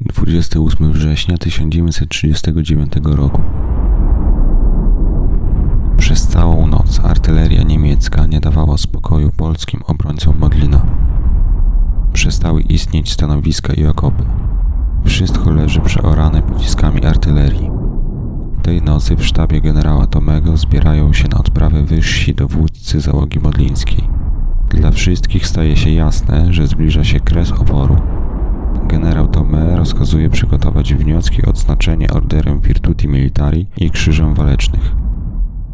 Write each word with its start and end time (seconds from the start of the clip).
28 0.00 0.92
września 0.92 1.38
1939 1.38 2.92
roku. 3.04 3.42
Przez 5.96 6.26
całą 6.26 6.66
noc 6.66 7.00
artyleria 7.04 7.62
niemiecka 7.62 8.26
nie 8.26 8.40
dawała 8.40 8.78
spokoju 8.78 9.30
polskim 9.36 9.80
obrońcom 9.86 10.38
Modlina. 10.38 10.86
Przestały 12.12 12.60
istnieć 12.62 13.12
stanowiska 13.12 13.72
i 13.72 13.86
okopy. 13.86 14.24
Wszystko 15.04 15.50
leży 15.50 15.80
przeorane 15.80 16.42
pociskami 16.42 17.06
artylerii. 17.06 17.70
Tej 18.62 18.82
nocy 18.82 19.16
w 19.16 19.26
sztabie 19.26 19.60
generała 19.60 20.06
Tomego 20.06 20.56
zbierają 20.56 21.12
się 21.12 21.28
na 21.28 21.38
odprawę 21.38 21.82
wyżsi 21.84 22.34
dowódcy 22.34 23.00
załogi 23.00 23.40
modlińskiej. 23.40 24.08
Dla 24.68 24.90
wszystkich 24.90 25.46
staje 25.46 25.76
się 25.76 25.90
jasne, 25.90 26.52
że 26.52 26.66
zbliża 26.66 27.04
się 27.04 27.20
kres 27.20 27.52
oporu. 27.52 28.19
Generał 28.88 29.28
Tome 29.28 29.76
rozkazuje 29.76 30.30
przygotować 30.30 30.94
wnioski 30.94 31.46
o 31.46 31.50
odznaczenie 31.50 32.10
orderem 32.10 32.60
Virtuti 32.60 33.08
Militari 33.08 33.66
i 33.76 33.90
krzyżem 33.90 34.34
walecznych. 34.34 34.94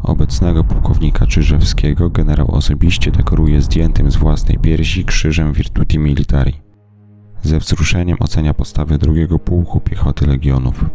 Obecnego 0.03 0.63
pułkownika 0.63 1.25
Czyżewskiego 1.27 2.09
generał 2.09 2.51
osobiście 2.51 3.11
dekoruje 3.11 3.61
zdjętym 3.61 4.11
z 4.11 4.15
własnej 4.15 4.57
piersi 4.57 5.05
krzyżem 5.05 5.53
Virtuti 5.53 5.99
Militari. 5.99 6.53
Ze 7.41 7.59
wzruszeniem 7.59 8.17
ocenia 8.19 8.53
postawę 8.53 8.97
drugiego 8.97 9.39
pułku 9.39 9.79
piechoty 9.79 10.27
legionów. 10.27 10.85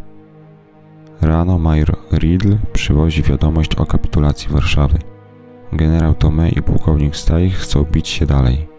Rano 1.20 1.58
major 1.58 1.96
Riedl 2.12 2.56
przywozi 2.72 3.22
wiadomość 3.22 3.74
o 3.74 3.86
kapitulacji 3.86 4.48
Warszawy. 4.50 4.98
Generał 5.72 6.14
Tome 6.14 6.48
i 6.48 6.62
pułkownik 6.62 7.16
Stajch 7.16 7.54
chcą 7.54 7.84
bić 7.84 8.08
się 8.08 8.26
dalej. 8.26 8.71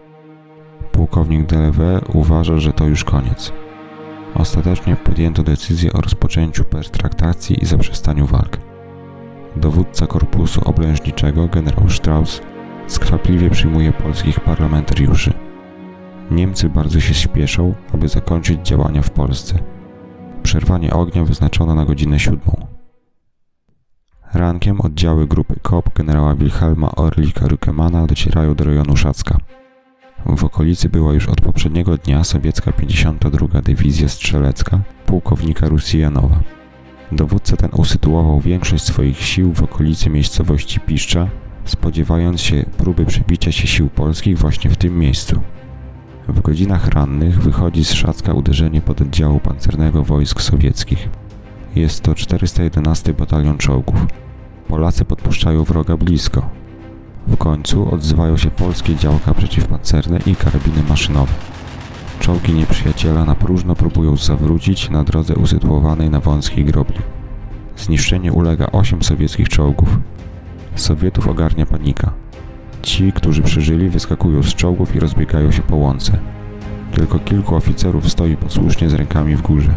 Pułkownik 0.94 1.46
Delewe 1.46 2.00
uważa, 2.12 2.58
że 2.58 2.72
to 2.72 2.86
już 2.86 3.04
koniec. 3.04 3.52
Ostatecznie 4.34 4.96
podjęto 4.96 5.42
decyzję 5.42 5.92
o 5.92 6.00
rozpoczęciu 6.00 6.64
pertraktacji 6.64 7.62
i 7.62 7.66
zaprzestaniu 7.66 8.26
walk. 8.26 8.58
Dowódca 9.56 10.06
korpusu 10.06 10.60
oblężniczego, 10.64 11.48
generał 11.48 11.90
Strauss, 11.90 12.40
skwapliwie 12.86 13.50
przyjmuje 13.50 13.92
polskich 13.92 14.40
parlamentariuszy. 14.40 15.32
Niemcy 16.30 16.68
bardzo 16.68 17.00
się 17.00 17.14
śpieszą, 17.14 17.74
aby 17.94 18.08
zakończyć 18.08 18.60
działania 18.66 19.02
w 19.02 19.10
Polsce. 19.10 19.58
Przerwanie 20.42 20.92
ognia 20.92 21.24
wyznaczono 21.24 21.74
na 21.74 21.84
godzinę 21.84 22.18
siódmą. 22.18 22.66
Rankiem 24.34 24.80
oddziały 24.80 25.26
grupy 25.26 25.54
KOP 25.62 25.94
generała 25.94 26.34
Wilhelma 26.34 26.94
Orlika 26.94 27.46
Rückemana 27.46 28.06
docierają 28.06 28.54
do 28.54 28.64
rejonu 28.64 28.96
Szacka. 28.96 29.38
W 30.26 30.44
okolicy 30.44 30.88
była 30.88 31.14
już 31.14 31.28
od 31.28 31.40
poprzedniego 31.40 31.98
dnia 31.98 32.24
sowiecka 32.24 32.72
52. 32.72 33.62
Dywizja 33.62 34.08
Strzelecka 34.08 34.80
pułkownika 35.06 35.68
Rusijanowa. 35.68 36.40
Dowódca 37.12 37.56
ten 37.56 37.70
usytuował 37.72 38.40
większość 38.40 38.84
swoich 38.84 39.20
sił 39.20 39.52
w 39.52 39.62
okolicy 39.62 40.10
miejscowości 40.10 40.80
Piszcza, 40.80 41.28
spodziewając 41.64 42.40
się 42.40 42.64
próby 42.78 43.06
przebicia 43.06 43.52
się 43.52 43.66
sił 43.66 43.88
polskich 43.88 44.38
właśnie 44.38 44.70
w 44.70 44.76
tym 44.76 44.98
miejscu. 44.98 45.40
W 46.28 46.40
godzinach 46.40 46.88
rannych 46.88 47.42
wychodzi 47.42 47.84
z 47.84 47.92
Szacka 47.92 48.32
uderzenie 48.32 48.80
pododdziału 48.80 49.40
pancernego 49.40 50.02
wojsk 50.02 50.42
sowieckich. 50.42 51.08
Jest 51.76 52.02
to 52.02 52.14
411 52.14 53.14
batalion 53.14 53.58
czołgów. 53.58 54.06
Polacy 54.68 55.04
podpuszczają 55.04 55.64
wroga 55.64 55.96
blisko. 55.96 56.63
W 57.26 57.36
końcu 57.36 57.94
odzywają 57.94 58.36
się 58.36 58.50
polskie 58.50 58.96
działka 58.96 59.34
przeciwpancerne 59.34 60.18
i 60.26 60.36
karabiny 60.36 60.82
maszynowe. 60.88 61.32
Czołgi 62.20 62.52
nieprzyjaciela 62.52 63.24
na 63.24 63.34
próżno 63.34 63.74
próbują 63.76 64.16
zawrócić 64.16 64.90
na 64.90 65.04
drodze 65.04 65.34
usytuowanej 65.34 66.10
na 66.10 66.20
wąskiej 66.20 66.64
grobli. 66.64 66.98
Zniszczenie 67.76 68.32
ulega 68.32 68.66
8 68.72 69.02
sowieckich 69.02 69.48
czołgów. 69.48 69.98
Sowietów 70.74 71.28
ogarnia 71.28 71.66
panika. 71.66 72.12
Ci, 72.82 73.12
którzy 73.12 73.42
przeżyli, 73.42 73.88
wyskakują 73.88 74.42
z 74.42 74.54
czołgów 74.54 74.96
i 74.96 75.00
rozbiegają 75.00 75.52
się 75.52 75.62
po 75.62 75.76
łące. 75.76 76.18
Tylko 76.92 77.18
kilku 77.18 77.56
oficerów 77.56 78.10
stoi 78.10 78.36
posłusznie 78.36 78.90
z 78.90 78.94
rękami 78.94 79.36
w 79.36 79.42
górze. 79.42 79.74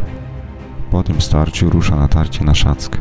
Po 0.92 1.04
tym 1.04 1.22
starciu 1.22 1.70
rusza 1.70 1.96
natarcie 1.96 2.46
na 2.46 2.56
Szack. 2.56 2.98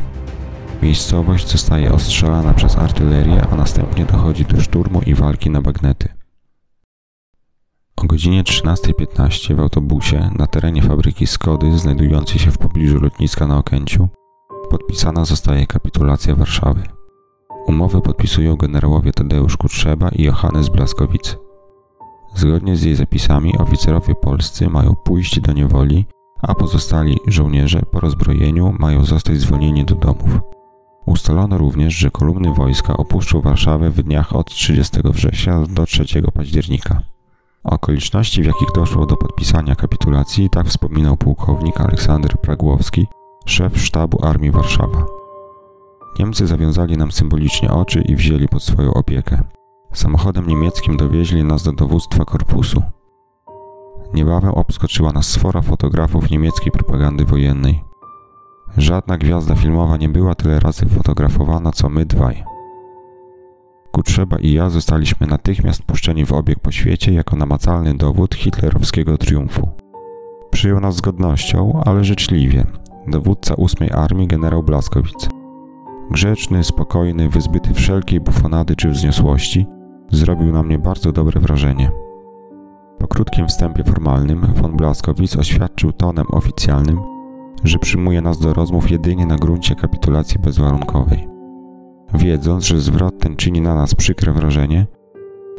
Miejscowość 0.81 1.51
zostaje 1.51 1.93
ostrzelana 1.93 2.53
przez 2.53 2.77
artylerię, 2.77 3.41
a 3.51 3.55
następnie 3.55 4.05
dochodzi 4.05 4.45
do 4.45 4.61
szturmu 4.61 5.01
i 5.01 5.13
walki 5.13 5.49
na 5.49 5.61
bagnety. 5.61 6.09
O 7.95 8.05
godzinie 8.05 8.43
13.15 8.43 9.55
w 9.55 9.59
autobusie 9.59 10.29
na 10.39 10.47
terenie 10.47 10.81
fabryki 10.81 11.27
Skody, 11.27 11.77
znajdującej 11.77 12.39
się 12.39 12.51
w 12.51 12.57
pobliżu 12.57 12.99
lotniska 12.99 13.47
na 13.47 13.57
Okęciu, 13.57 14.07
podpisana 14.69 15.25
zostaje 15.25 15.67
kapitulacja 15.67 16.35
Warszawy. 16.35 16.83
Umowę 17.67 18.01
podpisują 18.01 18.55
generałowie 18.55 19.11
Tadeusz 19.11 19.57
Kutrzeba 19.57 20.09
i 20.09 20.23
Johannes 20.23 20.69
Blaskowicz. 20.69 21.37
Zgodnie 22.35 22.75
z 22.75 22.83
jej 22.83 22.95
zapisami 22.95 23.57
oficerowie 23.57 24.15
polscy 24.15 24.69
mają 24.69 24.95
pójść 24.95 25.39
do 25.39 25.53
niewoli, 25.53 26.05
a 26.41 26.55
pozostali 26.55 27.17
żołnierze 27.27 27.81
po 27.91 27.99
rozbrojeniu 27.99 28.75
mają 28.79 29.05
zostać 29.05 29.37
zwolnieni 29.37 29.85
do 29.85 29.95
domów. 29.95 30.56
Ustalono 31.07 31.57
również, 31.57 31.93
że 31.95 32.11
kolumny 32.11 32.53
wojska 32.53 32.97
opuszczą 32.97 33.41
Warszawę 33.41 33.89
w 33.89 34.03
dniach 34.03 34.35
od 34.35 34.49
30 34.49 34.97
września 35.03 35.63
do 35.69 35.85
3 35.85 36.05
października. 36.33 37.01
Okoliczności, 37.63 38.41
w 38.41 38.45
jakich 38.45 38.67
doszło 38.75 39.05
do 39.05 39.17
podpisania 39.17 39.75
kapitulacji, 39.75 40.49
tak 40.49 40.67
wspominał 40.67 41.17
pułkownik 41.17 41.81
Aleksander 41.81 42.37
Pragłowski, 42.41 43.07
szef 43.45 43.81
sztabu 43.81 44.25
Armii 44.25 44.51
Warszawa. 44.51 45.05
Niemcy 46.19 46.47
zawiązali 46.47 46.97
nam 46.97 47.11
symbolicznie 47.11 47.71
oczy 47.71 48.01
i 48.01 48.15
wzięli 48.15 48.47
pod 48.47 48.63
swoją 48.63 48.93
opiekę. 48.93 49.43
Samochodem 49.93 50.47
niemieckim 50.47 50.97
dowieźli 50.97 51.43
nas 51.43 51.63
do 51.63 51.71
dowództwa 51.71 52.25
korpusu. 52.25 52.81
Niebawem 54.13 54.51
obskoczyła 54.51 55.11
nas 55.13 55.25
sfora 55.25 55.61
fotografów 55.61 56.29
niemieckiej 56.29 56.71
propagandy 56.71 57.25
wojennej. 57.25 57.86
Żadna 58.77 59.17
gwiazda 59.17 59.55
filmowa 59.55 59.97
nie 59.97 60.09
była 60.09 60.35
tyle 60.35 60.59
razy 60.59 60.85
fotografowana, 60.85 61.71
co 61.71 61.89
my 61.89 62.05
dwaj. 62.05 62.43
Kutrzeba 63.91 64.37
i 64.37 64.51
ja 64.51 64.69
zostaliśmy 64.69 65.27
natychmiast 65.27 65.83
puszczeni 65.83 66.25
w 66.25 66.33
obieg 66.33 66.59
po 66.59 66.71
świecie 66.71 67.13
jako 67.13 67.35
namacalny 67.35 67.93
dowód 67.93 68.35
hitlerowskiego 68.35 69.17
triumfu. 69.17 69.69
Przyjął 70.51 70.79
nas 70.79 70.95
z 70.95 71.01
godnością, 71.01 71.81
ale 71.85 72.03
życzliwie, 72.03 72.65
dowódca 73.07 73.53
ósmej 73.53 73.91
armii 73.91 74.27
generał 74.27 74.63
Blaskowicz. 74.63 75.29
Grzeczny, 76.11 76.63
spokojny, 76.63 77.29
wyzbyty 77.29 77.73
wszelkiej 77.73 78.19
bufonady 78.19 78.75
czy 78.75 78.89
wzniosłości, 78.89 79.65
zrobił 80.11 80.53
na 80.53 80.63
mnie 80.63 80.79
bardzo 80.79 81.11
dobre 81.11 81.41
wrażenie. 81.41 81.91
Po 82.99 83.07
krótkim 83.07 83.47
wstępie 83.47 83.83
formalnym 83.83 84.41
von 84.41 84.77
Blaskowicz 84.77 85.35
oświadczył 85.35 85.93
tonem 85.93 86.25
oficjalnym, 86.31 87.16
że 87.63 87.79
przyjmuje 87.79 88.21
nas 88.21 88.39
do 88.39 88.53
rozmów 88.53 88.91
jedynie 88.91 89.25
na 89.25 89.35
gruncie 89.35 89.75
kapitulacji 89.75 90.39
bezwarunkowej. 90.39 91.27
Wiedząc, 92.13 92.65
że 92.65 92.79
zwrot 92.79 93.19
ten 93.19 93.35
czyni 93.35 93.61
na 93.61 93.75
nas 93.75 93.95
przykre 93.95 94.33
wrażenie, 94.33 94.87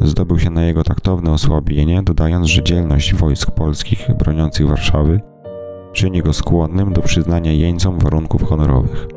zdobył 0.00 0.38
się 0.38 0.50
na 0.50 0.62
jego 0.64 0.84
taktowne 0.84 1.32
osłabienie, 1.32 2.02
dodając, 2.02 2.46
że 2.46 2.62
dzielność 2.62 3.14
wojsk 3.14 3.50
polskich 3.50 4.08
broniących 4.18 4.68
Warszawy 4.68 5.20
czyni 5.92 6.22
go 6.22 6.32
skłonnym 6.32 6.92
do 6.92 7.02
przyznania 7.02 7.52
jeńcom 7.52 7.98
warunków 7.98 8.42
honorowych. 8.42 9.08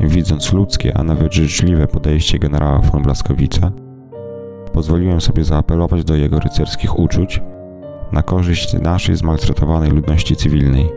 Widząc 0.00 0.52
ludzkie, 0.52 0.96
a 0.96 1.04
nawet 1.04 1.34
życzliwe 1.34 1.88
podejście 1.88 2.38
generała 2.38 2.78
von 2.78 3.02
Blaskowica, 3.02 3.72
pozwoliłem 4.72 5.20
sobie 5.20 5.44
zaapelować 5.44 6.04
do 6.04 6.16
jego 6.16 6.40
rycerskich 6.40 6.98
uczuć 6.98 7.40
na 8.12 8.22
korzyść 8.22 8.74
naszej 8.74 9.16
zmaltretowanej 9.16 9.90
ludności 9.90 10.36
cywilnej. 10.36 10.88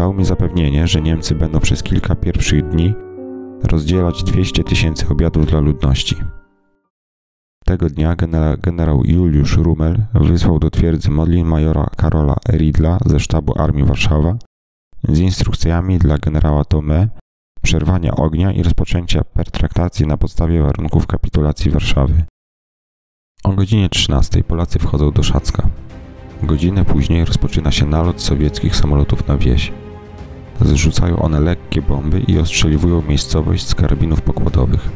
Dał 0.00 0.14
mi 0.14 0.24
zapewnienie, 0.24 0.86
że 0.86 1.00
Niemcy 1.00 1.34
będą 1.34 1.60
przez 1.60 1.82
kilka 1.82 2.14
pierwszych 2.14 2.68
dni 2.68 2.94
rozdzielać 3.62 4.24
200 4.24 4.64
tysięcy 4.64 5.08
obiadów 5.08 5.46
dla 5.46 5.60
ludności. 5.60 6.16
Tego 7.64 7.88
dnia 7.88 8.16
generał 8.58 9.04
Juliusz 9.04 9.56
Rumel 9.56 10.02
wysłał 10.14 10.58
do 10.58 10.70
twierdzy 10.70 11.10
Modlin 11.10 11.46
majora 11.46 11.86
Karola 11.96 12.36
Eridla 12.48 12.98
ze 13.06 13.20
sztabu 13.20 13.60
Armii 13.60 13.84
Warszawa 13.84 14.36
z 15.08 15.18
instrukcjami 15.18 15.98
dla 15.98 16.18
generała 16.18 16.64
Tome 16.64 17.08
przerwania 17.62 18.14
ognia 18.14 18.52
i 18.52 18.62
rozpoczęcia 18.62 19.24
pertraktacji 19.24 20.06
na 20.06 20.16
podstawie 20.16 20.62
warunków 20.62 21.06
kapitulacji 21.06 21.70
Warszawy. 21.70 22.24
O 23.44 23.52
godzinie 23.52 23.88
13 23.88 24.44
Polacy 24.44 24.78
wchodzą 24.78 25.10
do 25.10 25.22
Szacka. 25.22 25.68
Godzinę 26.42 26.84
później 26.84 27.24
rozpoczyna 27.24 27.70
się 27.70 27.86
nalot 27.86 28.22
sowieckich 28.22 28.76
samolotów 28.76 29.28
na 29.28 29.38
wieś. 29.38 29.72
Zrzucają 30.60 31.22
one 31.22 31.40
lekkie 31.40 31.82
bomby 31.82 32.20
i 32.20 32.38
ostrzeliwują 32.38 33.02
miejscowość 33.02 33.68
z 33.68 33.74
karabinów 33.74 34.22
pokładowych. 34.22 34.88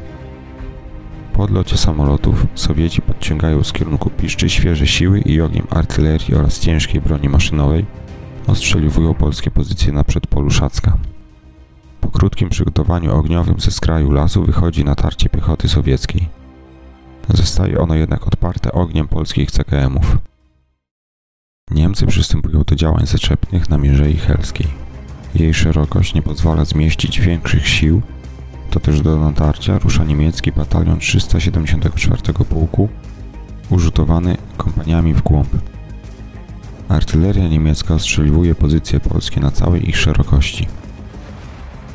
Po 1.32 1.43
odlocie 1.43 1.76
samolotów 1.76 2.46
Sowieci 2.55 3.02
podciągają 3.02 3.64
z 3.64 3.72
kierunku 3.72 4.11
piszczy 4.11 4.50
świeże 4.50 4.87
siły 4.87 5.20
i 5.20 5.40
ogniem 5.40 5.66
artylerii 5.70 6.34
oraz 6.34 6.61
ciężkiej 6.61 7.00
broni 7.00 7.28
maszynowej 7.28 7.87
ostrzeliwują 8.46 9.14
polskie 9.14 9.50
pozycje 9.50 9.93
na 9.93 10.05
przedpolu 10.05 10.50
Szacka. 10.50 10.96
Po 12.00 12.10
krótkim 12.10 12.49
przygotowaniu 12.49 13.14
ogniowym 13.14 13.60
ze 13.60 13.70
skraju 13.70 14.10
lasu 14.10 14.44
wychodzi 14.44 14.84
natarcie 14.84 15.28
piechoty 15.28 15.69
sowieckiej. 15.69 16.28
Zostaje 17.28 17.81
ono 17.81 17.94
jednak 17.94 18.26
odparte 18.26 18.72
ogniem 18.72 19.08
polskich 19.08 19.50
CKM-ów. 19.50 20.19
Niemcy 21.70 22.06
przystępują 22.06 22.62
do 22.62 22.76
działań 22.76 23.06
zaczepnych 23.06 23.69
na 23.69 23.78
Mierzei 23.78 24.17
Helskiej. 24.17 24.83
Jej 25.34 25.54
szerokość 25.54 26.14
nie 26.14 26.22
pozwala 26.22 26.64
zmieścić 26.64 27.20
większych 27.20 27.69
sił, 27.69 28.02
to 28.70 28.81
też 28.81 29.00
do 29.00 29.19
natarcia 29.19 29.78
rusza 29.78 30.04
niemiecki 30.04 30.52
batalion 30.52 30.98
374 30.98 32.22
pułku, 32.44 32.88
urzutowany 33.70 34.36
kompaniami 34.56 35.14
w 35.14 35.22
głąb. 35.22 35.48
Artyleria 36.88 37.48
niemiecka 37.48 37.94
ostrzeliwuje 37.94 38.54
pozycje 38.54 39.00
polskie 39.00 39.40
na 39.40 39.50
całej 39.50 39.88
ich 39.88 39.96
szerokości. 39.96 40.66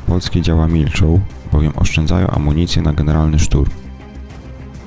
Polskie 0.06 0.42
działa 0.42 0.68
milczą, 0.68 1.20
bowiem 1.52 1.72
oszczędzają 1.76 2.26
amunicję 2.26 2.82
na 2.82 2.92
generalny 2.92 3.38
szturm. 3.38 3.70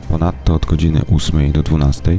Ponadto 0.10 0.54
od 0.54 0.66
godziny 0.66 1.02
8 1.16 1.52
do 1.52 1.64
12 1.64 2.18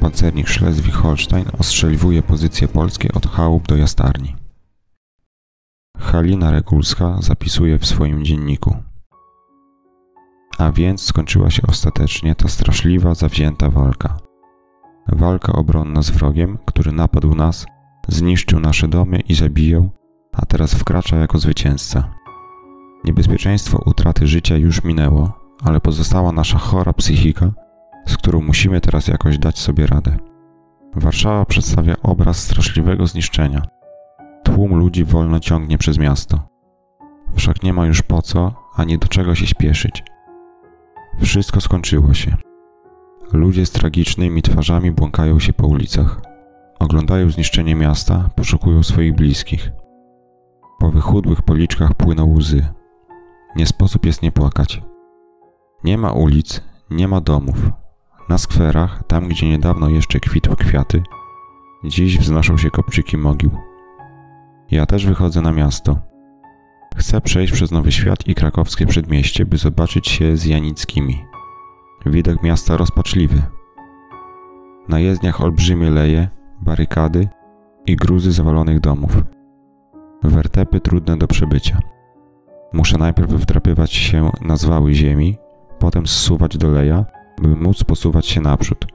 pancernik 0.00 0.48
Schleswig-Holstein 0.48 1.44
ostrzeliwuje 1.58 2.22
pozycje 2.22 2.68
polskie 2.68 3.12
od 3.12 3.26
chałup 3.26 3.68
do 3.68 3.76
jastarni. 3.76 4.43
Halina 6.14 6.50
Regulska 6.50 7.16
zapisuje 7.20 7.78
w 7.78 7.86
swoim 7.86 8.24
dzienniku. 8.24 8.76
A 10.58 10.72
więc 10.72 11.02
skończyła 11.02 11.50
się 11.50 11.62
ostatecznie 11.68 12.34
ta 12.34 12.48
straszliwa, 12.48 13.14
zawzięta 13.14 13.70
walka. 13.70 14.16
Walka 15.08 15.52
obronna 15.52 16.02
z 16.02 16.10
wrogiem, 16.10 16.58
który 16.64 16.92
napadł 16.92 17.34
nas, 17.34 17.66
zniszczył 18.08 18.60
nasze 18.60 18.88
domy 18.88 19.20
i 19.20 19.34
zabijał, 19.34 19.90
a 20.32 20.46
teraz 20.46 20.74
wkracza 20.74 21.16
jako 21.16 21.38
zwycięzca. 21.38 22.14
Niebezpieczeństwo 23.04 23.82
utraty 23.86 24.26
życia 24.26 24.56
już 24.56 24.84
minęło, 24.84 25.32
ale 25.62 25.80
pozostała 25.80 26.32
nasza 26.32 26.58
chora 26.58 26.92
psychika, 26.92 27.50
z 28.06 28.16
którą 28.16 28.42
musimy 28.42 28.80
teraz 28.80 29.08
jakoś 29.08 29.38
dać 29.38 29.58
sobie 29.58 29.86
radę. 29.86 30.18
Warszawa 30.96 31.44
przedstawia 31.44 31.94
obraz 32.02 32.38
straszliwego 32.38 33.06
zniszczenia. 33.06 33.62
Tłum 34.54 34.74
ludzi 34.74 35.04
wolno 35.04 35.40
ciągnie 35.40 35.78
przez 35.78 35.98
miasto. 35.98 36.40
Wszak 37.36 37.62
nie 37.62 37.72
ma 37.72 37.86
już 37.86 38.02
po 38.02 38.22
co 38.22 38.52
ani 38.76 38.98
do 38.98 39.08
czego 39.08 39.34
się 39.34 39.46
śpieszyć. 39.46 40.02
Wszystko 41.20 41.60
skończyło 41.60 42.14
się. 42.14 42.36
Ludzie 43.32 43.66
z 43.66 43.70
tragicznymi 43.70 44.42
twarzami 44.42 44.90
błąkają 44.92 45.38
się 45.40 45.52
po 45.52 45.66
ulicach. 45.66 46.20
Oglądają 46.78 47.30
zniszczenie 47.30 47.74
miasta, 47.74 48.30
poszukują 48.36 48.82
swoich 48.82 49.14
bliskich. 49.14 49.70
Po 50.78 50.90
wychudłych 50.90 51.42
policzkach 51.42 51.94
płyną 51.94 52.34
łzy. 52.34 52.66
Nie 53.56 53.66
sposób 53.66 54.06
jest 54.06 54.22
nie 54.22 54.32
płakać. 54.32 54.82
Nie 55.84 55.98
ma 55.98 56.12
ulic, 56.12 56.60
nie 56.90 57.08
ma 57.08 57.20
domów. 57.20 57.70
Na 58.28 58.38
skwerach, 58.38 59.02
tam 59.06 59.28
gdzie 59.28 59.48
niedawno 59.48 59.88
jeszcze 59.88 60.20
kwitły 60.20 60.56
kwiaty, 60.56 61.02
dziś 61.84 62.18
wznoszą 62.18 62.58
się 62.58 62.70
kopczyki 62.70 63.16
mogił. 63.16 63.73
Ja 64.70 64.86
też 64.86 65.06
wychodzę 65.06 65.40
na 65.40 65.52
miasto. 65.52 65.98
Chcę 66.96 67.20
przejść 67.20 67.52
przez 67.52 67.70
Nowy 67.70 67.92
Świat 67.92 68.28
i 68.28 68.34
krakowskie 68.34 68.86
przedmieście, 68.86 69.46
by 69.46 69.56
zobaczyć 69.56 70.08
się 70.08 70.36
z 70.36 70.44
Janickimi. 70.44 71.24
Widok 72.06 72.42
miasta 72.42 72.76
rozpaczliwy. 72.76 73.42
Na 74.88 75.00
jezdniach 75.00 75.40
olbrzymie 75.40 75.90
leje, 75.90 76.28
barykady 76.60 77.28
i 77.86 77.96
gruzy 77.96 78.32
zawalonych 78.32 78.80
domów. 78.80 79.22
Wertepy 80.22 80.80
trudne 80.80 81.16
do 81.16 81.26
przebycia. 81.26 81.78
Muszę 82.72 82.98
najpierw 82.98 83.30
wdrapywać 83.30 83.92
się 83.92 84.30
na 84.40 84.56
zwały 84.56 84.94
ziemi, 84.94 85.36
potem 85.78 86.06
zsuwać 86.06 86.56
do 86.56 86.70
leja, 86.70 87.04
by 87.42 87.56
móc 87.56 87.84
posuwać 87.84 88.26
się 88.26 88.40
naprzód. 88.40 88.86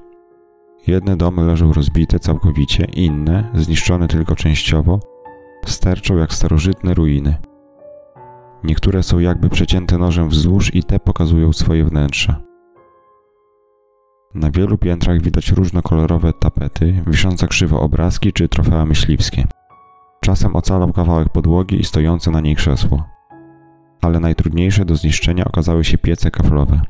Jedne 0.87 1.17
domy 1.17 1.43
leżą 1.43 1.73
rozbite 1.73 2.19
całkowicie, 2.19 2.85
inne, 2.85 3.49
zniszczone 3.55 4.07
tylko 4.07 4.35
częściowo, 4.35 4.99
sterczą 5.65 6.17
jak 6.17 6.33
starożytne 6.33 6.93
ruiny. 6.93 7.37
Niektóre 8.63 9.03
są 9.03 9.19
jakby 9.19 9.49
przecięte 9.49 9.97
nożem 9.97 10.29
wzdłuż 10.29 10.75
i 10.75 10.83
te 10.83 10.99
pokazują 10.99 11.53
swoje 11.53 11.85
wnętrza. 11.85 12.41
Na 14.35 14.51
wielu 14.51 14.77
piętrach 14.77 15.21
widać 15.21 15.51
różnokolorowe 15.51 16.33
tapety, 16.33 17.03
wiszące 17.07 17.47
krzywo 17.47 17.81
obrazki 17.81 18.33
czy 18.33 18.49
trofea 18.49 18.85
myśliwskie. 18.85 19.47
Czasem 20.21 20.55
ocalał 20.55 20.93
kawałek 20.93 21.29
podłogi 21.29 21.79
i 21.79 21.83
stojące 21.83 22.31
na 22.31 22.41
niej 22.41 22.55
krzesło. 22.55 23.03
Ale 24.01 24.19
najtrudniejsze 24.19 24.85
do 24.85 24.95
zniszczenia 24.95 25.45
okazały 25.45 25.83
się 25.83 25.97
piece 25.97 26.31
kaflowe. 26.31 26.81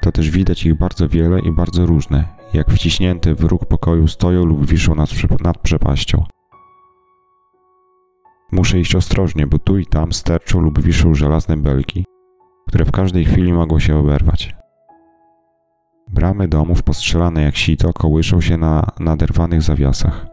To 0.00 0.12
też 0.12 0.30
widać 0.30 0.66
ich 0.66 0.78
bardzo 0.78 1.08
wiele 1.08 1.40
i 1.40 1.52
bardzo 1.52 1.86
różne, 1.86 2.24
jak 2.52 2.70
wciśnięte 2.70 3.34
w 3.34 3.44
róg 3.44 3.66
pokoju 3.66 4.08
stoją 4.08 4.44
lub 4.44 4.66
wiszą 4.66 4.94
nad, 4.94 5.10
nad 5.44 5.58
przepaścią. 5.58 6.24
Muszę 8.52 8.78
iść 8.78 8.94
ostrożnie, 8.94 9.46
bo 9.46 9.58
tu 9.58 9.78
i 9.78 9.86
tam 9.86 10.12
sterczą 10.12 10.60
lub 10.60 10.82
wiszą 10.82 11.14
żelazne 11.14 11.56
belki, 11.56 12.04
które 12.68 12.84
w 12.84 12.90
każdej 12.90 13.24
chwili 13.24 13.52
mogą 13.52 13.78
się 13.78 13.96
oberwać. 13.96 14.56
Bramy 16.08 16.48
domów 16.48 16.82
postrzelane 16.82 17.42
jak 17.42 17.56
sito 17.56 17.92
kołyszą 17.92 18.40
się 18.40 18.56
na 18.56 18.86
naderwanych 19.00 19.62
zawiasach. 19.62 20.26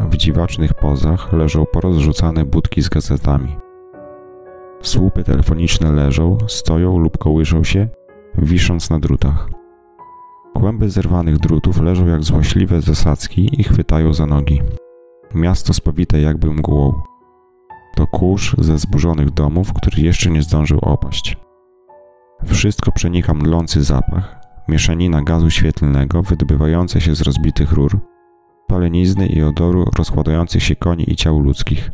W 0.00 0.16
dziwacznych 0.16 0.74
pozach 0.74 1.32
leżą 1.32 1.66
porozrzucane 1.72 2.44
budki 2.44 2.82
z 2.82 2.88
gazetami. 2.88 3.56
Słupy 4.82 5.24
telefoniczne 5.24 5.92
leżą, 5.92 6.38
stoją 6.48 6.98
lub 6.98 7.18
kołyszą 7.18 7.64
się, 7.64 7.88
wisząc 8.34 8.90
na 8.90 8.98
drutach. 8.98 9.48
Kłęby 10.54 10.90
zerwanych 10.90 11.38
drutów 11.38 11.80
leżą 11.80 12.06
jak 12.06 12.22
złośliwe 12.22 12.80
zasadzki 12.80 13.60
i 13.60 13.64
chwytają 13.64 14.12
za 14.12 14.26
nogi. 14.26 14.60
Miasto 15.36 15.74
spowite 15.74 16.20
jakby 16.20 16.50
mgłą. 16.50 17.02
To 17.94 18.06
kurz 18.06 18.56
ze 18.58 18.78
zburzonych 18.78 19.30
domów, 19.30 19.72
który 19.72 20.02
jeszcze 20.02 20.30
nie 20.30 20.42
zdążył 20.42 20.78
opaść. 20.78 21.36
Wszystko 22.44 22.92
przenika 22.92 23.34
mdlący 23.34 23.82
zapach, 23.82 24.40
mieszanina 24.68 25.22
gazu 25.22 25.50
świetlnego 25.50 26.22
wydobywające 26.22 27.00
się 27.00 27.14
z 27.14 27.20
rozbitych 27.20 27.72
rur, 27.72 27.98
palenizny 28.68 29.26
i 29.26 29.42
odoru 29.42 29.84
rozkładających 29.98 30.62
się 30.62 30.76
koni 30.76 31.10
i 31.12 31.16
ciał 31.16 31.40
ludzkich. 31.40 31.90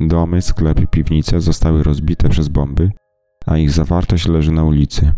Domy, 0.00 0.42
sklepy, 0.42 0.86
piwnice 0.86 1.40
zostały 1.40 1.82
rozbite 1.82 2.28
przez 2.28 2.48
bomby, 2.48 2.90
a 3.46 3.56
ich 3.56 3.70
zawartość 3.70 4.28
leży 4.28 4.52
na 4.52 4.64
ulicy. 4.64 5.12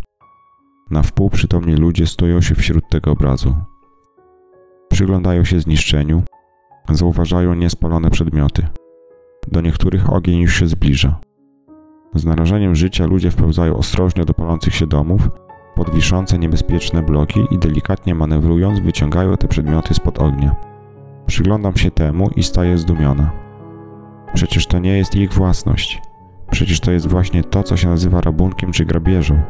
Na 0.90 1.02
wpół 1.02 1.30
przytomni 1.30 1.76
ludzie 1.76 2.06
stoją 2.06 2.40
się 2.40 2.54
wśród 2.54 2.88
tego 2.90 3.10
obrazu. 3.10 3.54
Przyglądają 4.88 5.44
się 5.44 5.60
zniszczeniu, 5.60 6.22
zauważają 6.90 7.54
niespalone 7.54 8.10
przedmioty. 8.10 8.66
Do 9.52 9.60
niektórych 9.60 10.12
ogień 10.12 10.38
już 10.38 10.54
się 10.54 10.66
zbliża. 10.66 11.20
Z 12.14 12.24
narażeniem 12.24 12.74
życia 12.74 13.06
ludzie 13.06 13.30
wpełzają 13.30 13.76
ostrożnie 13.76 14.24
do 14.24 14.34
palących 14.34 14.74
się 14.74 14.86
domów, 14.86 15.28
pod 15.74 15.94
wiszące 15.94 16.38
niebezpieczne 16.38 17.02
bloki 17.02 17.40
i 17.50 17.58
delikatnie 17.58 18.14
manewrując 18.14 18.80
wyciągają 18.80 19.36
te 19.36 19.48
przedmioty 19.48 19.94
spod 19.94 20.18
ognia. 20.18 20.56
Przyglądam 21.26 21.76
się 21.76 21.90
temu 21.90 22.30
i 22.36 22.42
staję 22.42 22.78
zdumiona. 22.78 23.30
Przecież 24.34 24.66
to 24.66 24.78
nie 24.78 24.98
jest 24.98 25.16
ich 25.16 25.32
własność. 25.32 26.02
Przecież 26.50 26.80
to 26.80 26.92
jest 26.92 27.06
właśnie 27.06 27.44
to, 27.44 27.62
co 27.62 27.76
się 27.76 27.88
nazywa 27.88 28.20
rabunkiem 28.20 28.72
czy 28.72 28.84
grabieżą. 28.84 29.42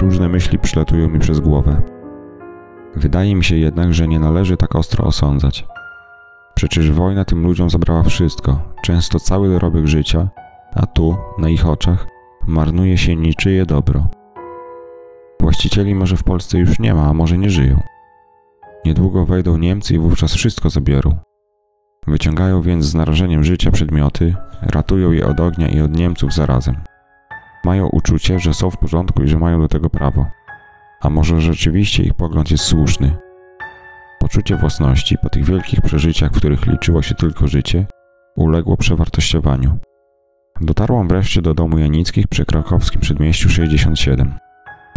Różne 0.00 0.28
myśli 0.28 0.58
przylatują 0.58 1.08
mi 1.08 1.18
przez 1.18 1.40
głowę. 1.40 1.82
Wydaje 2.96 3.34
mi 3.34 3.44
się 3.44 3.56
jednak, 3.56 3.94
że 3.94 4.08
nie 4.08 4.20
należy 4.20 4.56
tak 4.56 4.76
ostro 4.76 5.04
osądzać. 5.04 5.66
Przecież 6.60 6.90
wojna 6.90 7.24
tym 7.24 7.42
ludziom 7.42 7.70
zabrała 7.70 8.02
wszystko, 8.02 8.60
często 8.82 9.20
cały 9.20 9.48
dorobek 9.48 9.86
życia, 9.86 10.28
a 10.74 10.86
tu, 10.86 11.16
na 11.38 11.48
ich 11.48 11.68
oczach, 11.68 12.06
marnuje 12.46 12.98
się 12.98 13.16
niczyje 13.16 13.66
dobro. 13.66 14.08
Właścicieli 15.40 15.94
może 15.94 16.16
w 16.16 16.24
Polsce 16.24 16.58
już 16.58 16.78
nie 16.78 16.94
ma, 16.94 17.06
a 17.06 17.14
może 17.14 17.38
nie 17.38 17.50
żyją. 17.50 17.80
Niedługo 18.84 19.26
wejdą 19.26 19.56
Niemcy 19.56 19.94
i 19.94 19.98
wówczas 19.98 20.34
wszystko 20.34 20.70
zabiorą. 20.70 21.16
Wyciągają 22.06 22.62
więc 22.62 22.84
z 22.84 22.94
narażeniem 22.94 23.44
życia 23.44 23.70
przedmioty, 23.70 24.34
ratują 24.62 25.12
je 25.12 25.26
od 25.26 25.40
ognia 25.40 25.68
i 25.68 25.80
od 25.80 25.96
Niemców 25.96 26.32
zarazem. 26.32 26.76
Mają 27.64 27.86
uczucie, 27.86 28.38
że 28.38 28.54
są 28.54 28.70
w 28.70 28.76
porządku 28.76 29.22
i 29.22 29.28
że 29.28 29.38
mają 29.38 29.60
do 29.60 29.68
tego 29.68 29.90
prawo. 29.90 30.26
A 31.00 31.10
może 31.10 31.40
rzeczywiście 31.40 32.02
ich 32.02 32.14
pogląd 32.14 32.50
jest 32.50 32.64
słuszny. 32.64 33.29
Poczucie 34.30 34.56
własności 34.56 35.18
po 35.22 35.28
tych 35.28 35.44
wielkich 35.44 35.80
przeżyciach, 35.80 36.32
w 36.32 36.36
których 36.36 36.66
liczyło 36.66 37.02
się 37.02 37.14
tylko 37.14 37.48
życie, 37.48 37.86
uległo 38.36 38.76
przewartościowaniu. 38.76 39.78
Dotarłam 40.60 41.08
wreszcie 41.08 41.42
do 41.42 41.54
domu 41.54 41.78
Janickich 41.78 42.28
przy 42.28 42.44
krakowskim 42.44 43.00
przedmieściu 43.00 43.48
67. 43.48 44.34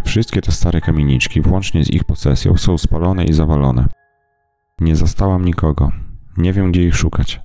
Wszystkie 0.05 0.41
te 0.41 0.51
stare 0.51 0.81
kamieniczki, 0.81 1.41
włącznie 1.41 1.85
z 1.85 1.91
ich 1.91 2.03
posesją, 2.03 2.57
są 2.57 2.77
spalone 2.77 3.25
i 3.25 3.33
zawalone. 3.33 3.87
Nie 4.79 4.95
zastałam 4.95 5.45
nikogo. 5.45 5.91
Nie 6.37 6.53
wiem, 6.53 6.71
gdzie 6.71 6.83
ich 6.83 6.95
szukać. 6.95 7.41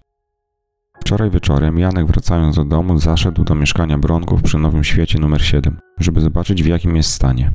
Wczoraj 1.01 1.31
wieczorem 1.31 1.79
Janek 1.79 2.07
wracając 2.07 2.57
do 2.57 2.65
domu 2.65 2.99
zaszedł 2.99 3.45
do 3.45 3.55
mieszkania 3.55 3.99
Bronków 3.99 4.43
przy 4.43 4.59
Nowym 4.59 4.85
Świecie 4.85 5.19
numer 5.19 5.45
7, 5.45 5.79
żeby 5.99 6.21
zobaczyć 6.21 6.63
w 6.63 6.67
jakim 6.67 6.97
jest 6.97 7.13
stanie. 7.13 7.53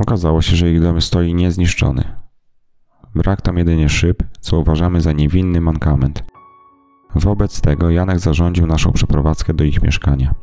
Okazało 0.00 0.42
się, 0.42 0.56
że 0.56 0.70
ich 0.70 0.80
dom 0.80 1.00
stoi 1.00 1.34
niezniszczony. 1.34 2.23
Brak 3.14 3.42
tam 3.42 3.58
jedynie 3.58 3.88
szyb, 3.88 4.22
co 4.40 4.58
uważamy 4.58 5.00
za 5.00 5.12
niewinny 5.12 5.60
mankament. 5.60 6.24
Wobec 7.14 7.60
tego 7.60 7.90
Janek 7.90 8.18
zarządził 8.18 8.66
naszą 8.66 8.92
przeprowadzkę 8.92 9.54
do 9.54 9.64
ich 9.64 9.82
mieszkania. 9.82 10.34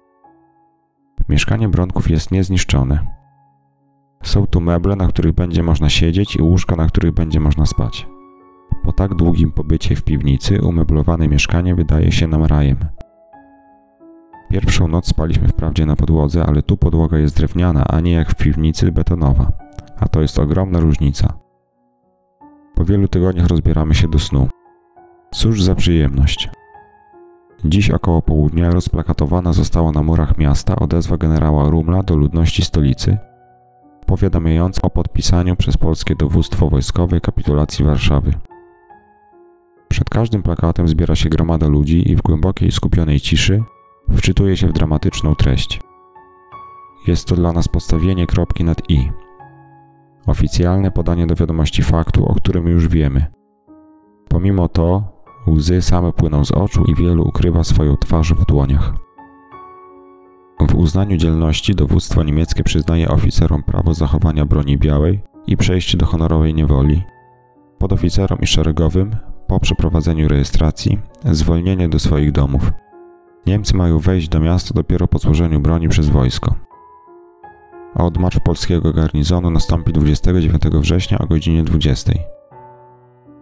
Mieszkanie 1.30 1.70
Bronków 1.70 2.10
jest 2.10 2.32
niezniszczone. 2.32 3.00
Są 4.24 4.48
tu 4.48 4.62
meble, 4.62 4.96
na 4.96 5.08
których 5.08 5.34
będzie 5.34 5.64
można 5.64 5.90
siedzieć 5.90 6.36
i 6.36 6.42
łóżka, 6.42 6.76
na 6.76 6.88
których 6.88 7.12
będzie 7.12 7.40
można 7.40 7.66
spać. 7.66 8.08
Po 8.84 8.94
tak 8.94 9.16
długim 9.16 9.52
pobycie 9.52 9.96
w 9.96 10.04
piwnicy 10.04 10.62
umeblowane 10.62 11.28
mieszkanie 11.28 11.76
wydaje 11.76 12.12
się 12.12 12.28
nam 12.28 12.46
rajem. 12.46 12.78
Pierwszą 14.50 14.88
noc 14.88 15.08
spaliśmy 15.08 15.48
wprawdzie 15.48 15.86
na 15.86 15.96
podłodze, 15.96 16.46
ale 16.46 16.62
tu 16.62 16.78
podłoga 16.78 17.18
jest 17.18 17.38
drewniana, 17.38 17.84
a 17.88 18.00
nie 18.00 18.12
jak 18.12 18.32
w 18.32 18.36
piwnicy 18.36 18.92
betonowa. 18.92 19.52
A 20.00 20.08
to 20.08 20.22
jest 20.22 20.40
ogromna 20.40 20.80
różnica. 20.80 21.41
Po 22.82 22.86
wielu 22.86 23.08
tygodniach 23.08 23.48
rozbieramy 23.48 23.96
się 23.96 24.08
do 24.08 24.20
snu. 24.20 24.48
Cóż 25.32 25.64
za 25.64 25.76
przyjemność. 25.76 26.50
Dziś 27.66 27.90
około 27.90 28.22
południa 28.22 28.72
rozplakatowana 28.72 29.54
została 29.54 29.92
na 29.92 30.04
murach 30.04 30.38
miasta 30.38 30.76
odezwa 30.76 31.18
generała 31.18 31.70
Rumla 31.70 32.04
do 32.04 32.16
ludności 32.16 32.62
stolicy, 32.62 33.18
powiadamiając 34.06 34.80
o 34.84 34.90
podpisaniu 34.90 35.56
przez 35.56 35.78
polskie 35.78 36.16
dowództwo 36.16 36.70
wojskowe 36.70 37.20
kapitulacji 37.20 37.86
Warszawy. 37.86 38.34
Przed 39.88 40.10
każdym 40.10 40.44
plakatem 40.44 40.88
zbiera 40.88 41.16
się 41.16 41.30
gromada 41.30 41.68
ludzi 41.68 42.12
i 42.12 42.16
w 42.16 42.22
głębokiej, 42.22 42.72
skupionej 42.72 43.20
ciszy 43.20 43.64
wczytuje 44.16 44.58
się 44.58 44.68
w 44.68 44.74
dramatyczną 44.74 45.36
treść. 45.36 45.82
Jest 47.08 47.28
to 47.28 47.36
dla 47.36 47.52
nas 47.52 47.68
postawienie 47.68 48.28
kropki 48.28 48.64
nad 48.64 48.90
i. 48.90 49.10
Oficjalne 50.28 50.92
podanie 50.92 51.28
do 51.28 51.36
wiadomości 51.36 51.84
faktu, 51.84 52.26
o 52.26 52.36
którym 52.36 52.68
już 52.68 52.88
wiemy. 52.88 53.26
Pomimo 54.30 54.70
to, 54.70 55.04
łzy 55.48 55.82
same 55.82 56.14
płyną 56.14 56.46
z 56.46 56.52
oczu 56.52 56.84
i 56.86 56.96
wielu 56.96 57.28
ukrywa 57.28 57.64
swoją 57.64 57.98
twarz 57.98 58.34
w 58.34 58.46
dłoniach. 58.46 58.94
W 60.70 60.76
uznaniu 60.76 61.18
dzielności 61.18 61.76
dowództwo 61.76 62.24
niemieckie 62.24 62.64
przyznaje 62.64 63.10
oficerom 63.10 63.64
prawo 63.64 63.94
zachowania 63.94 64.46
broni 64.46 64.78
białej 64.78 65.22
i 65.48 65.58
przejście 65.58 65.98
do 65.98 66.06
honorowej 66.06 66.54
niewoli. 66.54 67.04
Podoficerom 67.78 68.40
i 68.40 68.48
szeregowym, 68.48 69.16
po 69.48 69.60
przeprowadzeniu 69.60 70.28
rejestracji, 70.28 71.00
zwolnienie 71.26 71.90
do 71.90 72.00
swoich 72.00 72.32
domów. 72.32 72.72
Niemcy 73.46 73.78
mają 73.78 74.00
wejść 74.00 74.30
do 74.30 74.40
miasta 74.40 74.74
dopiero 74.74 75.08
po 75.08 75.20
złożeniu 75.20 75.60
broni 75.60 75.90
przez 75.90 76.10
wojsko. 76.10 76.56
Odmarsz 77.96 78.40
polskiego 78.40 78.94
garnizonu 78.94 79.52
nastąpi 79.52 79.94
29 79.94 80.64
września 80.64 81.20
o 81.20 81.28
godzinie 81.28 81.64
20. 81.64 82.14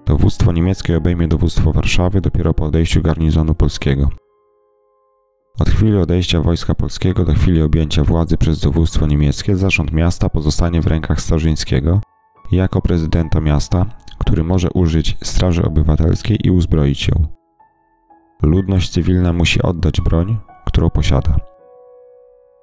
Dowództwo 0.06 0.52
niemieckie 0.52 0.98
obejmie 0.98 1.28
dowództwo 1.28 1.74
Warszawy 1.74 2.22
dopiero 2.22 2.54
po 2.54 2.66
odejściu 2.66 3.02
garnizonu 3.02 3.56
polskiego. 3.56 4.10
Od 5.60 5.70
chwili 5.70 5.98
odejścia 5.98 6.42
wojska 6.42 6.76
polskiego 6.76 7.26
do 7.26 7.34
chwili 7.34 7.62
objęcia 7.62 8.04
władzy 8.04 8.38
przez 8.38 8.60
dowództwo 8.60 9.08
niemieckie 9.08 9.56
zarząd 9.56 9.92
miasta 9.92 10.30
pozostanie 10.30 10.82
w 10.82 10.88
rękach 10.88 11.22
Starzyńskiego 11.22 12.02
jako 12.52 12.82
prezydenta 12.82 13.42
miasta, 13.42 13.86
który 14.18 14.44
może 14.44 14.70
użyć 14.74 15.18
Straży 15.24 15.64
Obywatelskiej 15.64 16.38
i 16.44 16.52
uzbroić 16.52 17.08
ją. 17.08 17.28
Ludność 18.44 18.90
cywilna 18.90 19.34
musi 19.34 19.62
oddać 19.62 20.02
broń, 20.02 20.38
którą 20.66 20.90
posiada. 20.90 21.49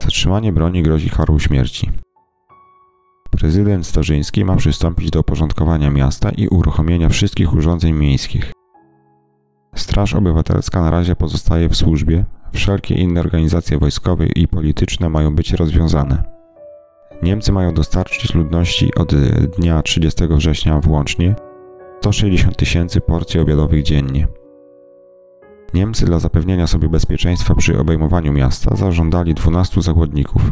Zatrzymanie 0.07 0.53
broni 0.53 0.83
grozi 0.83 1.11
karą 1.11 1.39
śmierci. 1.39 1.91
Prezydent 3.31 3.87
Starzyński 3.87 4.45
ma 4.45 4.57
przystąpić 4.57 5.11
do 5.11 5.21
uporządkowania 5.21 5.91
miasta 5.91 6.31
i 6.31 6.49
uruchomienia 6.49 7.09
wszystkich 7.09 7.55
urządzeń 7.55 7.93
miejskich. 7.93 8.53
Straż 9.75 10.15
Obywatelska 10.15 10.81
na 10.81 10.91
razie 10.91 11.17
pozostaje 11.17 11.69
w 11.69 11.77
służbie, 11.77 12.25
wszelkie 12.53 12.95
inne 12.95 13.21
organizacje 13.21 13.79
wojskowe 13.79 14.27
i 14.27 14.49
polityczne 14.49 15.09
mają 15.09 15.35
być 15.35 15.53
rozwiązane. 15.53 16.25
Niemcy 17.23 17.53
mają 17.53 17.75
dostarczyć 17.75 18.35
ludności 18.35 18.95
od 18.95 19.15
dnia 19.59 19.83
30 19.83 20.27
września 20.31 20.81
włącznie 20.81 21.35
160 22.01 22.57
tysięcy 22.57 23.01
porcji 23.01 23.41
obiadowych 23.41 23.83
dziennie. 23.83 24.29
Niemcy 25.77 26.07
dla 26.07 26.19
zapewnienia 26.19 26.67
sobie 26.67 26.89
bezpieczeństwa 26.89 27.55
przy 27.55 27.79
obejmowaniu 27.79 28.33
miasta 28.33 28.77
zażądali 28.77 29.35
12 29.35 29.83
zagłodników, 29.83 30.43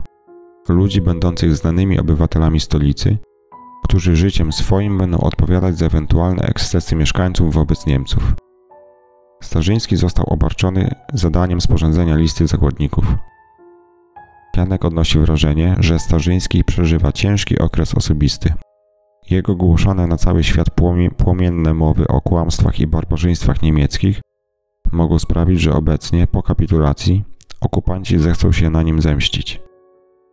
ludzi 0.69 1.00
będących 1.00 1.57
znanymi 1.57 1.99
obywatelami 1.99 2.61
stolicy, 2.61 3.19
którzy 3.85 4.16
życiem 4.16 4.52
swoim 4.52 4.99
będą 4.99 5.19
odpowiadać 5.19 5.78
za 5.78 5.87
ewentualne 5.87 6.43
ekscesy 6.43 6.97
mieszkańców 6.97 7.54
wobec 7.54 7.87
Niemców. 7.87 8.35
Starzyński 9.43 9.97
został 9.97 10.26
obarczony 10.26 10.95
zadaniem 11.14 11.61
sporządzenia 11.61 12.16
listy 12.16 12.47
zagłodników. 12.47 13.04
Janek 14.57 14.85
odnosi 14.85 15.19
wrażenie, 15.19 15.76
że 15.78 15.99
Starzyński 15.99 16.64
przeżywa 16.64 17.12
ciężki 17.12 17.59
okres 17.59 17.95
osobisty. 17.95 18.52
Jego 19.31 19.57
głoszone 19.57 20.07
na 20.07 20.16
cały 20.16 20.45
świat 20.45 20.66
płomienne 21.16 21.75
mowy 21.75 22.09
o 22.09 22.21
kłamstwach 22.21 22.81
i 22.81 22.87
barbarzyństwach 22.87 23.62
niemieckich 23.62 24.21
mogą 24.93 25.19
sprawić, 25.19 25.61
że 25.61 25.73
obecnie, 25.73 26.26
po 26.26 26.43
kapitulacji, 26.43 27.25
okupanci 27.61 28.19
zechcą 28.19 28.53
się 28.53 28.71
na 28.71 28.83
nim 28.83 29.03
zemścić. 29.03 29.61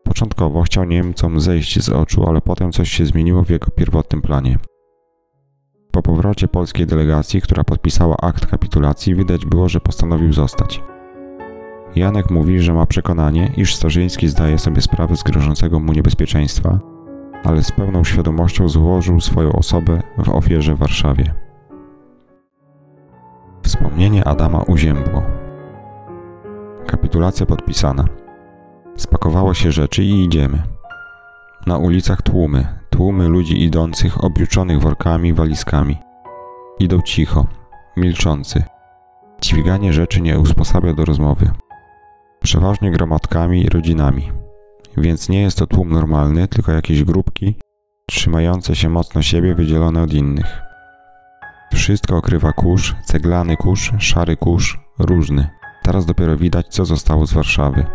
Początkowo 0.03 0.62
chciał 0.62 0.84
Niemcom 0.84 1.39
zejść 1.39 1.84
z 1.84 1.89
oczu, 1.89 2.29
ale 2.29 2.41
potem 2.41 2.72
coś 2.72 2.91
się 2.91 3.05
zmieniło 3.05 3.43
w 3.43 3.50
jego 3.50 3.72
pierwotnym 3.72 4.22
planie. 4.22 4.58
Po 5.91 6.01
powrocie 6.01 6.48
polskiej 6.48 6.88
delegacji, 6.88 7.41
która 7.41 7.63
podpisała 7.63 8.17
akt 8.17 8.46
kapitulacji, 8.46 9.15
widać 9.15 9.46
było, 9.46 9.70
że 9.70 9.79
postanowił 9.79 10.34
zostać. 10.34 10.81
Janek 11.96 12.29
mówi, 12.29 12.60
że 12.60 12.74
ma 12.74 12.86
przekonanie, 12.86 13.51
iż 13.58 13.75
Starzyński 13.75 14.27
zdaje 14.27 14.60
sobie 14.60 14.81
sprawę 14.81 15.15
z 15.15 15.24
grożącego 15.24 15.79
mu 15.79 15.93
niebezpieczeństwa, 15.93 16.79
ale 17.43 17.63
z 17.63 17.72
pełną 17.72 18.03
świadomością 18.03 18.70
złożył 18.70 19.22
swoją 19.22 19.51
osobę 19.51 20.03
w 20.17 20.29
ofierze 20.29 20.75
w 20.75 20.77
Warszawie. 20.77 21.34
Wspomnienie 23.63 24.27
Adama 24.27 24.63
uziębło. 24.68 25.24
Kapitulacja 26.88 27.46
podpisana. 27.46 28.06
Spakowało 28.96 29.53
się 29.53 29.72
rzeczy 29.72 30.03
i 30.03 30.24
idziemy. 30.24 30.63
Na 31.68 31.77
ulicach 31.77 32.22
tłumy, 32.22 32.68
tłumy 32.89 33.27
ludzi 33.27 33.63
idących, 33.63 34.24
objuczonych 34.24 34.82
workami, 34.82 35.34
walizkami. 35.34 35.98
Idą 36.80 37.01
cicho, 37.01 37.48
milczący. 37.98 38.63
Dźwiganie 39.41 39.94
rzeczy 39.94 40.22
nie 40.22 40.39
usposabia 40.39 40.94
do 40.94 41.06
rozmowy. 41.06 41.51
Przeważnie 42.44 42.91
gromadkami 42.91 43.62
i 43.62 43.70
rodzinami. 43.70 44.32
Więc 44.98 45.30
nie 45.30 45.41
jest 45.41 45.58
to 45.58 45.68
tłum 45.68 45.89
normalny, 45.89 46.48
tylko 46.48 46.72
jakieś 46.72 47.03
grupki, 47.03 47.56
trzymające 48.10 48.75
się 48.75 48.89
mocno 48.89 49.22
siebie, 49.22 49.56
wydzielone 49.56 50.03
od 50.03 50.13
innych. 50.13 50.70
Wszystko 51.73 52.17
okrywa 52.17 52.53
kurz, 52.53 52.95
ceglany 53.05 53.57
kurz, 53.57 53.91
szary 53.99 54.37
kurz, 54.37 54.79
różny. 54.99 55.49
Teraz 55.83 56.05
dopiero 56.05 56.37
widać, 56.37 56.67
co 56.67 56.85
zostało 56.85 57.25
z 57.25 57.33
Warszawy. 57.33 57.85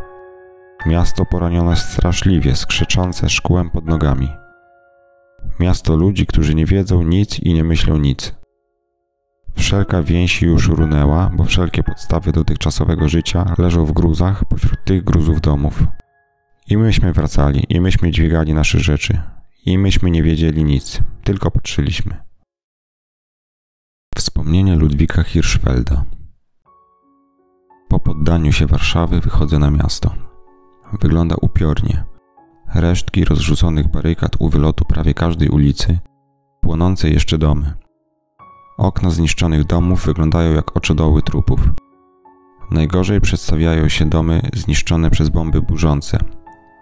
Miasto 0.87 1.25
poranione 1.25 1.77
straszliwie, 1.77 2.57
skrzyczące 2.57 3.29
szkłem 3.29 3.71
pod 3.71 3.87
nogami. 3.87 4.29
Miasto 5.61 5.97
ludzi, 5.97 6.27
którzy 6.27 6.55
nie 6.55 6.67
wiedzą 6.67 7.03
nic 7.03 7.41
i 7.41 7.55
nie 7.55 7.65
myślą 7.65 7.99
nic. 7.99 8.35
Wszelka 9.57 10.03
więź 10.03 10.43
już 10.43 10.69
runęła, 10.69 11.31
bo 11.35 11.45
wszelkie 11.45 11.83
podstawy 11.83 12.33
dotychczasowego 12.33 13.09
życia 13.09 13.55
leżą 13.59 13.85
w 13.85 13.93
gruzach 13.93 14.45
pośród 14.45 14.85
tych 14.85 15.05
gruzów 15.05 15.41
domów. 15.41 15.85
I 16.69 16.77
myśmy 16.77 17.13
wracali, 17.13 17.65
i 17.69 17.81
myśmy 17.81 18.11
dźwigali 18.11 18.55
nasze 18.55 18.81
rzeczy, 18.81 19.21
i 19.67 19.79
myśmy 19.79 20.11
nie 20.11 20.23
wiedzieli 20.23 20.65
nic, 20.65 21.01
tylko 21.25 21.51
patrzyliśmy. 21.51 22.26
Wspomnienie 24.17 24.77
Ludwika 24.77 25.23
Hirschfelda 25.23 26.05
Po 27.89 28.01
poddaniu 28.01 28.53
się 28.53 28.67
Warszawy 28.67 29.21
wychodzę 29.21 29.59
na 29.59 29.71
miasto. 29.71 30.15
Wygląda 31.01 31.37
upiornie. 31.41 32.05
Resztki 32.75 33.25
rozrzuconych 33.25 33.89
barykad 33.89 34.37
u 34.39 34.49
wylotu 34.49 34.85
prawie 34.85 35.15
każdej 35.15 35.49
ulicy, 35.49 35.99
płonące 36.61 37.11
jeszcze 37.11 37.39
domy. 37.39 37.75
Okna 38.79 39.11
zniszczonych 39.11 39.65
domów 39.65 40.07
wyglądają 40.07 40.53
jak 40.53 40.77
oczodoły 40.77 41.23
trupów. 41.23 41.61
Najgorzej 42.71 43.21
przedstawiają 43.21 43.89
się 43.89 44.07
domy 44.07 44.41
zniszczone 44.55 45.11
przez 45.11 45.29
bomby 45.29 45.63
burzące, 45.63 46.19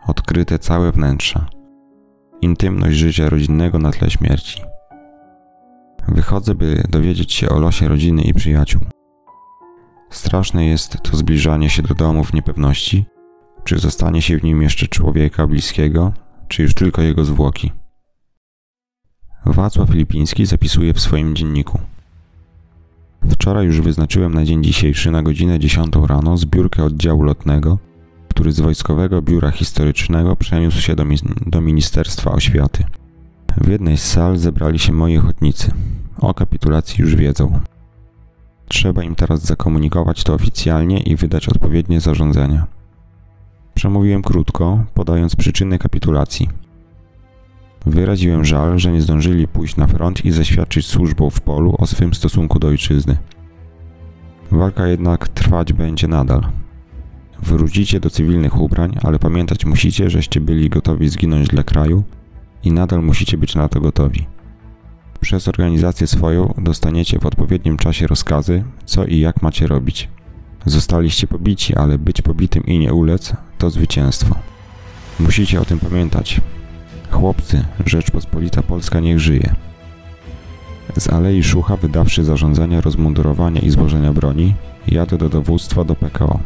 odkryte 0.06 0.58
całe 0.58 0.92
wnętrza. 0.92 1.46
Intymność 2.40 2.96
życia 2.96 3.28
rodzinnego 3.28 3.78
na 3.78 3.90
tle 3.90 4.10
śmierci. 4.10 4.73
Wychodzę, 6.08 6.54
by 6.54 6.82
dowiedzieć 6.88 7.32
się 7.32 7.48
o 7.48 7.58
losie 7.58 7.88
rodziny 7.88 8.22
i 8.22 8.34
przyjaciół. 8.34 8.80
Straszne 10.10 10.66
jest 10.66 11.02
to 11.02 11.16
zbliżanie 11.16 11.70
się 11.70 11.82
do 11.82 11.94
domu 11.94 12.24
w 12.24 12.32
niepewności, 12.32 13.04
czy 13.64 13.78
zostanie 13.78 14.22
się 14.22 14.38
w 14.38 14.44
nim 14.44 14.62
jeszcze 14.62 14.86
człowieka 14.86 15.46
bliskiego, 15.46 16.12
czy 16.48 16.62
już 16.62 16.74
tylko 16.74 17.02
jego 17.02 17.24
zwłoki. 17.24 17.72
Wacław 19.46 19.88
Filipiński 19.88 20.46
zapisuje 20.46 20.94
w 20.94 21.00
swoim 21.00 21.36
dzienniku. 21.36 21.78
Wczoraj 23.30 23.66
już 23.66 23.80
wyznaczyłem 23.80 24.34
na 24.34 24.44
dzień 24.44 24.64
dzisiejszy 24.64 25.10
na 25.10 25.22
godzinę 25.22 25.58
10 25.58 25.94
rano 26.06 26.36
zbiórkę 26.36 26.84
oddziału 26.84 27.22
lotnego, 27.22 27.78
który 28.28 28.52
z 28.52 28.60
Wojskowego 28.60 29.22
Biura 29.22 29.50
Historycznego 29.50 30.36
przeniósł 30.36 30.80
się 30.80 30.96
do, 30.96 31.04
do 31.46 31.60
Ministerstwa 31.60 32.32
Oświaty. 32.32 32.84
W 33.60 33.68
jednej 33.68 33.96
z 33.96 34.02
sal 34.02 34.36
zebrali 34.36 34.78
się 34.78 34.92
moi 34.92 35.18
ochotnicy. 35.18 35.72
O 36.18 36.34
kapitulacji 36.34 37.02
już 37.02 37.16
wiedzą. 37.16 37.60
Trzeba 38.68 39.02
im 39.02 39.14
teraz 39.14 39.44
zakomunikować 39.44 40.24
to 40.24 40.34
oficjalnie 40.34 41.00
i 41.00 41.16
wydać 41.16 41.48
odpowiednie 41.48 42.00
zarządzenia. 42.00 42.66
Przemówiłem 43.74 44.22
krótko, 44.22 44.84
podając 44.94 45.36
przyczyny 45.36 45.78
kapitulacji. 45.78 46.48
Wyraziłem 47.86 48.44
żal, 48.44 48.78
że 48.78 48.92
nie 48.92 49.00
zdążyli 49.00 49.48
pójść 49.48 49.76
na 49.76 49.86
front 49.86 50.24
i 50.24 50.30
zaświadczyć 50.32 50.86
służbą 50.86 51.30
w 51.30 51.40
polu 51.40 51.74
o 51.78 51.86
swym 51.86 52.14
stosunku 52.14 52.58
do 52.58 52.68
ojczyzny. 52.68 53.16
Walka 54.50 54.86
jednak 54.86 55.28
trwać 55.28 55.72
będzie 55.72 56.08
nadal. 56.08 56.46
Wrócicie 57.42 58.00
do 58.00 58.10
cywilnych 58.10 58.60
ubrań, 58.60 58.96
ale 59.02 59.18
pamiętać 59.18 59.64
musicie, 59.64 60.10
żeście 60.10 60.40
byli 60.40 60.70
gotowi 60.70 61.08
zginąć 61.08 61.48
dla 61.48 61.62
kraju 61.62 62.02
i 62.64 62.72
nadal 62.72 63.02
musicie 63.02 63.38
być 63.38 63.54
na 63.54 63.68
to 63.68 63.80
gotowi. 63.80 64.26
Przez 65.20 65.48
organizację 65.48 66.06
swoją 66.06 66.54
dostaniecie 66.58 67.18
w 67.18 67.26
odpowiednim 67.26 67.76
czasie 67.76 68.06
rozkazy, 68.06 68.64
co 68.84 69.04
i 69.04 69.18
jak 69.18 69.42
macie 69.42 69.66
robić. 69.66 70.08
Zostaliście 70.66 71.26
pobici, 71.26 71.74
ale 71.74 71.98
być 71.98 72.22
pobitym 72.22 72.66
i 72.66 72.78
nie 72.78 72.94
ulec 72.94 73.32
to 73.58 73.70
zwycięstwo. 73.70 74.36
Musicie 75.20 75.60
o 75.60 75.64
tym 75.64 75.78
pamiętać. 75.78 76.40
Chłopcy, 77.10 77.64
Rzeczpospolita 77.86 78.62
Polska 78.62 79.00
niech 79.00 79.20
żyje. 79.20 79.54
Z 80.98 81.08
Alei 81.08 81.42
Szucha, 81.42 81.76
wydawszy 81.76 82.24
zarządzenia 82.24 82.80
rozmundurowania 82.80 83.60
i 83.60 83.70
złożenia 83.70 84.12
broni, 84.12 84.54
jadę 84.88 85.18
do 85.18 85.28
dowództwa 85.28 85.84
do 85.84 85.94
PKO. 85.94 86.38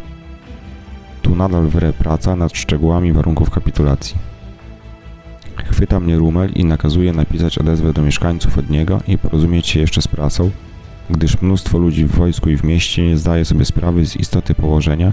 Tu 1.23 1.37
nadal 1.37 1.67
wre 1.67 1.93
praca 1.93 2.37
nad 2.37 2.57
szczegółami 2.57 3.13
warunków 3.13 3.51
kapitulacji. 3.51 4.28
Chwyta 5.65 6.01
mnie 6.01 6.17
Rumel 6.17 6.51
i 6.53 6.65
nakazuje 6.65 7.13
napisać 7.13 7.59
odezwę 7.59 7.93
do 7.93 8.03
mieszkańców 8.03 8.59
od 8.59 8.71
niego 8.71 9.01
i 9.09 9.19
porozumieć 9.19 9.67
się 9.67 9.81
jeszcze 9.81 10.03
z 10.03 10.09
prasą, 10.09 10.51
gdyż 11.11 11.43
mnóstwo 11.43 11.79
ludzi 11.79 12.05
w 12.05 12.11
wojsku 12.11 12.51
i 12.51 12.57
w 12.57 12.65
mieście 12.65 13.07
nie 13.07 13.17
zdaje 13.17 13.45
sobie 13.45 13.65
sprawy 13.65 14.07
z 14.07 14.17
istoty 14.17 14.55
położenia 14.55 15.13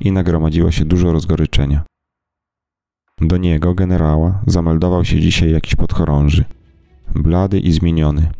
i 0.00 0.12
nagromadziło 0.12 0.70
się 0.70 0.84
dużo 0.84 1.12
rozgoryczenia. 1.12 1.82
Do 3.20 3.36
niego, 3.36 3.74
generała, 3.74 4.42
zameldował 4.46 5.04
się 5.04 5.20
dzisiaj 5.20 5.52
jakiś 5.52 5.74
podchorąży. 5.74 6.44
Blady 7.14 7.60
i 7.60 7.72
zmieniony. 7.72 8.30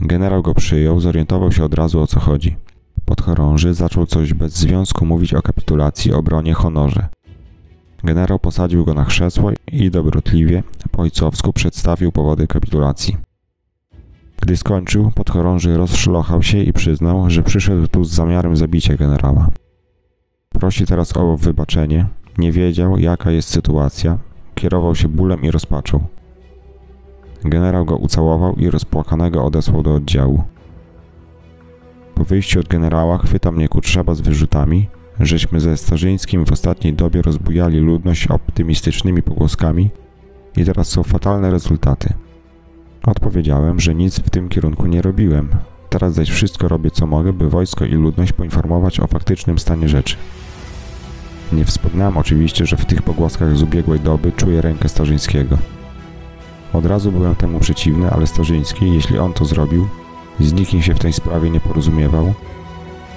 Generał 0.00 0.42
go 0.42 0.54
przyjął, 0.54 1.00
zorientował 1.00 1.52
się 1.52 1.64
od 1.64 1.74
razu 1.74 2.00
o 2.00 2.06
co 2.06 2.20
chodzi. 2.20 2.56
Podchorąży 3.04 3.74
zaczął 3.74 4.06
coś 4.06 4.34
bez 4.34 4.52
związku 4.52 5.06
mówić 5.06 5.34
o 5.34 5.42
kapitulacji, 5.42 6.12
obronie, 6.12 6.54
honorze. 6.54 7.08
Generał 8.04 8.38
posadził 8.38 8.84
go 8.84 8.94
na 8.94 9.04
krzesło 9.04 9.50
i 9.72 9.90
dobrotliwie, 9.90 10.62
po 10.90 11.02
ojcowsku 11.02 11.52
przedstawił 11.52 12.12
powody 12.12 12.46
kapitulacji. 12.46 13.16
Gdy 14.40 14.56
skończył, 14.56 15.10
podchorąży 15.14 15.76
rozszlochał 15.76 16.42
się 16.42 16.58
i 16.58 16.72
przyznał, 16.72 17.30
że 17.30 17.42
przyszedł 17.42 17.86
tu 17.86 18.04
z 18.04 18.10
zamiarem 18.10 18.56
zabicia 18.56 18.96
generała. 18.96 19.48
Prosi 20.48 20.86
teraz 20.86 21.16
o 21.16 21.36
wybaczenie, 21.36 22.06
nie 22.38 22.52
wiedział, 22.52 22.98
jaka 22.98 23.30
jest 23.30 23.48
sytuacja, 23.48 24.18
kierował 24.54 24.94
się 24.94 25.08
bólem 25.08 25.42
i 25.42 25.50
rozpaczą. 25.50 26.04
Generał 27.44 27.84
go 27.84 27.96
ucałował 27.96 28.56
i 28.56 28.70
rozpłakanego 28.70 29.44
odesłał 29.44 29.82
do 29.82 29.94
oddziału. 29.94 30.42
Po 32.14 32.24
wyjściu 32.24 32.60
od 32.60 32.68
generała 32.68 33.18
chwyta 33.18 33.52
mnie 33.52 33.68
Kutrzeba 33.68 34.14
z 34.14 34.20
wyrzutami, 34.20 34.88
żeśmy 35.20 35.60
ze 35.60 35.76
Starzyńskim 35.76 36.46
w 36.46 36.52
ostatniej 36.52 36.94
dobie 36.94 37.22
rozbujali 37.22 37.78
ludność 37.78 38.26
optymistycznymi 38.26 39.22
pogłoskami 39.22 39.90
i 40.56 40.64
teraz 40.64 40.88
są 40.88 41.02
fatalne 41.02 41.50
rezultaty. 41.50 42.14
Odpowiedziałem, 43.06 43.80
że 43.80 43.94
nic 43.94 44.20
w 44.20 44.30
tym 44.30 44.48
kierunku 44.48 44.86
nie 44.86 45.02
robiłem. 45.02 45.48
Teraz 45.88 46.14
zaś 46.14 46.30
wszystko 46.30 46.68
robię 46.68 46.90
co 46.90 47.06
mogę, 47.06 47.32
by 47.32 47.50
wojsko 47.50 47.84
i 47.84 47.92
ludność 47.92 48.32
poinformować 48.32 49.00
o 49.00 49.06
faktycznym 49.06 49.58
stanie 49.58 49.88
rzeczy. 49.88 50.16
Nie 51.52 51.64
wspominałem 51.64 52.16
oczywiście, 52.16 52.66
że 52.66 52.76
w 52.76 52.84
tych 52.84 53.02
pogłoskach 53.02 53.56
z 53.56 53.62
ubiegłej 53.62 54.00
doby 54.00 54.32
czuję 54.32 54.62
rękę 54.62 54.88
Starzyńskiego. 54.88 55.58
Od 56.72 56.86
razu 56.86 57.12
byłem 57.12 57.34
temu 57.34 57.60
przeciwny, 57.60 58.10
ale 58.10 58.26
Starzyński, 58.26 58.94
jeśli 58.94 59.18
on 59.18 59.32
to 59.32 59.44
zrobił, 59.44 59.88
z 60.40 60.52
nikim 60.52 60.82
się 60.82 60.94
w 60.94 60.98
tej 60.98 61.12
sprawie 61.12 61.50
nie 61.50 61.60
porozumiewał, 61.60 62.34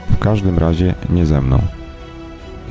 w 0.09 0.19
każdym 0.19 0.57
razie 0.57 0.95
nie 1.09 1.25
ze 1.25 1.41
mną. 1.41 1.61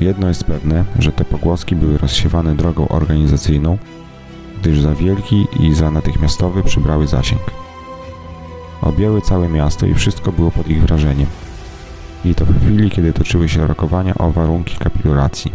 Jedno 0.00 0.28
jest 0.28 0.44
pewne, 0.44 0.85
że 0.98 1.12
te 1.12 1.24
pogłoski 1.24 1.76
były 1.76 1.98
rozsiewane 1.98 2.57
drogą 2.57 2.88
organizacyjną, 2.88 3.78
gdyż 4.61 4.80
za 4.80 4.94
wielki 4.94 5.46
i 5.61 5.74
za 5.74 5.90
natychmiastowy 5.90 6.62
przybrały 6.62 7.07
zasięg. 7.07 7.42
Objęły 8.83 9.20
całe 9.20 9.48
miasto 9.48 9.87
i 9.87 9.94
wszystko 9.94 10.33
było 10.33 10.50
pod 10.50 10.68
ich 10.68 10.83
wrażeniem. 10.83 11.26
I 12.24 12.35
to 12.35 12.44
w 12.44 12.61
chwili, 12.61 12.90
kiedy 12.90 13.12
toczyły 13.12 13.48
się 13.48 13.66
rokowania 13.66 14.14
o 14.14 14.30
warunki 14.30 14.76
kapitulacji. 14.76 15.52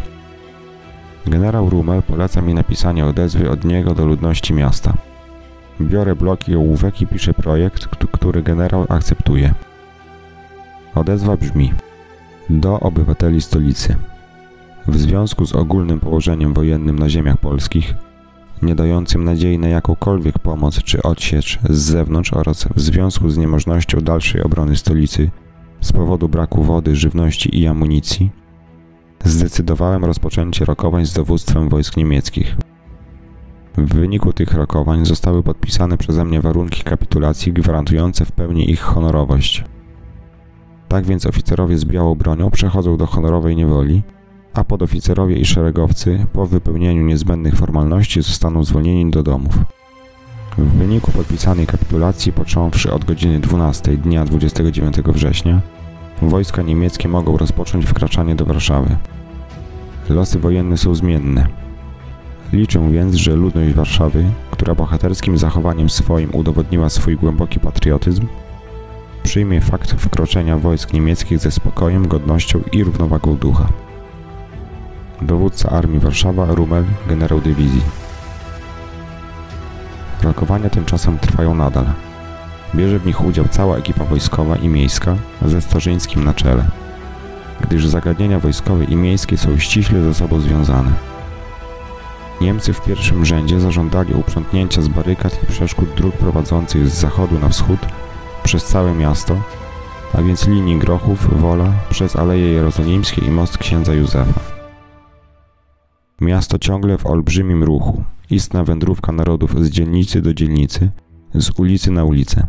Generał 1.28 1.70
Rumel 1.70 2.04
poleca 2.04 2.42
mi 2.42 2.54
napisanie 2.54 3.06
odezwy 3.06 3.50
od 3.50 3.64
niego 3.64 3.96
do 3.96 4.06
ludności 4.06 4.54
miasta. 4.54 4.94
Biorę 5.82 6.16
bloki 6.16 6.56
ołówek 6.56 7.02
i 7.02 7.08
piszę 7.08 7.34
projekt, 7.34 7.88
który 7.88 8.44
generał 8.44 8.86
akceptuje. 8.90 9.54
Odezwa 10.96 11.38
brzmi: 11.38 11.74
Do 12.50 12.80
obywateli 12.80 13.42
stolicy. 13.42 13.96
W 14.90 14.98
związku 14.98 15.46
z 15.46 15.56
ogólnym 15.56 16.00
położeniem 16.00 16.54
wojennym 16.54 17.00
na 17.00 17.10
ziemiach 17.10 17.38
polskich, 17.38 17.94
nie 18.62 18.76
dającym 18.76 19.24
nadziei 19.24 19.60
na 19.60 19.68
jakąkolwiek 19.68 20.40
pomoc 20.40 20.84
czy 20.84 21.02
odsiecz 21.02 21.60
z 21.70 21.78
zewnątrz 21.78 22.34
oraz 22.34 22.68
w 22.76 22.82
związku 22.82 23.30
z 23.30 23.38
niemożnością 23.38 24.02
dalszej 24.02 24.44
obrony 24.44 24.76
stolicy 24.76 25.30
z 25.82 25.92
powodu 25.92 26.30
braku 26.30 26.64
wody, 26.64 26.96
żywności 26.96 27.60
i 27.60 27.68
amunicji, 27.68 28.32
zdecydowałem 29.26 30.06
rozpoczęcie 30.06 30.66
rokowań 30.66 31.06
z 31.06 31.14
dowództwem 31.14 31.70
wojsk 31.70 31.98
niemieckich. 31.98 32.56
W 33.78 33.94
wyniku 33.94 34.34
tych 34.34 34.54
rokowań 34.54 35.06
zostały 35.06 35.44
podpisane 35.44 35.98
przeze 35.98 36.26
mnie 36.26 36.42
warunki 36.42 36.84
kapitulacji 36.84 37.54
gwarantujące 37.54 38.26
w 38.26 38.32
pełni 38.32 38.72
ich 38.72 38.82
honorowość. 38.82 39.64
Tak 40.88 41.06
więc 41.06 41.26
oficerowie 41.26 41.78
z 41.78 41.86
białą 41.86 42.16
bronią 42.16 42.52
przechodzą 42.52 42.98
do 42.98 43.06
honorowej 43.06 43.56
niewoli, 43.56 44.04
a 44.54 44.64
podoficerowie 44.64 45.36
i 45.36 45.46
szeregowcy 45.46 46.26
po 46.34 46.46
wypełnieniu 46.46 47.04
niezbędnych 47.04 47.56
formalności 47.56 48.22
zostaną 48.22 48.64
zwolnieni 48.64 49.12
do 49.12 49.24
domów. 49.24 49.58
W 50.58 50.78
wyniku 50.78 51.12
podpisanej 51.12 51.68
kapitulacji, 51.68 52.32
począwszy 52.32 52.94
od 52.94 53.06
godziny 53.06 53.40
12 53.40 53.98
dnia 53.98 54.26
29 54.26 54.96
września, 54.98 55.62
wojska 56.22 56.62
niemieckie 56.62 57.08
mogą 57.08 57.38
rozpocząć 57.38 57.86
wkraczanie 57.86 58.36
do 58.36 58.46
Warszawy. 58.46 58.98
Losy 60.10 60.40
wojenne 60.40 60.78
są 60.78 60.96
zmienne. 60.96 61.48
Liczę 62.54 62.92
więc, 62.92 63.16
że 63.16 63.36
ludność 63.36 63.74
Warszawy, 63.74 64.26
która 64.52 64.76
bohaterskim 64.76 65.38
zachowaniem 65.38 65.90
swoim 65.90 66.36
udowodniła 66.36 66.90
swój 66.90 67.18
głęboki 67.18 67.60
patriotyzm, 67.60 68.28
przyjmie 69.24 69.62
fakt 69.62 69.92
wkroczenia 69.92 70.58
wojsk 70.58 70.94
niemieckich 70.94 71.40
ze 71.40 71.52
spokojem, 71.52 72.08
godnością 72.08 72.62
i 72.72 72.84
równowagą 72.84 73.36
ducha. 73.36 73.70
Dowódca 75.22 75.70
Armii 75.70 76.00
Warszawa 76.00 76.46
Rumel, 76.46 76.84
generał 77.08 77.42
dywizji. 77.42 77.82
Rokowania 80.24 80.70
tymczasem 80.70 81.20
trwają 81.20 81.56
nadal. 81.56 81.86
Bierze 82.76 83.00
w 83.00 83.06
nich 83.06 83.26
udział 83.26 83.46
cała 83.52 83.78
ekipa 83.78 84.04
wojskowa 84.04 84.56
i 84.56 84.68
miejska 84.68 85.16
ze 85.46 85.62
Starzyńskim 85.62 86.24
na 86.24 86.34
czele, 86.34 86.66
gdyż 87.62 87.88
zagadnienia 87.88 88.40
wojskowe 88.40 88.84
i 88.86 88.96
miejskie 88.96 89.38
są 89.38 89.58
ściśle 89.58 90.02
ze 90.02 90.14
sobą 90.14 90.40
związane. 90.40 90.92
Niemcy 92.42 92.74
w 92.74 92.82
pierwszym 92.82 93.26
rzędzie 93.26 93.60
zażądali 93.60 94.14
uprzątnięcia 94.14 94.82
z 94.82 94.88
barykad 94.88 95.44
i 95.44 95.46
przeszkód 95.46 95.90
dróg 95.98 96.16
prowadzących 96.16 96.88
z 96.88 96.94
zachodu 96.94 97.40
na 97.40 97.50
wschód 97.50 97.80
przez 98.44 98.66
całe 98.66 98.94
miasto, 98.94 99.42
a 100.14 100.22
więc 100.22 100.48
linii 100.48 100.80
Grochów, 100.80 101.42
Wola, 101.42 101.72
przez 101.90 102.16
Aleje 102.16 102.48
Jerozolimskie 102.48 103.26
i 103.26 103.32
most 103.32 103.58
księdza 103.58 103.94
Józefa. 103.94 104.59
Miasto 106.22 106.60
ciągle 106.60 106.98
w 106.98 107.06
olbrzymim 107.06 107.64
ruchu, 107.64 108.04
istna 108.30 108.64
wędrówka 108.64 109.12
narodów 109.12 109.66
z 109.66 109.70
dzielnicy 109.70 110.22
do 110.22 110.34
dzielnicy, 110.34 110.92
z 111.34 111.60
ulicy 111.60 111.92
na 111.92 112.04
ulicę. 112.04 112.48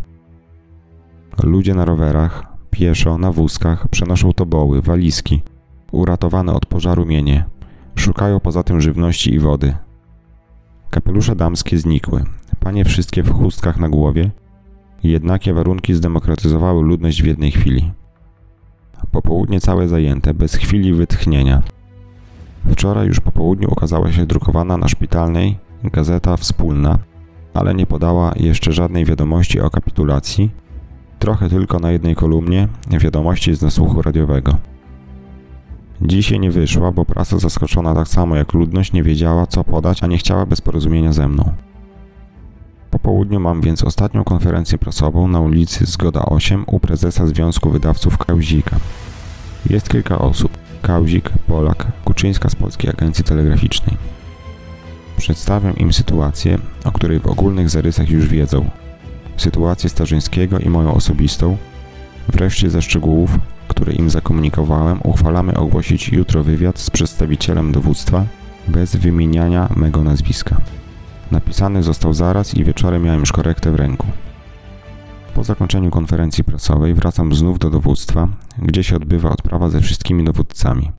Ludzie 1.43 1.75
na 1.75 1.85
rowerach, 1.85 2.47
pieszo, 2.71 3.19
na 3.19 3.33
wózkach 3.33 3.89
przenoszą 3.89 4.33
toboły, 4.33 4.83
walizki, 4.83 5.43
uratowane 5.93 6.53
od 6.53 6.67
pożaru 6.67 7.07
mienie. 7.07 7.45
Szukają 7.95 8.41
poza 8.41 8.63
tym 8.63 8.81
żywności 8.81 9.35
i 9.35 9.39
wody. 9.39 9.75
Kapelusze 10.91 11.37
damskie 11.37 11.79
znikły. 11.79 12.25
Panie 12.61 12.85
wszystkie 12.85 13.23
w 13.23 13.33
chustkach 13.33 13.79
na 13.79 13.89
głowie. 13.89 14.31
Jednakie 15.03 15.55
warunki 15.55 15.95
zdemokratyzowały 15.95 16.83
ludność 16.83 17.23
w 17.23 17.27
jednej 17.27 17.51
chwili. 17.51 17.93
Popołudnie 19.13 19.61
całe 19.61 19.89
zajęte, 19.89 20.35
bez 20.35 20.55
chwili 20.55 20.95
wytchnienia. 20.95 21.63
Wczoraj 22.69 23.07
już 23.07 23.21
po 23.21 23.33
południu 23.33 23.69
ukazała 23.71 24.13
się 24.13 24.27
drukowana 24.27 24.77
na 24.77 24.89
szpitalnej 24.89 25.59
gazeta 25.85 26.37
wspólna, 26.37 26.99
ale 27.55 27.75
nie 27.75 27.87
podała 27.87 28.33
jeszcze 28.37 28.73
żadnej 28.73 29.05
wiadomości 29.05 29.61
o 29.61 29.71
kapitulacji, 29.71 30.51
trochę 31.19 31.49
tylko 31.49 31.79
na 31.79 31.91
jednej 31.91 32.15
kolumnie 32.15 32.69
wiadomości 32.91 33.55
z 33.55 33.63
nasłuchu 33.63 34.03
radiowego. 34.03 34.57
Dzisiaj 36.03 36.41
nie 36.41 36.51
wyszła, 36.51 36.93
bo 36.93 37.05
prasa 37.05 37.39
zaskoczona 37.39 37.95
tak 37.95 38.09
samo 38.09 38.37
jak 38.37 38.53
ludność 38.53 38.93
nie 38.93 39.03
wiedziała 39.03 39.47
co 39.47 39.65
podać, 39.65 40.03
a 40.03 40.07
nie 40.07 40.19
chciała 40.19 40.47
bez 40.47 40.61
porozumienia 40.61 41.13
ze 41.13 41.29
mną. 41.29 41.53
Po 42.91 42.99
południu 42.99 43.41
mam 43.41 43.61
więc 43.61 43.85
ostatnią 43.85 44.25
konferencję 44.25 44.79
prasową 44.79 45.29
na 45.29 45.41
ulicy 45.41 45.87
Zgoda 45.87 46.25
8 46.25 46.65
u 46.67 46.81
prezesa 46.81 47.27
Związku 47.27 47.71
Wydawców 47.71 48.19
Kauzika. 48.19 48.77
Jest 49.71 49.89
kilka 49.89 50.19
osób. 50.19 50.59
Kauzik, 50.83 51.31
Polak, 51.47 51.87
Kuczyńska 52.05 52.49
z 52.49 52.55
Polskiej 52.55 52.91
Agencji 52.91 53.25
Telegraficznej. 53.25 53.97
Przedstawiam 55.17 55.77
im 55.77 55.93
sytuację, 55.93 56.59
o 56.85 56.93
której 56.93 57.21
w 57.21 57.27
ogólnych 57.27 57.71
zarysach 57.71 58.11
już 58.11 58.27
wiedzą. 58.27 58.71
Sytuację 59.37 59.91
Starzyńskiego 59.91 60.59
i 60.59 60.69
moją 60.69 60.95
osobistą. 60.95 61.57
Wreszcie 62.29 62.71
ze 62.71 62.83
szczegółów, 62.83 63.39
które 63.69 63.93
im 63.93 64.11
zakomunikowałem, 64.11 65.01
uchwalamy 65.03 65.55
ogłosić 65.55 66.09
jutro 66.09 66.45
wywiad 66.45 66.79
z 66.79 66.91
przedstawicielem 66.91 67.73
dowództwa 67.73 68.25
bez 68.69 68.97
wymieniania 68.97 69.69
mego 69.77 70.05
nazwiska. 70.05 70.61
Napisany 71.31 71.83
został 71.83 72.15
zaraz 72.15 72.55
i 72.55 72.65
wieczorem 72.65 73.03
miałem 73.03 73.21
już 73.21 73.33
korektę 73.33 73.73
w 73.73 73.75
ręku. 73.75 74.07
Po 75.35 75.45
zakończeniu 75.45 75.91
konferencji 75.91 76.45
prasowej 76.45 76.95
wracam 76.95 77.35
znów 77.35 77.59
do 77.59 77.71
dowództwa, 77.71 78.29
gdzie 78.59 78.85
się 78.85 78.97
odbywa 78.97 79.31
odprawa 79.31 79.71
ze 79.71 79.81
wszystkimi 79.81 80.25
dowódcami. 80.25 80.91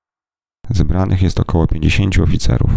Zebranych 0.69 1.21
jest 1.21 1.39
około 1.39 1.67
50 1.67 2.19
oficerów. 2.19 2.71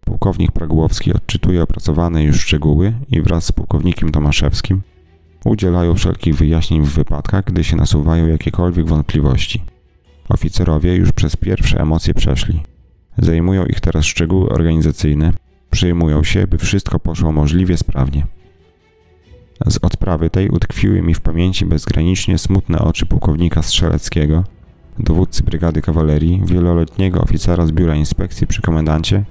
Pułkownik 0.00 0.52
Pragłowski 0.52 1.12
odczytuje 1.12 1.62
opracowane 1.62 2.24
już 2.24 2.40
szczegóły 2.40 2.92
i 3.08 3.22
wraz 3.22 3.44
z 3.44 3.52
pułkownikiem 3.52 4.12
Tomaszewskim 4.12 4.82
udzielają 5.44 5.94
wszelkich 5.94 6.36
wyjaśnień 6.36 6.82
w 6.82 6.94
wypadkach, 6.94 7.44
gdy 7.44 7.64
się 7.64 7.76
nasuwają 7.76 8.26
jakiekolwiek 8.26 8.86
wątpliwości. 8.86 9.62
Oficerowie 10.28 10.94
już 10.94 11.12
przez 11.12 11.36
pierwsze 11.36 11.80
emocje 11.80 12.14
przeszli. 12.14 12.62
Zajmują 13.18 13.66
ich 13.66 13.80
teraz 13.80 14.04
szczegóły 14.04 14.48
organizacyjne, 14.48 15.32
przyjmują 15.70 16.24
się, 16.24 16.46
by 16.46 16.58
wszystko 16.58 16.98
poszło 16.98 17.32
możliwie 17.32 17.76
sprawnie. 17.76 18.26
Z 19.66 19.78
odprawy 19.82 20.30
tej 20.30 20.48
utkwiły 20.48 21.02
mi 21.02 21.14
w 21.14 21.20
pamięci 21.20 21.66
bezgranicznie 21.66 22.38
smutne 22.38 22.78
oczy 22.78 23.06
pułkownika 23.06 23.62
Strzeleckiego, 23.62 24.44
dowódcy 24.98 25.42
brygady 25.42 25.82
kawalerii, 25.82 26.42
wieloletniego 26.44 27.20
oficera 27.20 27.66
z 27.66 27.72
biura 27.72 27.94
inspekcji 27.94 28.46
przy 28.46 28.62
komendancie, 28.62 29.24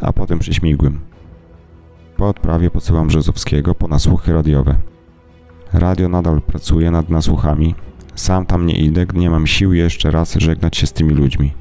a 0.00 0.12
potem 0.12 0.38
przy 0.38 0.54
Śmigłym. 0.54 1.00
Po 2.16 2.28
odprawie 2.28 2.70
posyłam 2.70 3.06
Brzozowskiego 3.06 3.74
po 3.74 3.88
nasłuchy 3.88 4.32
radiowe. 4.32 4.76
Radio 5.72 6.08
nadal 6.08 6.42
pracuje 6.42 6.90
nad 6.90 7.08
nasłuchami. 7.10 7.74
Sam 8.14 8.46
tam 8.46 8.66
nie 8.66 8.74
idę, 8.74 9.06
nie 9.14 9.30
mam 9.30 9.46
sił 9.46 9.72
jeszcze 9.72 10.10
raz 10.10 10.34
żegnać 10.34 10.76
się 10.76 10.86
z 10.86 10.92
tymi 10.92 11.14
ludźmi. 11.14 11.52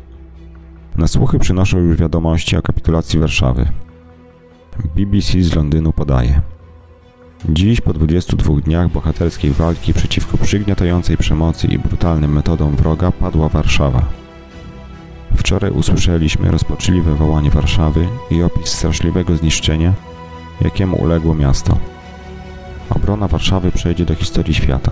Nasłuchy 0.95 1.39
przynoszą 1.39 1.77
już 1.77 1.97
wiadomości 1.97 2.57
o 2.57 2.61
kapitulacji 2.61 3.19
Warszawy. 3.19 3.67
BBC 4.95 5.41
z 5.41 5.55
Londynu 5.55 5.93
podaje. 5.93 6.54
Dziś, 7.49 7.81
po 7.81 7.93
22 7.93 8.53
dniach 8.62 8.91
bohaterskiej 8.91 9.51
walki 9.51 9.93
przeciwko 9.93 10.38
przygniatającej 10.38 11.17
przemocy 11.17 11.67
i 11.67 11.79
brutalnym 11.79 12.34
metodom 12.34 12.75
wroga, 12.75 13.12
padła 13.12 13.49
Warszawa. 13.49 14.01
Wczoraj 15.36 15.71
usłyszeliśmy 15.71 16.51
rozpaczliwe 16.51 17.15
wołanie 17.15 17.49
Warszawy 17.49 18.08
i 18.31 18.43
opis 18.43 18.67
straszliwego 18.67 19.38
zniszczenia, 19.38 19.93
jakiemu 20.62 20.97
uległo 21.01 21.36
miasto. 21.36 21.77
Obrona 22.89 23.27
Warszawy 23.27 23.71
przejdzie 23.71 24.05
do 24.05 24.15
historii 24.15 24.53
świata. 24.53 24.91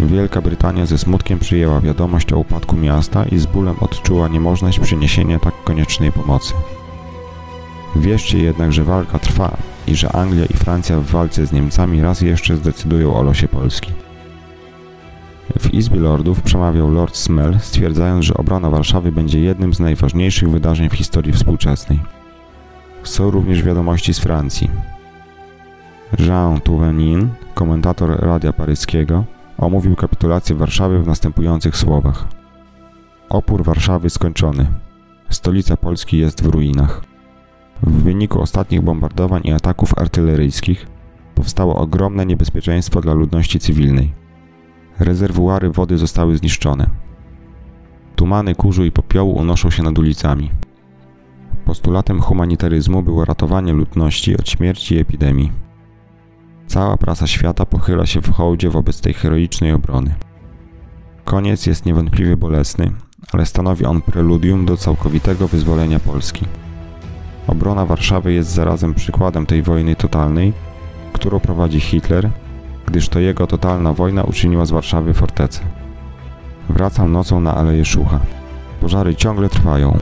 Wielka 0.00 0.40
Brytania 0.40 0.86
ze 0.86 0.98
smutkiem 0.98 1.38
przyjęła 1.38 1.80
wiadomość 1.80 2.32
o 2.32 2.38
upadku 2.38 2.76
miasta 2.76 3.24
i 3.24 3.38
z 3.38 3.46
bólem 3.46 3.76
odczuła 3.80 4.28
niemożność 4.28 4.78
przyniesienia 4.78 5.38
tak 5.38 5.54
koniecznej 5.64 6.12
pomocy. 6.12 6.54
Wierzcie 8.00 8.38
jednak, 8.38 8.72
że 8.72 8.84
walka 8.84 9.18
trwa 9.18 9.56
i 9.86 9.96
że 9.96 10.12
Anglia 10.12 10.44
i 10.44 10.56
Francja 10.56 11.00
w 11.00 11.04
walce 11.04 11.46
z 11.46 11.52
Niemcami 11.52 12.02
raz 12.02 12.20
jeszcze 12.20 12.56
zdecydują 12.56 13.16
o 13.16 13.22
losie 13.22 13.48
Polski. 13.48 13.90
W 15.58 15.74
Izbie 15.74 16.00
Lordów 16.00 16.42
przemawiał 16.42 16.90
Lord 16.90 17.16
Smell, 17.16 17.60
stwierdzając, 17.60 18.24
że 18.24 18.34
obrona 18.34 18.70
Warszawy 18.70 19.12
będzie 19.12 19.40
jednym 19.40 19.74
z 19.74 19.80
najważniejszych 19.80 20.50
wydarzeń 20.50 20.88
w 20.88 20.94
historii 20.94 21.32
współczesnej. 21.32 22.02
Są 23.02 23.30
również 23.30 23.62
wiadomości 23.62 24.14
z 24.14 24.18
Francji. 24.18 24.70
Jean 26.18 26.60
Touvenin, 26.60 27.28
komentator 27.54 28.20
Radia 28.20 28.52
Paryskiego, 28.52 29.24
omówił 29.58 29.96
kapitulację 29.96 30.56
Warszawy 30.56 31.02
w 31.02 31.06
następujących 31.06 31.76
słowach. 31.76 32.24
Opór 33.28 33.64
Warszawy 33.64 34.10
skończony. 34.10 34.66
Stolica 35.30 35.76
Polski 35.76 36.18
jest 36.18 36.42
w 36.42 36.46
ruinach. 36.46 37.15
W 37.82 38.02
wyniku 38.02 38.40
ostatnich 38.40 38.82
bombardowań 38.82 39.42
i 39.44 39.52
ataków 39.52 39.98
artyleryjskich 39.98 40.86
powstało 41.34 41.76
ogromne 41.76 42.26
niebezpieczeństwo 42.26 43.00
dla 43.00 43.14
ludności 43.14 43.58
cywilnej. 43.58 44.12
Rezerwuary 44.98 45.70
wody 45.70 45.98
zostały 45.98 46.36
zniszczone. 46.36 46.90
Tumany 48.16 48.54
kurzu 48.54 48.84
i 48.84 48.92
popiołu 48.92 49.36
unoszą 49.36 49.70
się 49.70 49.82
nad 49.82 49.98
ulicami. 49.98 50.50
Postulatem 51.64 52.20
humanitaryzmu 52.20 53.02
było 53.02 53.24
ratowanie 53.24 53.72
ludności 53.72 54.36
od 54.36 54.50
śmierci 54.50 54.94
i 54.94 54.98
epidemii. 54.98 55.52
Cała 56.66 56.96
prasa 56.96 57.26
świata 57.26 57.66
pochyla 57.66 58.06
się 58.06 58.22
w 58.22 58.30
hołdzie 58.30 58.70
wobec 58.70 59.00
tej 59.00 59.14
heroicznej 59.14 59.72
obrony. 59.72 60.14
Koniec 61.24 61.66
jest 61.66 61.86
niewątpliwie 61.86 62.36
bolesny, 62.36 62.92
ale 63.32 63.46
stanowi 63.46 63.84
on 63.84 64.02
preludium 64.02 64.66
do 64.66 64.76
całkowitego 64.76 65.48
wyzwolenia 65.48 66.00
Polski. 66.00 66.44
Obrona 67.46 67.86
Warszawy 67.86 68.32
jest 68.32 68.50
zarazem 68.50 68.94
przykładem 68.94 69.46
tej 69.46 69.62
wojny 69.62 69.96
totalnej, 69.96 70.52
którą 71.12 71.40
prowadzi 71.40 71.80
Hitler, 71.80 72.30
gdyż 72.86 73.08
to 73.08 73.20
jego 73.20 73.46
totalna 73.46 73.92
wojna 73.92 74.22
uczyniła 74.22 74.66
z 74.66 74.70
Warszawy 74.70 75.14
fortecę. 75.14 75.60
Wracam 76.68 77.12
nocą 77.12 77.40
na 77.40 77.54
Aleję 77.54 77.84
Szucha. 77.84 78.20
Pożary 78.80 79.14
ciągle 79.14 79.48
trwają. 79.48 79.98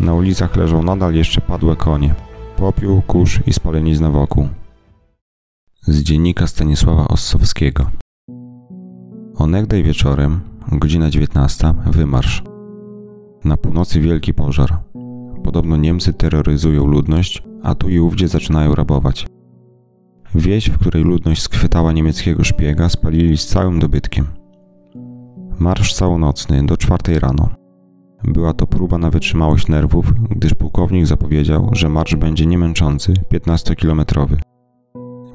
Na 0.00 0.14
ulicach 0.14 0.56
leżą 0.56 0.82
nadal 0.82 1.14
jeszcze 1.14 1.40
padłe 1.40 1.76
konie. 1.76 2.14
Popiół, 2.56 3.02
kurz 3.02 3.40
i 3.46 3.52
spalenizna 3.52 4.10
wokół. 4.10 4.48
Z 5.82 6.02
dziennika 6.02 6.46
Stanisława 6.46 7.08
Ossowskiego. 7.08 7.90
Onegdaj 9.36 9.82
wieczorem, 9.82 10.40
godzina 10.72 11.10
19, 11.10 11.72
wymarsz. 11.86 12.42
Na 13.44 13.56
północy 13.56 14.00
wielki 14.00 14.34
pożar. 14.34 14.78
Podobno 15.44 15.76
Niemcy 15.76 16.12
terroryzują 16.12 16.86
ludność, 16.86 17.42
a 17.62 17.74
tu 17.74 17.88
i 17.88 17.98
ówdzie 17.98 18.28
zaczynają 18.28 18.74
rabować. 18.74 19.26
Wieś, 20.34 20.70
w 20.70 20.78
której 20.78 21.04
ludność 21.04 21.42
schwytała 21.42 21.92
niemieckiego 21.92 22.44
szpiega, 22.44 22.88
spalili 22.88 23.38
z 23.38 23.46
całym 23.46 23.78
dobytkiem. 23.78 24.26
Marsz 25.58 25.94
całonocny 25.94 26.66
do 26.66 26.76
czwartej 26.76 27.18
rano. 27.18 27.48
Była 28.24 28.52
to 28.52 28.66
próba 28.66 28.98
na 28.98 29.10
wytrzymałość 29.10 29.68
nerwów, 29.68 30.12
gdyż 30.30 30.54
pułkownik 30.54 31.06
zapowiedział, 31.06 31.68
że 31.72 31.88
marsz 31.88 32.16
będzie 32.16 32.46
niemęczący, 32.46 33.12
15-kilometrowy. 33.32 34.36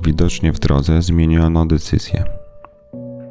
Widocznie 0.05 0.53
w 0.53 0.59
drodze 0.59 1.01
zmieniono 1.01 1.65
decyzję. 1.65 2.23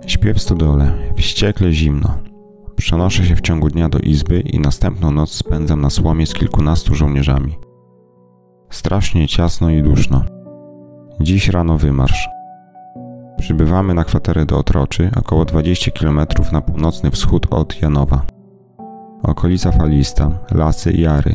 Śpię 0.07 0.35
w 0.35 0.43
stodole, 0.43 0.93
wściekle 1.17 1.73
zimno. 1.73 2.28
Przenoszę 2.79 3.27
się 3.27 3.37
w 3.37 3.41
ciągu 3.41 3.69
dnia 3.69 3.88
do 3.88 3.99
izby 3.99 4.41
i 4.41 4.61
następną 4.61 5.11
noc 5.11 5.33
spędzam 5.33 5.81
na 5.81 5.91
słomie 5.91 6.27
z 6.27 6.35
kilkunastu 6.35 6.95
żołnierzami. 6.95 7.59
Strasznie 8.71 9.29
ciasno 9.29 9.71
i 9.71 9.83
duszno. 9.83 10.23
Dziś 11.21 11.49
rano 11.49 11.79
wymarsz. 11.79 12.29
Przybywamy 13.38 13.95
na 13.95 14.05
kwaterę 14.05 14.47
do 14.47 14.59
Otroczy, 14.59 15.11
około 15.17 15.45
20 15.45 15.91
km 15.91 16.21
na 16.53 16.61
północny 16.61 17.11
wschód 17.11 17.47
od 17.51 17.83
Janowa. 17.83 18.23
Okolica 19.23 19.73
falista, 19.73 20.31
lasy 20.51 20.93
i 20.93 21.01
jary. 21.01 21.35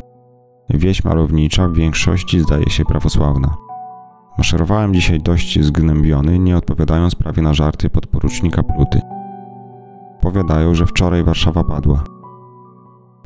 Wieś 0.69 1.03
malownicza 1.03 1.67
w 1.67 1.73
większości 1.73 2.39
zdaje 2.39 2.69
się 2.69 2.85
prawosławna. 2.85 3.57
Maszerowałem 4.37 4.93
dzisiaj 4.93 5.19
dość 5.19 5.59
zgnębiony, 5.61 6.39
nie 6.39 6.57
odpowiadając 6.57 7.15
prawie 7.15 7.41
na 7.41 7.53
żarty 7.53 7.89
podporucznika 7.89 8.63
Pluty. 8.63 9.12
Powiadają, 10.23 10.75
że 10.75 10.85
wczoraj 10.85 11.23
Warszawa 11.23 11.63
padła. 11.63 12.03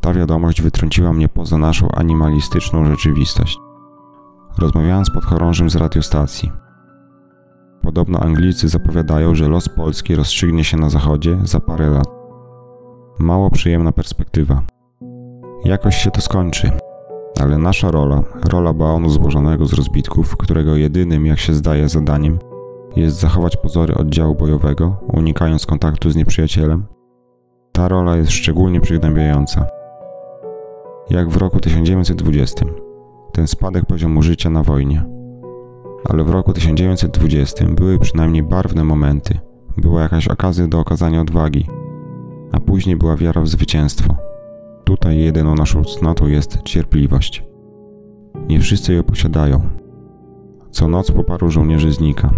Ta 0.02 0.14
wiadomość 0.14 0.62
wytrąciła 0.62 1.14
mnie 1.14 1.30
poza 1.30 1.58
naszą 1.58 1.88
animalistyczną 1.92 2.86
rzeczywistość. 2.86 3.58
Rozmawiałem 4.58 5.06
z 5.06 5.12
podchorążym 5.12 5.70
z 5.70 5.76
radiostacji. 5.76 6.52
Podobno 7.82 8.20
Anglicy 8.20 8.68
zapowiadają, 8.70 9.36
że 9.36 9.48
los 9.48 9.70
Polski 9.70 10.16
rozstrzygnie 10.16 10.64
się 10.64 10.78
na 10.78 10.90
zachodzie 10.90 11.38
za 11.44 11.60
parę 11.60 11.90
lat. 11.90 12.08
Mało 13.20 13.50
przyjemna 13.50 13.92
perspektywa. 13.92 14.62
Jakoś 15.66 15.96
się 15.96 16.12
to 16.12 16.22
skończy, 16.22 16.72
ale 17.42 17.58
nasza 17.58 17.92
rola, 17.92 18.24
rola 18.52 18.74
baonu 18.74 19.10
złożonego 19.10 19.66
z 19.66 19.74
rozbitków, 19.74 20.38
którego 20.38 20.76
jedynym, 20.76 21.26
jak 21.26 21.40
się 21.40 21.54
zdaje, 21.54 21.90
zadaniem 21.90 22.40
jest 23.00 23.20
zachować 23.20 23.58
pozory 23.58 23.96
oddziału 23.96 24.36
bojowego, 24.36 24.98
unikając 25.14 25.66
kontaktu 25.66 26.10
z 26.10 26.16
nieprzyjacielem, 26.16 26.86
ta 27.78 27.88
rola 27.88 28.16
jest 28.16 28.32
szczególnie 28.32 28.82
przygnębiająca. 28.82 29.68
Jak 31.10 31.30
w 31.30 31.38
roku 31.38 31.60
1920, 31.60 32.66
ten 33.32 33.48
spadek 33.48 33.86
poziomu 33.86 34.22
życia 34.22 34.50
na 34.50 34.64
wojnie. 34.64 35.04
Ale 36.10 36.24
w 36.24 36.30
roku 36.30 36.54
1920 36.54 37.66
były 37.66 38.00
przynajmniej 38.00 38.44
barwne 38.44 38.84
momenty, 38.84 39.40
była 39.78 40.02
jakaś 40.02 40.28
okazja 40.28 40.68
do 40.68 40.80
okazania 40.80 41.22
odwagi, 41.22 41.68
a 42.52 42.60
później 42.60 42.96
była 42.96 43.16
wiara 43.16 43.42
w 43.42 43.48
zwycięstwo. 43.48 44.16
Tutaj 44.84 45.20
jedyną 45.20 45.56
naszą 45.56 45.84
cnotą 45.84 46.28
jest 46.28 46.62
cierpliwość. 46.64 47.44
Nie 48.50 48.60
wszyscy 48.60 48.94
ją 48.94 49.04
posiadają. 49.04 49.62
Co 50.72 50.88
noc 50.88 51.12
po 51.12 51.24
paru 51.24 51.50
żołnierzy 51.50 51.92
znika. 51.92 52.30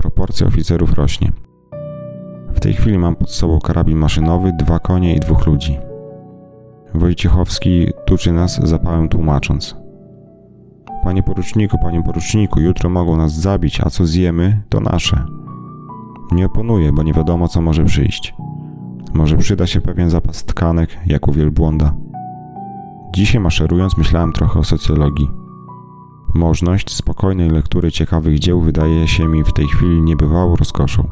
Proporcja 0.00 0.46
oficerów 0.46 0.92
rośnie. 0.92 1.32
W 2.54 2.60
tej 2.60 2.74
chwili 2.74 2.98
mam 2.98 3.16
pod 3.16 3.30
sobą 3.30 3.58
karabin 3.58 3.98
maszynowy, 3.98 4.52
dwa 4.52 4.78
konie 4.78 5.14
i 5.14 5.20
dwóch 5.20 5.46
ludzi. 5.46 5.78
Wojciechowski 6.94 7.86
tuczy 8.06 8.32
nas 8.32 8.60
zapałem 8.68 9.08
tłumacząc. 9.08 9.76
Panie 11.04 11.22
poruczniku, 11.22 11.78
panie 11.82 12.02
poruczniku, 12.02 12.60
jutro 12.60 12.90
mogą 12.90 13.16
nas 13.16 13.32
zabić, 13.32 13.80
a 13.80 13.90
co 13.90 14.06
zjemy, 14.06 14.62
to 14.68 14.80
nasze. 14.80 15.24
Nie 16.32 16.46
oponuję, 16.46 16.92
bo 16.92 17.02
nie 17.02 17.12
wiadomo, 17.12 17.48
co 17.48 17.62
może 17.62 17.84
przyjść. 17.84 18.34
Może 19.14 19.36
przyda 19.36 19.66
się 19.66 19.80
pewien 19.80 20.10
zapas 20.10 20.44
tkanek, 20.44 20.98
jak 21.06 21.28
u 21.28 21.32
wielbłąda. 21.32 21.94
Dzisiaj 23.14 23.40
maszerując 23.40 23.96
myślałem 23.98 24.32
trochę 24.32 24.60
o 24.60 24.64
socjologii. 24.64 25.37
Możność 26.34 26.94
spokojnej 26.94 27.50
lektury 27.50 27.92
ciekawych 27.92 28.38
dzieł 28.38 28.60
wydaje 28.60 29.08
się 29.08 29.28
mi 29.28 29.44
w 29.44 29.52
tej 29.52 29.66
chwili 29.66 30.02
niebywałą 30.02 30.56
rozkoszą. 30.56 31.08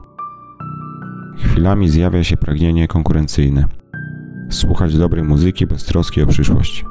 Chwilami 1.36 1.88
zjawia 1.88 2.24
się 2.24 2.36
pragnienie 2.36 2.88
konkurencyjne. 2.88 3.64
Słuchać 4.50 4.98
dobrej 4.98 5.24
muzyki 5.24 5.66
bez 5.66 5.84
troski 5.84 6.22
o 6.22 6.26
przyszłość. 6.26 6.84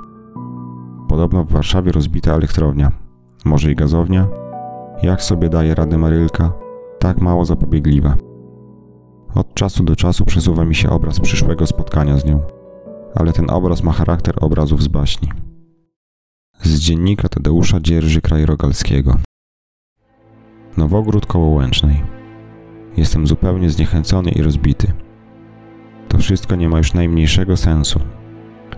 Podobno 1.09 1.43
w 1.43 1.51
Warszawie 1.51 1.91
rozbita 1.91 2.33
elektrownia. 2.33 2.91
Może 3.45 3.71
i 3.71 3.75
gazownia? 3.75 4.27
Jak 5.03 5.21
sobie 5.21 5.49
daje 5.49 5.75
radę 5.75 5.97
Marylka? 5.97 6.51
Tak 6.99 7.21
mało 7.21 7.45
zapobiegliwa. 7.45 8.15
Od 9.35 9.53
czasu 9.53 9.83
do 9.83 9.95
czasu 9.95 10.25
przesuwa 10.25 10.65
mi 10.65 10.75
się 10.75 10.89
obraz 10.89 11.19
przyszłego 11.19 11.67
spotkania 11.67 12.17
z 12.17 12.25
nią, 12.25 12.41
ale 13.15 13.33
ten 13.33 13.49
obraz 13.49 13.83
ma 13.83 13.91
charakter 13.91 14.35
obrazów 14.41 14.83
z 14.83 14.87
baśni. 14.87 15.44
Z 16.65 16.79
dziennika 16.79 17.29
Tadeusza 17.29 17.79
Dzierży 17.79 18.21
Krajrogalskiego. 18.21 19.17
Nowogród 20.77 21.25
koło 21.25 21.49
Łęcznej. 21.49 22.03
Jestem 22.97 23.27
zupełnie 23.27 23.69
zniechęcony 23.69 24.31
i 24.31 24.41
rozbity. 24.41 24.91
To 26.07 26.17
wszystko 26.17 26.55
nie 26.55 26.69
ma 26.69 26.77
już 26.77 26.93
najmniejszego 26.93 27.57
sensu. 27.57 27.99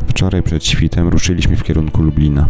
Wczoraj 0.08 0.44
przed 0.44 0.66
świtem 0.66 1.08
ruszyliśmy 1.10 1.56
w 1.56 1.64
kierunku 1.64 2.04
Lublina. 2.04 2.48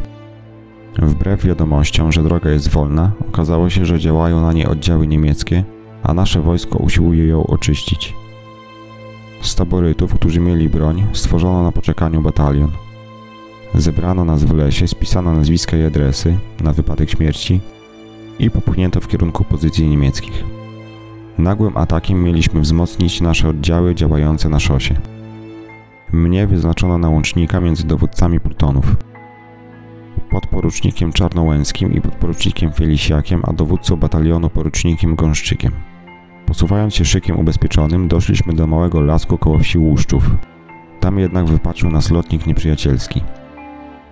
Wbrew 0.98 1.46
wiadomościom, 1.46 2.12
że 2.12 2.24
droga 2.24 2.50
jest 2.50 2.70
wolna, 2.70 3.12
okazało 3.30 3.70
się, 3.70 3.86
że 3.86 4.00
działają 4.00 4.42
na 4.42 4.54
niej 4.54 4.66
oddziały 4.66 5.08
niemieckie 5.08 5.64
a 6.04 6.14
nasze 6.14 6.42
wojsko 6.42 6.78
usiłuje 6.78 7.28
ją 7.28 7.48
oczyścić. 7.48 8.14
Z 9.42 9.56
taborytów, 9.56 10.14
którzy 10.14 10.40
mieli 10.40 10.70
broń, 10.70 11.08
stworzono 11.14 11.64
na 11.64 11.72
poczekaniu 11.72 12.22
batalion. 12.22 12.72
Zebrano 13.76 14.26
nas 14.26 14.44
w 14.44 14.54
lesie, 14.54 14.88
spisano 14.88 15.34
nazwiska 15.34 15.78
i 15.78 15.84
adresy 15.84 16.38
na 16.62 16.74
wypadek 16.74 17.10
śmierci 17.10 17.60
i 18.40 18.52
popchnięto 18.52 19.02
w 19.02 19.08
kierunku 19.08 19.44
pozycji 19.44 19.88
niemieckich. 19.88 20.44
Nagłym 21.38 21.78
atakiem 21.78 22.24
mieliśmy 22.24 22.62
wzmocnić 22.62 23.22
nasze 23.22 23.50
oddziały 23.50 23.96
działające 23.96 24.50
na 24.50 24.60
szosie. 24.60 24.96
Mnie 26.14 26.48
wyznaczono 26.48 26.98
na 26.98 27.10
łącznika 27.10 27.60
między 27.60 27.88
dowódcami 27.88 28.40
plutonów. 28.40 28.96
Podporucznikiem 30.30 31.14
Czarnołęskim 31.14 31.94
i 31.94 32.02
podporucznikiem 32.02 32.74
Felisiakiem, 32.74 33.42
a 33.46 33.54
dowódcą 33.54 33.96
batalionu 33.96 34.50
porucznikiem 34.50 35.16
Gąszczykiem. 35.16 35.72
Posuwając 36.46 36.96
się 36.96 37.06
szykiem 37.06 37.40
ubezpieczonym, 37.40 38.08
doszliśmy 38.08 38.54
do 38.54 38.68
małego 38.68 39.02
lasku 39.02 39.38
koło 39.38 39.60
wsi 39.60 39.78
Łuszczów. 39.78 40.30
Tam 41.00 41.20
jednak 41.20 41.46
wypatrzył 41.46 41.92
nas 41.92 42.12
lotnik 42.12 42.48
nieprzyjacielski. 42.48 43.22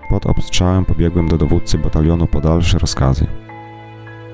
Pod 0.10 0.26
obstrzałem 0.26 0.86
pobiegłem 0.86 1.28
do 1.28 1.38
dowódcy 1.38 1.78
batalionu 1.78 2.28
po 2.28 2.41
dalsze 2.41 2.80
rozkazy. 2.80 3.28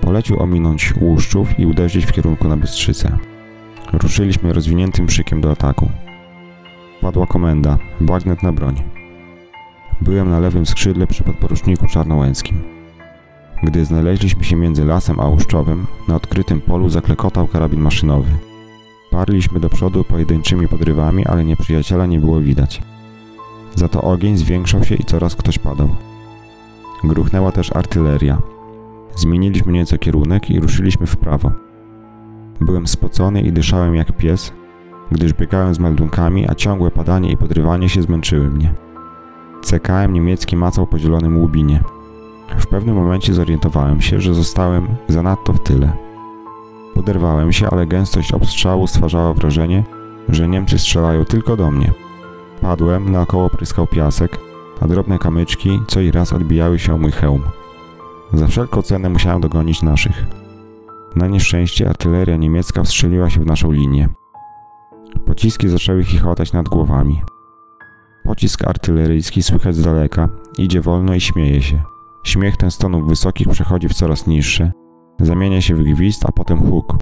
Polecił 0.02 0.40
ominąć 0.40 0.94
Łuszczów 1.02 1.60
i 1.60 1.66
uderzyć 1.66 2.06
w 2.06 2.12
kierunku 2.12 2.48
na 2.48 2.58
Bystrzycę. 2.58 3.18
Ruszyliśmy 3.94 4.54
rozwiniętym 4.54 5.10
szykiem 5.10 5.42
do 5.42 5.52
ataku. 5.52 5.90
Padła 7.02 7.28
komenda, 7.28 7.78
bagnet 8.02 8.44
na 8.44 8.54
broń. 8.54 8.84
Byłem 10.02 10.30
na 10.30 10.40
lewym 10.40 10.66
skrzydle 10.66 11.08
przy 11.08 11.24
podporuczniku 11.24 11.88
czarnołęckim. 11.88 12.62
Gdy 13.64 13.86
znaleźliśmy 13.86 14.44
się 14.44 14.56
między 14.56 14.86
lasem 14.86 15.20
a 15.20 15.28
Łuszczowym, 15.28 15.86
na 16.08 16.16
odkrytym 16.16 16.62
polu 16.62 16.90
zaklekotał 16.90 17.48
karabin 17.48 17.80
maszynowy. 17.80 18.32
Parliśmy 19.12 19.60
do 19.60 19.70
przodu 19.70 20.04
pojedynczymi 20.04 20.68
podrywami, 20.68 21.26
ale 21.26 21.44
nieprzyjaciela 21.44 22.06
nie 22.06 22.20
było 22.20 22.40
widać. 22.40 22.82
Za 23.76 23.88
to 23.88 24.02
ogień 24.02 24.38
zwiększał 24.38 24.84
się 24.84 24.96
i 24.96 25.04
coraz 25.04 25.36
ktoś 25.36 25.60
padał. 25.60 25.90
Gruchnęła 27.04 27.52
też 27.52 27.76
artyleria. 27.76 28.42
Zmieniliśmy 29.16 29.72
nieco 29.72 29.98
kierunek 29.98 30.50
i 30.50 30.60
ruszyliśmy 30.60 31.08
w 31.08 31.18
prawo. 31.18 31.52
Byłem 32.62 32.88
spocony 32.88 33.42
i 33.42 33.52
dyszałem 33.52 33.96
jak 33.96 34.18
pies, 34.18 34.54
gdyż 35.12 35.34
biegałem 35.34 35.74
z 35.74 35.80
meldunkami, 35.80 36.50
a 36.50 36.56
ciągłe 36.56 36.92
padanie 36.92 37.32
i 37.32 37.38
podrywanie 37.38 37.90
się 37.90 38.02
zmęczyły 38.02 38.50
mnie. 38.50 38.74
CKM 39.62 40.14
niemiecki 40.14 40.58
macał 40.58 40.88
po 40.88 41.00
zielonym 41.00 41.38
łubinie. 41.38 41.84
W 42.58 42.68
pewnym 42.68 42.96
momencie 42.96 43.34
zorientowałem 43.34 44.02
się, 44.02 44.22
że 44.22 44.34
zostałem 44.34 44.88
zanadto 45.08 45.54
w 45.54 45.64
tyle. 45.64 45.92
Poderwałem 46.94 47.54
się, 47.54 47.70
ale 47.70 47.88
gęstość 47.88 48.32
obstrzału 48.32 48.88
stwarzała 48.88 49.34
wrażenie, 49.34 49.84
że 50.30 50.48
Niemcy 50.48 50.80
strzelają 50.80 51.26
tylko 51.26 51.58
do 51.58 51.72
mnie. 51.72 51.92
Padłem, 52.62 53.12
naokoło 53.12 53.50
pryskał 53.50 53.88
piasek, 53.88 54.40
a 54.82 54.88
drobne 54.88 55.20
kamyczki 55.20 55.80
co 55.88 56.02
i 56.02 56.12
raz 56.12 56.34
odbijały 56.34 56.80
się 56.80 56.94
o 56.94 56.98
mój 56.98 57.12
hełm. 57.12 57.42
Za 58.34 58.48
wszelką 58.48 58.82
cenę 58.82 59.10
musiałem 59.10 59.42
dogonić 59.42 59.82
naszych. 59.82 60.26
Na 61.16 61.28
nieszczęście 61.28 61.90
artyleria 61.90 62.38
niemiecka 62.38 62.84
wstrzeliła 62.84 63.30
się 63.30 63.42
w 63.42 63.46
naszą 63.46 63.72
linię. 63.72 64.10
Pociski 65.26 65.70
zaczęły 65.70 66.04
chichotać 66.04 66.54
nad 66.54 66.70
głowami. 66.70 67.22
Pocisk 68.24 68.68
artyleryjski 68.68 69.44
słychać 69.44 69.76
z 69.76 69.84
daleka, 69.84 70.30
idzie 70.58 70.82
wolno 70.82 71.16
i 71.16 71.22
śmieje 71.22 71.62
się. 71.62 71.82
Śmiech 72.24 72.58
ten 72.58 72.72
z 72.72 72.78
tonów 72.78 73.08
wysokich 73.08 73.48
przechodzi 73.50 73.90
w 73.90 73.94
coraz 73.94 74.28
niższe, 74.28 74.72
zamienia 75.20 75.62
się 75.62 75.76
w 75.76 75.84
gwizd, 75.84 76.26
a 76.26 76.32
potem 76.32 76.60
huk. 76.60 76.98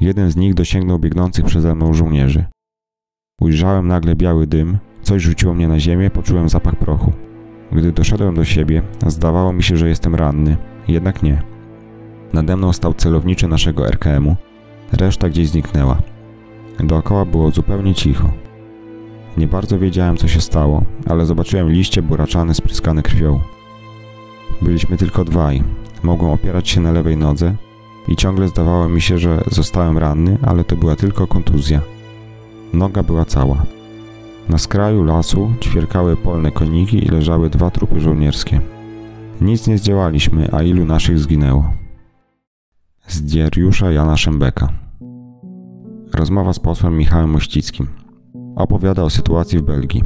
Jeden 0.00 0.30
z 0.30 0.36
nich 0.36 0.54
dosięgnął 0.54 0.98
biegnących 0.98 1.44
przeze 1.44 1.74
mną 1.74 1.94
żołnierzy. 1.94 2.44
Ujrzałem 3.40 3.88
nagle 3.88 4.16
biały 4.16 4.46
dym, 4.46 4.78
coś 5.02 5.22
rzuciło 5.22 5.54
mnie 5.54 5.68
na 5.68 5.80
ziemię, 5.80 6.10
poczułem 6.10 6.48
zapach 6.48 6.76
prochu. 6.76 7.12
Gdy 7.72 7.92
doszedłem 7.92 8.34
do 8.34 8.44
siebie, 8.44 8.82
zdawało 9.06 9.52
mi 9.52 9.62
się, 9.62 9.76
że 9.76 9.88
jestem 9.88 10.14
ranny, 10.14 10.56
jednak 10.88 11.22
nie. 11.22 11.42
Nade 12.32 12.56
mną 12.56 12.72
stał 12.72 12.94
celowniczy 12.94 13.48
naszego 13.48 13.86
RKM-u, 13.88 14.36
reszta 14.92 15.28
gdzieś 15.28 15.48
zniknęła. 15.48 16.02
Dookoła 16.80 17.24
było 17.24 17.50
zupełnie 17.50 17.94
cicho. 17.94 18.30
Nie 19.36 19.46
bardzo 19.46 19.78
wiedziałem, 19.78 20.16
co 20.16 20.28
się 20.28 20.40
stało, 20.40 20.84
ale 21.06 21.26
zobaczyłem 21.26 21.70
liście 21.70 22.02
buraczane 22.02 22.54
spryskane 22.54 23.02
krwią. 23.02 23.40
Byliśmy 24.62 24.96
tylko 24.96 25.24
dwaj. 25.24 25.62
Mogłem 26.02 26.30
opierać 26.30 26.68
się 26.68 26.80
na 26.80 26.92
lewej 26.92 27.16
nodze 27.16 27.54
i 28.08 28.16
ciągle 28.16 28.48
zdawało 28.48 28.88
mi 28.88 29.00
się, 29.00 29.18
że 29.18 29.44
zostałem 29.46 29.98
ranny, 29.98 30.38
ale 30.42 30.64
to 30.64 30.76
była 30.76 30.96
tylko 30.96 31.26
kontuzja. 31.26 31.80
Noga 32.72 33.02
była 33.02 33.24
cała. 33.24 33.62
Na 34.48 34.58
skraju 34.58 35.04
lasu 35.04 35.52
ćwierkały 35.60 36.16
polne 36.16 36.50
koniki 36.50 37.04
i 37.04 37.08
leżały 37.08 37.50
dwa 37.50 37.70
trupy 37.70 38.00
żołnierskie. 38.00 38.60
Nic 39.40 39.66
nie 39.66 39.78
zdziałaliśmy, 39.78 40.48
a 40.52 40.62
ilu 40.62 40.84
naszych 40.84 41.18
zginęło. 41.18 41.70
z 43.08 43.34
Jana 43.94 44.16
Szembeka. 44.16 44.68
Rozmowa 46.14 46.52
z 46.52 46.58
posłem 46.58 46.98
Michałem 46.98 47.30
Mościckim. 47.30 47.86
Opowiada 48.56 49.02
o 49.02 49.10
sytuacji 49.10 49.58
w 49.58 49.62
Belgii. 49.62 50.04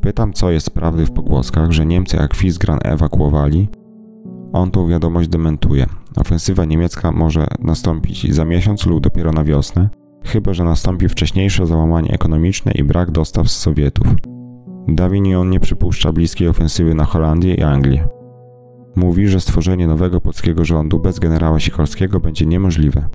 Pytam, 0.00 0.32
co 0.32 0.50
jest 0.50 0.70
prawdy 0.70 1.06
w 1.06 1.12
pogłoskach, 1.12 1.72
że 1.72 1.86
Niemcy 1.86 2.16
jak 2.16 2.34
Fisgran 2.34 2.78
ewakuowali. 2.82 3.68
On 4.52 4.70
tą 4.70 4.88
wiadomość 4.88 5.28
dementuje. 5.28 5.86
Ofensywa 6.16 6.64
niemiecka 6.64 7.12
może 7.12 7.46
nastąpić 7.58 8.34
za 8.34 8.44
miesiąc 8.44 8.86
lub 8.86 9.00
dopiero 9.00 9.32
na 9.32 9.44
wiosnę, 9.44 9.88
chyba 10.24 10.54
że 10.54 10.64
nastąpi 10.64 11.08
wcześniejsze 11.08 11.66
załamanie 11.66 12.10
ekonomiczne 12.10 12.72
i 12.72 12.84
brak 12.84 13.10
dostaw 13.10 13.48
z 13.48 13.56
Sowietów. 13.56 14.06
Davignon 14.88 15.50
nie 15.50 15.60
przypuszcza 15.60 16.12
bliskiej 16.12 16.48
ofensywy 16.48 16.94
na 16.94 17.04
Holandię 17.04 17.54
i 17.54 17.62
Anglię. 17.62 18.08
Mówi, 18.96 19.28
że 19.28 19.40
stworzenie 19.40 19.86
nowego 19.86 20.20
polskiego 20.20 20.64
rządu 20.64 20.98
bez 20.98 21.18
generała 21.18 21.60
Sikorskiego 21.60 22.20
będzie 22.20 22.46
niemożliwe. 22.46 23.08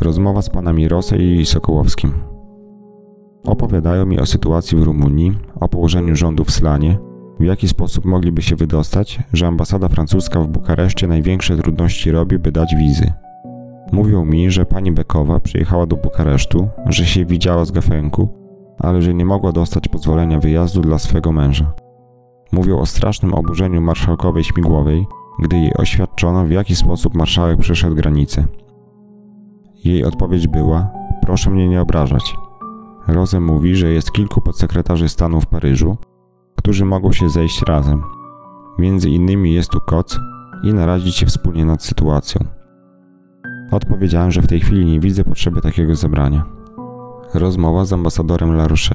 Rozmowa 0.00 0.42
z 0.42 0.50
panami 0.50 0.88
Rosę 0.88 1.18
i 1.18 1.46
Sokołowskim. 1.46 2.12
Opowiadają 3.44 4.06
mi 4.06 4.18
o 4.20 4.26
sytuacji 4.26 4.78
w 4.78 4.82
Rumunii, 4.82 5.38
o 5.60 5.68
położeniu 5.68 6.16
rządu 6.16 6.44
w 6.44 6.50
Slanie, 6.50 6.98
w 7.40 7.44
jaki 7.44 7.68
sposób 7.68 8.04
mogliby 8.04 8.42
się 8.42 8.56
wydostać, 8.56 9.18
że 9.32 9.46
ambasada 9.46 9.88
francuska 9.88 10.40
w 10.40 10.48
Bukareszcie 10.48 11.06
największe 11.06 11.56
trudności 11.56 12.10
robi, 12.10 12.38
by 12.38 12.52
dać 12.52 12.74
wizy. 12.74 13.12
Mówią 13.92 14.24
mi, 14.24 14.50
że 14.50 14.66
pani 14.66 14.92
Bekowa 14.92 15.40
przyjechała 15.40 15.86
do 15.86 15.96
Bukaresztu, 15.96 16.68
że 16.86 17.06
się 17.06 17.24
widziała 17.24 17.64
z 17.64 17.70
Gafenku, 17.70 18.28
ale 18.78 19.02
że 19.02 19.14
nie 19.14 19.24
mogła 19.24 19.52
dostać 19.52 19.88
pozwolenia 19.88 20.40
wyjazdu 20.40 20.80
dla 20.80 20.98
swego 20.98 21.32
męża. 21.32 21.72
Mówią 22.52 22.78
o 22.78 22.86
strasznym 22.86 23.34
oburzeniu 23.34 23.80
marszałkowej 23.80 24.44
Śmigłowej, 24.44 25.06
gdy 25.38 25.56
jej 25.56 25.74
oświadczono, 25.74 26.44
w 26.44 26.50
jaki 26.50 26.76
sposób 26.76 27.14
marszałek 27.14 27.60
przeszedł 27.60 27.96
granicę. 27.96 28.44
Jej 29.84 30.04
odpowiedź 30.04 30.48
była: 30.48 30.90
Proszę 31.22 31.50
mnie 31.50 31.68
nie 31.68 31.80
obrażać. 31.80 32.36
Rose 33.08 33.40
mówi, 33.40 33.74
że 33.74 33.92
jest 33.92 34.12
kilku 34.12 34.40
podsekretarzy 34.40 35.08
stanu 35.08 35.40
w 35.40 35.46
Paryżu, 35.46 35.96
którzy 36.56 36.84
mogą 36.84 37.12
się 37.12 37.28
zejść 37.28 37.62
razem. 37.62 38.02
Między 38.78 39.10
innymi 39.10 39.54
jest 39.54 39.70
tu 39.70 39.80
Koc 39.80 40.20
i 40.64 40.72
naradzić 40.72 41.16
się 41.16 41.26
wspólnie 41.26 41.64
nad 41.64 41.82
sytuacją. 41.82 42.59
Odpowiedziałem, 43.70 44.30
że 44.30 44.42
w 44.42 44.46
tej 44.46 44.60
chwili 44.60 44.86
nie 44.86 45.00
widzę 45.00 45.24
potrzeby 45.24 45.60
takiego 45.60 45.94
zebrania. 45.94 46.44
Rozmowa 47.34 47.84
z 47.84 47.92
ambasadorem 47.92 48.56
Laroche. 48.56 48.94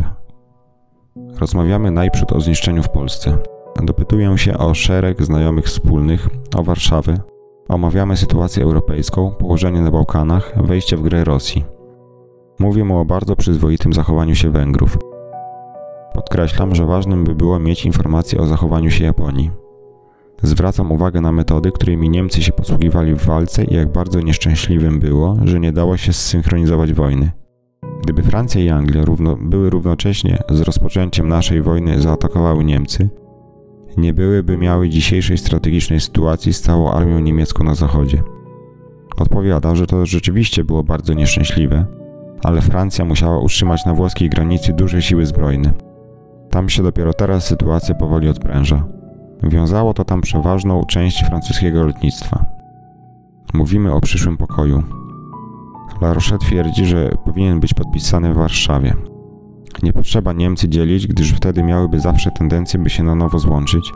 Rozmawiamy 1.40 1.92
najprzód 1.92 2.32
o 2.32 2.42
zniszczeniu 2.42 2.84
w 2.84 2.90
Polsce. 2.90 3.38
Dopytuję 3.84 4.38
się 4.38 4.58
o 4.58 4.74
szereg 4.74 5.24
znajomych 5.24 5.66
wspólnych, 5.66 6.28
o 6.56 6.64
Warszawę. 6.64 7.20
Omawiamy 7.70 8.18
sytuację 8.18 8.64
europejską, 8.64 9.32
położenie 9.32 9.82
na 9.82 9.92
Bałkanach, 9.92 10.54
wejście 10.64 10.98
w 10.98 11.02
grę 11.02 11.24
Rosji. 11.24 11.66
Mówię 12.60 12.84
mu 12.84 13.00
o 13.00 13.06
bardzo 13.06 13.36
przyzwoitym 13.36 13.94
zachowaniu 13.94 14.36
się 14.36 14.50
Węgrów. 14.50 14.98
Podkreślam, 16.14 16.76
że 16.76 16.86
ważnym 16.86 17.24
by 17.24 17.36
było 17.36 17.60
mieć 17.60 17.86
informacje 17.86 18.40
o 18.40 18.46
zachowaniu 18.46 18.92
się 18.92 19.06
Japonii. 19.06 19.65
Zwracam 20.44 20.92
uwagę 20.92 21.22
na 21.22 21.32
metody, 21.32 21.72
którymi 21.72 22.10
Niemcy 22.10 22.44
się 22.44 22.52
posługiwali 22.52 23.14
w 23.14 23.26
walce 23.26 23.64
i 23.64 23.74
jak 23.74 23.92
bardzo 23.92 24.22
nieszczęśliwym 24.22 25.00
było, 25.00 25.38
że 25.44 25.60
nie 25.60 25.72
dało 25.72 25.98
się 25.98 26.14
zsynchronizować 26.14 26.94
wojny. 26.94 27.32
Gdyby 28.04 28.24
Francja 28.24 28.62
i 28.62 28.70
Anglia 28.70 29.06
równo, 29.06 29.36
były 29.36 29.70
równocześnie 29.70 30.44
z 30.50 30.62
rozpoczęciem 30.62 31.28
naszej 31.28 31.62
wojny 31.62 32.02
zaatakowały 32.02 32.64
Niemcy, 32.66 33.10
nie 33.98 34.14
byłyby 34.14 34.58
miały 34.58 34.90
dzisiejszej 34.90 35.38
strategicznej 35.38 36.00
sytuacji 36.00 36.54
z 36.54 36.62
całą 36.62 36.92
armią 36.92 37.20
niemiecką 37.20 37.64
na 37.64 37.76
zachodzie. 37.76 38.24
Odpowiada, 39.18 39.76
że 39.76 39.88
to 39.88 40.06
rzeczywiście 40.06 40.64
było 40.64 40.84
bardzo 40.84 41.14
nieszczęśliwe, 41.14 41.86
ale 42.44 42.62
Francja 42.62 43.06
musiała 43.06 43.40
utrzymać 43.40 43.86
na 43.86 43.94
włoskiej 43.94 44.30
granicy 44.30 44.74
duże 44.74 45.02
siły 45.02 45.26
zbrojne. 45.26 45.74
Tam 46.50 46.70
się 46.70 46.84
dopiero 46.84 47.14
teraz 47.14 47.46
sytuacja 47.48 47.96
powoli 47.96 48.30
odpręża. 48.30 48.95
Wiązało 49.46 49.94
to 49.94 50.06
tam 50.06 50.22
przeważną 50.22 50.84
część 50.86 51.24
francuskiego 51.24 51.84
lotnictwa. 51.84 52.46
Mówimy 53.54 53.94
o 53.94 54.02
przyszłym 54.02 54.38
pokoju. 54.38 54.84
La 56.02 56.14
Roche 56.14 56.38
twierdzi, 56.38 56.86
że 56.86 57.12
powinien 57.26 57.60
być 57.60 57.74
podpisany 57.74 58.34
w 58.34 58.38
Warszawie. 58.38 58.94
Nie 59.84 59.94
potrzeba 59.94 60.34
Niemcy 60.34 60.70
dzielić, 60.70 61.08
gdyż 61.08 61.34
wtedy 61.34 61.64
miałyby 61.64 62.00
zawsze 62.00 62.32
tendencję, 62.32 62.80
by 62.80 62.90
się 62.90 63.04
na 63.04 63.16
nowo 63.16 63.40
złączyć. 63.40 63.92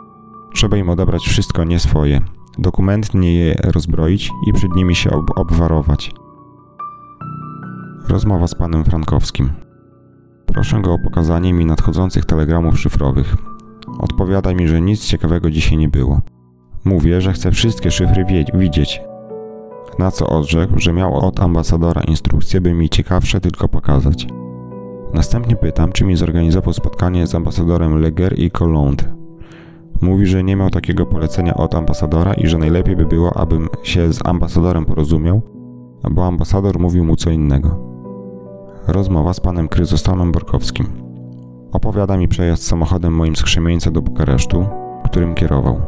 Trzeba 0.54 0.76
im 0.76 0.90
odebrać 0.90 1.22
wszystko 1.22 1.64
nie 1.64 1.78
swoje, 1.78 2.20
dokumentnie 2.58 3.34
je 3.34 3.54
rozbroić 3.54 4.30
i 4.48 4.52
przed 4.52 4.74
nimi 4.74 4.94
się 4.94 5.10
ob 5.10 5.38
obwarować. 5.38 6.12
Rozmowa 8.08 8.46
z 8.46 8.54
panem 8.54 8.84
Frankowskim. 8.84 9.50
Proszę 10.46 10.80
go 10.80 10.92
o 10.92 10.98
pokazanie 10.98 11.52
mi 11.52 11.66
nadchodzących 11.66 12.24
telegramów 12.24 12.80
szyfrowych. 12.80 13.49
Odpowiada 13.98 14.54
mi, 14.54 14.68
że 14.68 14.80
nic 14.80 15.06
ciekawego 15.06 15.50
dzisiaj 15.50 15.78
nie 15.78 15.88
było. 15.88 16.20
Mówię, 16.84 17.20
że 17.20 17.32
chcę 17.32 17.50
wszystkie 17.50 17.90
szyfry 17.90 18.24
widzieć. 18.54 19.02
Na 19.98 20.10
co 20.10 20.26
odrzekł, 20.26 20.78
że 20.78 20.92
miał 20.92 21.16
od 21.16 21.40
ambasadora 21.40 22.02
instrukcję, 22.02 22.60
by 22.60 22.74
mi 22.74 22.88
ciekawsze 22.88 23.40
tylko 23.40 23.68
pokazać. 23.68 24.26
Następnie 25.14 25.56
pytam, 25.56 25.92
czy 25.92 26.04
mi 26.04 26.16
zorganizował 26.16 26.72
spotkanie 26.72 27.26
z 27.26 27.34
ambasadorem 27.34 27.98
Leger 27.98 28.38
i 28.38 28.50
Colombe. 28.50 29.04
Mówi, 30.00 30.26
że 30.26 30.44
nie 30.44 30.56
miał 30.56 30.70
takiego 30.70 31.06
polecenia 31.06 31.54
od 31.54 31.74
ambasadora 31.74 32.34
i 32.34 32.46
że 32.46 32.58
najlepiej 32.58 32.96
by 32.96 33.06
było, 33.06 33.36
abym 33.36 33.68
się 33.82 34.12
z 34.12 34.26
ambasadorem 34.26 34.84
porozumiał, 34.84 35.42
bo 36.10 36.26
ambasador 36.26 36.78
mówił 36.78 37.04
mu 37.04 37.16
co 37.16 37.30
innego. 37.30 37.90
Rozmowa 38.86 39.34
z 39.34 39.40
panem 39.40 39.68
Kryzostonem 39.68 40.32
Borkowskim. 40.32 41.09
Opowiada 41.72 42.16
mi 42.16 42.28
przejazd 42.28 42.66
samochodem 42.66 43.12
moim 43.14 43.36
z 43.36 43.42
Krzemieńca 43.42 43.90
do 43.90 44.02
Bukaresztu, 44.02 44.66
którym 45.04 45.34
kierował. 45.34 45.80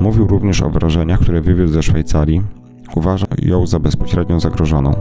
Mówił 0.00 0.26
również 0.26 0.62
o 0.62 0.70
wrażeniach, 0.70 1.20
które 1.20 1.40
wywiózł 1.40 1.72
ze 1.72 1.82
Szwajcarii. 1.82 2.42
Uważa 2.96 3.26
ją 3.42 3.66
za 3.66 3.78
bezpośrednio 3.78 4.40
zagrożoną. 4.40 4.92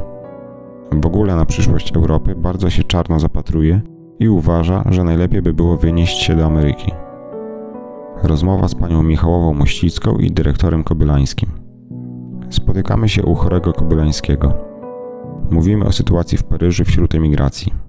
W 0.92 1.06
ogóle 1.06 1.36
na 1.36 1.46
przyszłość 1.46 1.96
Europy 1.96 2.36
bardzo 2.36 2.70
się 2.70 2.84
czarno 2.84 3.20
zapatruje 3.20 3.82
i 4.20 4.30
uważa, 4.30 4.84
że 4.90 5.04
najlepiej 5.04 5.42
by 5.42 5.54
było 5.54 5.78
wynieść 5.78 6.18
się 6.18 6.36
do 6.36 6.46
Ameryki. 6.46 6.92
Rozmowa 8.24 8.68
z 8.68 8.76
panią 8.76 9.04
Michałową 9.04 9.54
Mościcką 9.54 10.18
i 10.18 10.32
dyrektorem 10.32 10.84
Kobylańskim. 10.84 11.50
Spotykamy 12.50 13.10
się 13.10 13.24
u 13.24 13.36
chorego 13.36 13.74
Kobylańskiego. 13.74 14.54
Mówimy 15.52 15.86
o 15.86 15.92
sytuacji 15.92 16.38
w 16.38 16.44
Paryżu 16.44 16.86
wśród 16.86 17.16
emigracji. 17.16 17.83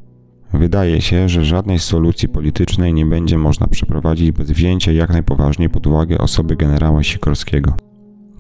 Wydaje 0.58 1.00
się, 1.00 1.28
że 1.28 1.44
żadnej 1.44 1.78
solucji 1.78 2.28
politycznej 2.28 2.94
nie 2.94 3.06
będzie 3.06 3.38
można 3.38 3.66
przeprowadzić 3.66 4.32
bez 4.32 4.50
wzięcia 4.50 4.92
jak 4.92 5.10
najpoważniej 5.10 5.70
pod 5.70 5.86
uwagę 5.86 6.18
osoby 6.18 6.56
generała 6.56 7.02
Sikorskiego. 7.02 7.76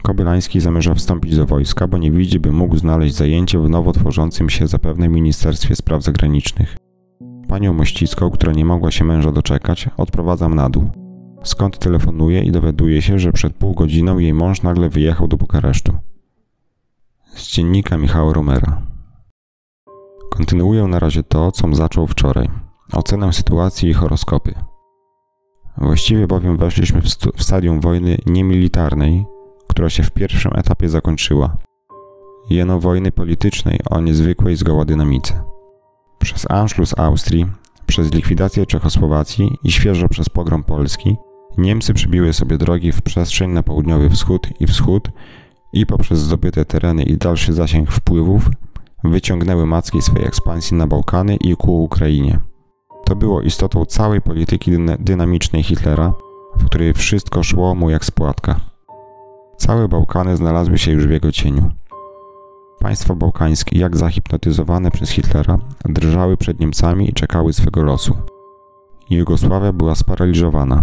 Kobylański 0.02 0.60
zamierza 0.60 0.94
wstąpić 0.94 1.36
do 1.36 1.46
wojska, 1.46 1.88
bo 1.88 1.98
nie 1.98 2.10
widzi, 2.10 2.40
by 2.40 2.52
mógł 2.52 2.76
znaleźć 2.76 3.14
zajęcie 3.14 3.58
w 3.58 3.68
nowo 3.68 3.92
tworzącym 3.92 4.50
się 4.50 4.66
zapewne 4.66 5.08
Ministerstwie 5.08 5.76
Spraw 5.76 6.02
Zagranicznych. 6.02 6.76
Panią 7.48 7.72
Mościcką, 7.72 8.30
która 8.30 8.52
nie 8.52 8.64
mogła 8.64 8.90
się 8.90 9.04
męża 9.04 9.32
doczekać, 9.32 9.88
odprowadzam 9.96 10.54
na 10.54 10.70
dół. 10.70 10.90
Skąd 11.42 11.78
telefonuje 11.78 12.42
i 12.42 12.52
dowiaduje 12.52 13.02
się, 13.02 13.18
że 13.18 13.32
przed 13.32 13.54
pół 13.54 13.74
godziną 13.74 14.18
jej 14.18 14.34
mąż 14.34 14.62
nagle 14.62 14.88
wyjechał 14.88 15.28
do 15.28 15.36
Bukaresztu. 15.36 15.92
Z 17.34 17.48
dziennika 17.48 17.98
Michała 17.98 18.32
Romera. 18.32 18.93
Kontynuuję 20.30 20.84
na 20.84 20.98
razie 20.98 21.22
to, 21.22 21.52
co 21.52 21.74
zaczął 21.74 22.06
wczoraj. 22.06 22.48
Ocenę 22.92 23.32
sytuacji 23.32 23.88
i 23.88 23.92
horoskopy. 23.92 24.54
Właściwie 25.78 26.26
bowiem 26.26 26.56
weszliśmy 26.56 27.02
w, 27.02 27.06
w 27.36 27.42
stadium 27.42 27.80
wojny 27.80 28.18
niemilitarnej, 28.26 29.24
która 29.68 29.90
się 29.90 30.02
w 30.02 30.10
pierwszym 30.10 30.52
etapie 30.54 30.88
zakończyła. 30.88 31.56
Jeno 32.50 32.80
wojny 32.80 33.12
politycznej 33.12 33.80
o 33.90 34.00
niezwykłej 34.00 34.56
zgoła 34.56 34.84
dynamice. 34.84 35.44
Przez 36.18 36.50
Anschluss 36.50 36.98
Austrii, 36.98 37.46
przez 37.86 38.12
likwidację 38.12 38.66
Czechosłowacji 38.66 39.58
i 39.64 39.72
świeżo 39.72 40.08
przez 40.08 40.28
pogrom 40.28 40.64
Polski, 40.64 41.16
Niemcy 41.58 41.94
przybiły 41.94 42.32
sobie 42.32 42.58
drogi 42.58 42.92
w 42.92 43.02
przestrzeń 43.02 43.50
na 43.50 43.62
południowy 43.62 44.10
wschód 44.10 44.48
i 44.60 44.66
wschód 44.66 45.08
i 45.72 45.86
poprzez 45.86 46.18
zdobyte 46.18 46.64
tereny 46.64 47.02
i 47.02 47.16
dalszy 47.16 47.52
zasięg 47.52 47.90
wpływów 47.90 48.50
wyciągnęły 49.04 49.66
macki 49.66 50.02
swej 50.02 50.24
ekspansji 50.24 50.76
na 50.76 50.86
Bałkany 50.86 51.36
i 51.36 51.56
ku 51.56 51.84
Ukrainie. 51.84 52.40
To 53.04 53.16
było 53.16 53.40
istotą 53.40 53.84
całej 53.84 54.20
polityki 54.20 54.70
dynamicznej 54.98 55.62
Hitlera, 55.62 56.12
w 56.56 56.64
której 56.64 56.94
wszystko 56.94 57.42
szło 57.42 57.74
mu 57.74 57.90
jak 57.90 58.04
spłatka. 58.04 58.60
Całe 59.56 59.88
Bałkany 59.88 60.36
znalazły 60.36 60.78
się 60.78 60.92
już 60.92 61.06
w 61.06 61.10
jego 61.10 61.32
cieniu. 61.32 61.70
Państwa 62.78 63.14
bałkańskie, 63.14 63.78
jak 63.78 63.96
zahipnotyzowane 63.96 64.90
przez 64.90 65.10
Hitlera, 65.10 65.58
drżały 65.84 66.36
przed 66.36 66.60
Niemcami 66.60 67.10
i 67.10 67.12
czekały 67.12 67.52
swego 67.52 67.82
losu. 67.82 68.16
Jugosławia 69.10 69.72
była 69.72 69.94
sparaliżowana. 69.94 70.82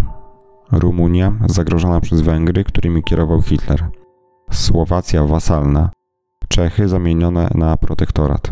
Rumunia 0.71 1.33
zagrożona 1.45 2.01
przez 2.01 2.21
Węgry, 2.21 2.63
którymi 2.63 3.03
kierował 3.03 3.41
Hitler. 3.41 3.89
Słowacja 4.51 5.23
wasalna, 5.23 5.89
Czechy 6.51 6.87
zamienione 6.87 7.49
na 7.55 7.77
protektorat. 7.77 8.49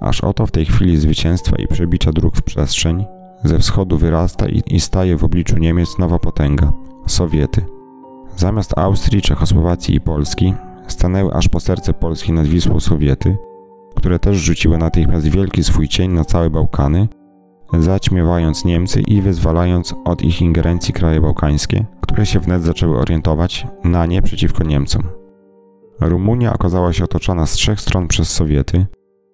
Aż 0.00 0.20
oto 0.20 0.46
w 0.46 0.50
tej 0.50 0.66
chwili 0.66 0.96
zwycięstwa 0.96 1.56
i 1.56 1.66
przebicia 1.66 2.12
dróg 2.12 2.36
w 2.36 2.42
przestrzeń, 2.42 3.04
ze 3.44 3.58
wschodu 3.58 3.98
wyrasta 3.98 4.48
i, 4.48 4.62
i 4.66 4.80
staje 4.80 5.16
w 5.16 5.24
obliczu 5.24 5.58
Niemiec 5.58 5.98
nowa 5.98 6.18
potęga 6.18 6.72
Sowiety. 7.06 7.64
Zamiast 8.36 8.78
Austrii, 8.78 9.22
Czechosłowacji 9.22 9.94
i 9.94 10.00
Polski 10.00 10.54
stanęły 10.86 11.34
aż 11.34 11.48
po 11.48 11.60
serce 11.60 11.94
Polski 11.94 12.32
nad 12.32 12.46
Wisłą 12.46 12.80
Sowiety, 12.80 13.36
które 13.96 14.18
też 14.18 14.36
rzuciły 14.36 14.78
natychmiast 14.78 15.26
wielki 15.26 15.64
swój 15.64 15.88
cień 15.88 16.12
na 16.12 16.24
całe 16.24 16.50
Bałkany, 16.50 17.08
zaćmiewając 17.78 18.64
Niemcy 18.64 19.00
i 19.00 19.22
wyzwalając 19.22 19.94
od 20.04 20.22
ich 20.22 20.42
ingerencji 20.42 20.94
kraje 20.94 21.20
bałkańskie, 21.20 21.84
które 22.00 22.26
się 22.26 22.40
wnet 22.40 22.62
zaczęły 22.62 22.98
orientować 22.98 23.66
na 23.84 24.06
nie 24.06 24.22
przeciwko 24.22 24.64
Niemcom. 24.64 25.17
Rumunia 26.00 26.52
okazała 26.52 26.92
się 26.92 27.04
otoczona 27.04 27.46
z 27.46 27.52
trzech 27.52 27.80
stron 27.80 28.08
przez 28.08 28.30
Sowiety, 28.30 28.86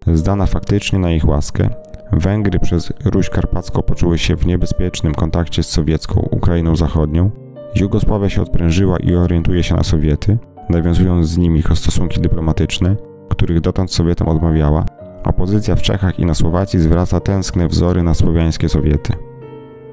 zdana 0.07 0.47
faktycznie 0.47 0.99
na 0.99 1.11
ich 1.11 1.29
łaskę. 1.29 1.69
Węgry 2.13 2.61
przez 2.61 2.93
Ruś 3.05 3.31
Karpacką 3.31 3.83
poczuły 3.83 4.19
się 4.19 4.37
w 4.37 4.47
niebezpiecznym 4.47 5.15
kontakcie 5.15 5.63
z 5.63 5.71
sowiecką 5.71 6.29
Ukrainą 6.31 6.77
Zachodnią. 6.77 7.31
Jugosławia 7.77 8.31
się 8.31 8.43
odprężyła 8.43 8.97
i 8.99 9.15
orientuje 9.15 9.63
się 9.63 9.75
na 9.75 9.83
Sowiety, 9.83 10.39
nawiązując 10.71 11.29
z 11.29 11.39
nimi 11.39 11.63
stosunki 11.75 12.21
dyplomatyczne, 12.21 12.97
których 13.29 13.61
dotąd 13.61 13.93
Sowietom 13.93 14.29
odmawiała. 14.29 14.85
Opozycja 15.25 15.77
w 15.77 15.83
Czechach 15.83 16.19
i 16.19 16.27
na 16.27 16.35
Słowacji 16.35 16.81
zwraca 16.81 17.21
tęskne 17.21 17.69
wzory 17.69 18.03
na 18.03 18.15
słowiańskie 18.15 18.69
Sowiety. 18.69 19.13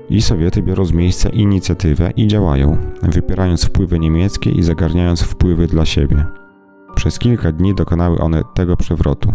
I 0.10 0.22
Sowiety 0.22 0.64
biorą 0.64 0.86
z 0.86 0.92
miejsca 0.92 1.30
inicjatywę 1.30 2.12
i 2.16 2.28
działają, 2.28 2.78
wypierając 3.04 3.66
wpływy 3.66 4.00
niemieckie 4.00 4.50
i 4.52 4.64
zagarniając 4.64 5.22
wpływy 5.22 5.68
dla 5.68 5.86
siebie. 5.86 6.26
Przez 7.02 7.20
kilka 7.20 7.52
dni 7.52 7.76
dokonały 7.76 8.20
one 8.20 8.44
tego 8.54 8.78
przewrotu. 8.78 9.34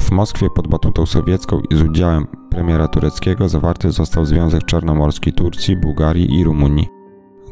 W 0.00 0.10
Moskwie 0.10 0.50
pod 0.50 0.68
batutą 0.68 1.06
sowiecką 1.06 1.60
i 1.70 1.76
z 1.76 1.82
udziałem 1.82 2.26
premiera 2.50 2.88
tureckiego 2.88 3.48
zawarty 3.48 3.90
został 3.90 4.24
Związek 4.24 4.64
Czarnomorski 4.64 5.32
Turcji, 5.32 5.76
Bułgarii 5.76 6.38
i 6.38 6.44
Rumunii. 6.44 6.88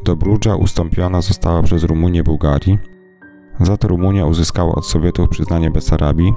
Do 0.05 0.15
Brudża 0.15 0.55
ustąpiona 0.55 1.21
została 1.21 1.61
przez 1.63 1.83
Rumunię 1.83 2.23
Bułgarii, 2.23 2.77
za 3.59 3.77
to 3.77 3.87
Rumunia 3.87 4.25
uzyskała 4.25 4.75
od 4.75 4.85
Sowietów 4.85 5.29
przyznanie 5.29 5.71
Besarabii 5.71 6.33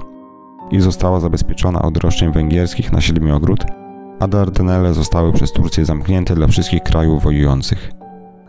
i 0.71 0.81
została 0.81 1.19
zabezpieczona 1.19 1.81
od 1.81 1.97
roszczeń 1.97 2.31
węgierskich 2.33 2.91
na 2.91 3.01
Siedmiogród, 3.01 3.65
a 4.19 4.27
Dardanelle 4.27 4.93
zostały 4.93 5.33
przez 5.33 5.51
Turcję 5.51 5.85
zamknięte 5.85 6.35
dla 6.35 6.47
wszystkich 6.47 6.83
krajów 6.83 7.23
wojujących. 7.23 7.91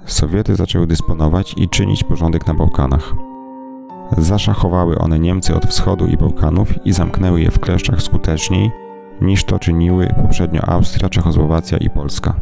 Sowiety 0.07 0.57
zaczęły 0.57 0.87
dysponować 0.87 1.55
i 1.57 1.69
czynić 1.69 2.05
porządek 2.05 2.47
na 2.47 2.55
Bałkanach. 2.55 3.32
Zaszachowały 4.19 4.99
one 4.99 5.19
Niemcy 5.19 5.55
od 5.55 5.67
wschodu 5.67 6.07
i 6.07 6.17
Bałkanów 6.17 6.87
i 6.87 6.93
zamknęły 6.93 7.41
je 7.41 7.51
w 7.51 7.61
kleszczach 7.61 8.03
skuteczniej 8.03 8.71
niż 9.21 9.45
to 9.45 9.59
czyniły 9.59 10.09
poprzednio 10.23 10.63
Austria, 10.69 11.09
Czechosłowacja 11.09 11.79
i 11.79 11.91
Polska. 11.91 12.35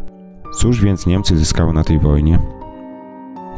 Cóż 0.57 0.81
więc 0.81 1.05
Niemcy 1.05 1.37
zyskały 1.37 1.73
na 1.73 1.83
tej 1.83 1.99
wojnie? 1.99 2.39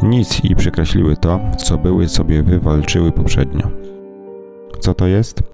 Nic 0.01 0.43
i 0.43 0.55
przekreśliły 0.55 1.17
to, 1.17 1.39
co 1.57 1.77
były 1.77 2.09
sobie 2.09 2.43
wywalczyły 2.43 3.11
poprzednio. 3.11 3.67
Co 4.79 4.93
to 4.93 5.07
jest? 5.07 5.52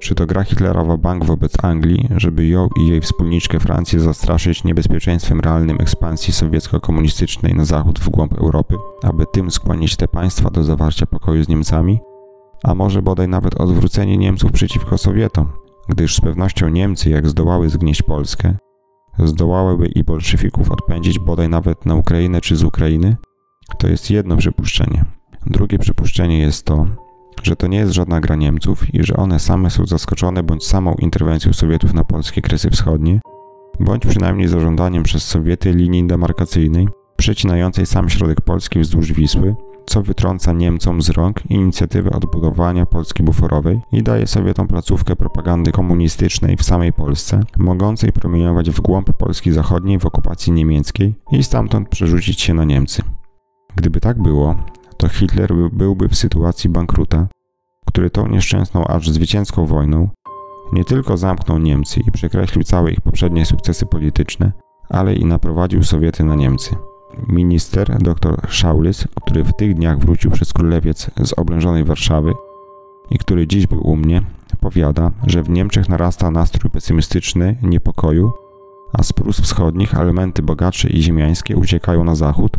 Czy 0.00 0.14
to 0.14 0.26
gra 0.26 0.44
Hitlerowa 0.44 0.96
bank 0.96 1.24
wobec 1.24 1.64
Anglii, 1.64 2.08
żeby 2.16 2.46
ją 2.46 2.68
i 2.76 2.88
jej 2.88 3.00
wspólniczkę 3.00 3.60
Francję 3.60 4.00
zastraszyć 4.00 4.64
niebezpieczeństwem 4.64 5.40
realnym 5.40 5.80
ekspansji 5.80 6.32
sowiecko-komunistycznej 6.32 7.54
na 7.54 7.64
zachód 7.64 7.98
w 8.00 8.08
głąb 8.08 8.38
Europy, 8.38 8.76
aby 9.02 9.24
tym 9.32 9.50
skłonić 9.50 9.96
te 9.96 10.08
państwa 10.08 10.50
do 10.50 10.64
zawarcia 10.64 11.06
pokoju 11.06 11.44
z 11.44 11.48
Niemcami? 11.48 12.00
A 12.62 12.74
może 12.74 13.02
bodaj 13.02 13.28
nawet 13.28 13.60
odwrócenie 13.60 14.18
Niemców 14.18 14.52
przeciwko 14.52 14.98
Sowietom, 14.98 15.48
gdyż 15.88 16.16
z 16.16 16.20
pewnością 16.20 16.68
Niemcy, 16.68 17.10
jak 17.10 17.28
zdołały 17.28 17.68
zgnieść 17.68 18.02
Polskę, 18.02 18.56
zdołałyby 19.18 19.86
i 19.86 20.04
bolszewików 20.04 20.70
odpędzić 20.70 21.18
bodaj 21.18 21.48
nawet 21.48 21.86
na 21.86 21.94
Ukrainę 21.94 22.40
czy 22.40 22.56
z 22.56 22.64
Ukrainy? 22.64 23.16
To 23.78 23.88
jest 23.88 24.10
jedno 24.10 24.36
przypuszczenie. 24.36 25.04
Drugie 25.46 25.78
przypuszczenie 25.78 26.38
jest 26.38 26.66
to, 26.66 26.86
że 27.44 27.56
to 27.56 27.66
nie 27.66 27.78
jest 27.78 27.92
żadna 27.92 28.20
gra 28.20 28.36
Niemców 28.36 28.94
i 28.94 29.02
że 29.02 29.16
one 29.16 29.38
same 29.38 29.70
są 29.70 29.86
zaskoczone 29.86 30.42
bądź 30.42 30.66
samą 30.66 30.94
interwencją 30.94 31.52
Sowietów 31.52 31.94
na 31.94 32.04
polskie 32.04 32.42
kresy 32.42 32.70
wschodnie, 32.70 33.20
bądź 33.80 34.06
przynajmniej 34.06 34.48
zażądaniem 34.48 35.02
przez 35.02 35.24
Sowiety 35.24 35.72
linii 35.72 36.06
demarkacyjnej 36.06 36.88
przecinającej 37.16 37.86
sam 37.86 38.08
środek 38.08 38.40
Polski 38.40 38.80
wzdłuż 38.80 39.12
Wisły, 39.12 39.54
co 39.86 40.02
wytrąca 40.02 40.52
Niemcom 40.52 41.02
z 41.02 41.10
rąk 41.10 41.50
inicjatywę 41.50 42.10
odbudowania 42.10 42.86
Polski 42.86 43.22
buforowej 43.22 43.80
i 43.92 44.02
daje 44.02 44.26
Sowietom 44.26 44.68
placówkę 44.68 45.16
propagandy 45.16 45.72
komunistycznej 45.72 46.56
w 46.56 46.62
samej 46.62 46.92
Polsce, 46.92 47.40
mogącej 47.56 48.12
promieniować 48.12 48.70
w 48.70 48.80
głąb 48.80 49.12
Polski 49.12 49.52
Zachodniej 49.52 49.98
w 49.98 50.06
okupacji 50.06 50.52
niemieckiej 50.52 51.14
i 51.32 51.42
stamtąd 51.42 51.88
przerzucić 51.88 52.40
się 52.40 52.54
na 52.54 52.64
Niemcy. 52.64 53.02
Gdyby 53.76 54.00
tak 54.00 54.22
było, 54.22 54.56
to 55.00 55.08
Hitler 55.08 55.54
byłby 55.72 56.08
w 56.08 56.16
sytuacji 56.16 56.70
bankruta, 56.70 57.26
który 57.86 58.10
tą 58.10 58.28
nieszczęsną 58.28 58.84
aż 58.84 59.10
zwycięską 59.10 59.66
wojną 59.66 60.08
nie 60.72 60.84
tylko 60.84 61.16
zamknął 61.16 61.58
Niemcy 61.58 62.00
i 62.00 62.10
przekreślił 62.10 62.64
całe 62.64 62.90
ich 62.90 63.00
poprzednie 63.00 63.46
sukcesy 63.46 63.86
polityczne, 63.86 64.52
ale 64.88 65.14
i 65.14 65.24
naprowadził 65.24 65.82
Sowiety 65.82 66.24
na 66.24 66.34
Niemcy. 66.34 66.76
Minister 67.28 67.98
dr 68.02 68.46
Schaulys, 68.48 69.04
który 69.22 69.44
w 69.44 69.52
tych 69.52 69.74
dniach 69.74 69.98
wrócił 69.98 70.30
przez 70.30 70.52
Królewiec 70.52 71.10
z 71.24 71.32
oblężonej 71.32 71.84
Warszawy 71.84 72.32
i 73.10 73.18
który 73.18 73.46
dziś 73.46 73.66
był 73.66 73.88
u 73.88 73.96
mnie, 73.96 74.22
powiada, 74.60 75.10
że 75.26 75.42
w 75.42 75.50
Niemczech 75.50 75.88
narasta 75.88 76.30
nastrój 76.30 76.70
pesymistyczny, 76.70 77.56
niepokoju, 77.62 78.32
a 78.92 79.02
z 79.02 79.12
Prus 79.12 79.40
wschodnich 79.40 79.94
elementy 79.94 80.42
bogatsze 80.42 80.88
i 80.88 81.02
ziemiańskie 81.02 81.56
uciekają 81.56 82.04
na 82.04 82.14
zachód, 82.14 82.56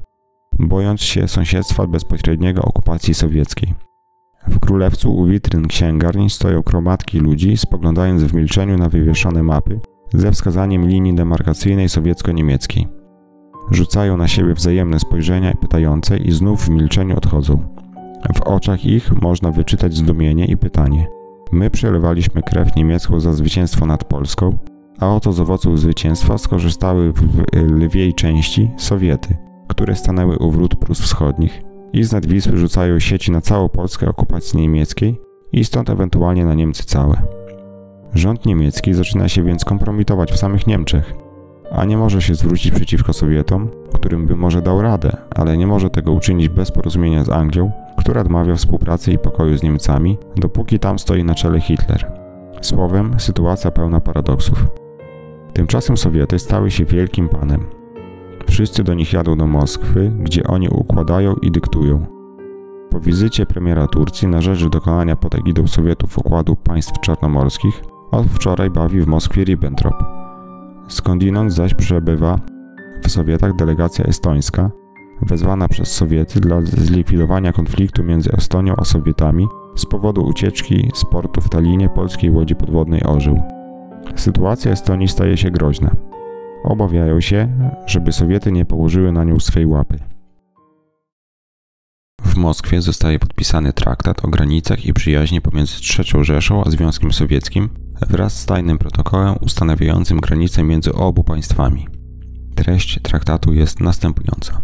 bojąc 0.60 1.02
się 1.02 1.28
sąsiedztwa 1.28 1.88
bezpośredniego 1.88 2.62
okupacji 2.62 3.14
sowieckiej. 3.14 3.74
W 4.48 4.60
królewcu 4.60 5.16
u 5.16 5.26
witryn 5.26 5.68
księgarni 5.68 6.30
stoją 6.30 6.64
kromatki 6.64 7.20
ludzi, 7.20 7.58
spoglądając 7.58 8.24
w 8.24 8.34
milczeniu 8.34 8.78
na 8.78 8.90
wywieszone 8.90 9.44
mapy 9.44 9.80
ze 10.14 10.32
wskazaniem 10.32 10.88
linii 10.88 11.14
demarkacyjnej 11.14 11.90
sowiecko-niemieckiej. 11.90 12.88
Rzucają 13.72 14.18
na 14.18 14.28
siebie 14.28 14.54
wzajemne 14.54 15.00
spojrzenia 15.00 15.54
pytające 15.54 16.18
i 16.18 16.32
znów 16.32 16.66
w 16.66 16.70
milczeniu 16.70 17.18
odchodzą. 17.18 17.60
W 18.36 18.42
oczach 18.42 18.86
ich 18.86 19.22
można 19.22 19.52
wyczytać 19.52 19.94
zdumienie 19.94 20.46
i 20.46 20.58
pytanie. 20.58 21.08
My 21.52 21.70
przelewaliśmy 21.70 22.42
krew 22.42 22.76
niemiecką 22.76 23.20
za 23.20 23.34
zwycięstwo 23.34 23.86
nad 23.86 24.04
Polską, 24.04 24.58
a 25.00 25.16
oto 25.16 25.34
z 25.34 25.40
owoców 25.40 25.80
zwycięstwa 25.80 26.38
skorzystały 26.38 27.14
w 27.14 27.24
lwiej 27.54 28.14
części 28.14 28.72
Sowiety– 28.78 29.38
które 29.72 29.96
stanęły 29.96 30.38
u 30.38 30.52
wrót 30.52 30.76
Prus 30.76 31.02
Wschodnich 31.02 31.62
i 31.94 32.04
z 32.04 32.12
nad 32.12 32.26
Wisły 32.26 32.58
rzucają 32.58 33.00
sieci 33.00 33.32
na 33.32 33.42
całą 33.42 33.70
Polskę 33.70 34.10
okupacji 34.10 34.60
niemieckiej 34.62 35.22
i 35.52 35.66
stąd 35.66 35.90
ewentualnie 35.90 36.46
na 36.46 36.54
Niemcy 36.54 36.84
całe. 36.84 37.22
Rząd 38.14 38.46
niemiecki 38.46 38.94
zaczyna 38.94 39.30
się 39.30 39.44
więc 39.44 39.66
kompromitować 39.66 40.32
w 40.32 40.38
samych 40.38 40.68
Niemczech, 40.68 41.14
a 41.72 41.86
nie 41.86 41.98
może 41.98 42.22
się 42.22 42.36
zwrócić 42.36 42.72
przeciwko 42.72 43.14
Sowietom, 43.14 43.70
którym 44.02 44.28
by 44.28 44.36
może 44.36 44.62
dał 44.62 44.82
radę, 44.82 45.18
ale 45.36 45.58
nie 45.58 45.68
może 45.68 45.90
tego 45.90 46.12
uczynić 46.12 46.50
bez 46.50 46.72
porozumienia 46.72 47.24
z 47.24 47.30
Anglią, 47.30 47.72
która 47.98 48.22
odmawia 48.22 48.56
współpracy 48.56 49.12
i 49.12 49.18
pokoju 49.18 49.58
z 49.58 49.64
Niemcami, 49.64 50.18
dopóki 50.36 50.80
tam 50.80 51.00
stoi 51.00 51.24
na 51.24 51.36
czele 51.36 51.62
Hitler. 51.62 52.12
Słowem, 52.62 53.20
sytuacja 53.20 53.72
pełna 53.72 54.00
paradoksów. 54.00 54.66
Tymczasem 55.54 55.98
Sowiety 55.98 56.40
stały 56.40 56.72
się 56.72 56.86
wielkim 56.86 57.30
panem, 57.30 57.66
Wszyscy 58.52 58.84
do 58.84 58.94
nich 58.94 59.14
jadą 59.14 59.38
do 59.38 59.48
Moskwy, 59.48 60.12
gdzie 60.20 60.44
oni 60.44 60.70
układają 60.70 61.36
i 61.36 61.52
dyktują. 61.52 62.06
Po 62.90 63.00
wizycie 63.00 63.46
premiera 63.46 63.88
Turcji 63.88 64.28
na 64.28 64.42
rzecz 64.42 64.66
dokonania 64.66 65.16
pod 65.16 65.36
egidą 65.36 65.68
Sowietów 65.68 66.18
układu 66.18 66.56
państw 66.56 67.00
czarnomorskich, 67.00 67.82
od 68.12 68.26
wczoraj 68.26 68.70
bawi 68.70 69.02
w 69.02 69.08
Moskwie 69.08 69.44
Ribbentrop. 69.44 70.04
Skądinąd 70.88 71.54
zaś 71.54 71.74
przebywa 71.74 72.40
w 73.04 73.12
Sowietach 73.12 73.56
delegacja 73.56 74.06
estońska, 74.06 74.72
wezwana 75.22 75.68
przez 75.68 75.92
Sowiety 75.92 76.40
dla 76.40 76.62
zlikwidowania 76.62 77.54
konfliktu 77.54 78.04
między 78.04 78.32
Estonią 78.32 78.74
a 78.78 78.86
Sowietami 78.86 79.48
z 79.76 79.86
powodu 79.86 80.26
ucieczki 80.26 80.90
z 80.94 81.06
portu 81.06 81.42
w 81.42 81.50
Talinie 81.50 81.90
polskiej 81.90 82.32
łodzi 82.32 82.56
podwodnej 82.56 83.04
Orzeł. 83.04 83.42
Sytuacja 84.16 84.72
Estonii 84.72 85.08
staje 85.08 85.38
się 85.38 85.52
groźna. 85.52 86.11
Obawiają 86.64 87.22
się, 87.22 87.48
żeby 87.86 88.12
Sowiety 88.12 88.52
nie 88.52 88.66
położyły 88.66 89.12
na 89.12 89.24
nią 89.24 89.40
swej 89.40 89.66
łapy. 89.66 90.00
W 92.22 92.38
Moskwie 92.38 92.82
zostaje 92.82 93.20
podpisany 93.20 93.74
traktat 93.74 94.26
o 94.26 94.28
granicach 94.28 94.86
i 94.86 94.94
przyjaźni 94.94 95.42
pomiędzy 95.42 95.74
III 96.00 96.26
Rzeszą 96.26 96.64
a 96.64 96.70
Związkiem 96.70 97.14
Sowieckim 97.14 97.70
wraz 98.10 98.40
z 98.40 98.46
tajnym 98.46 98.78
protokołem 98.78 99.36
ustanawiającym 99.42 100.20
granice 100.20 100.64
między 100.64 100.94
obu 100.94 101.24
państwami. 101.24 101.88
Treść 102.56 103.00
traktatu 103.02 103.54
jest 103.54 103.80
następująca. 103.80 104.62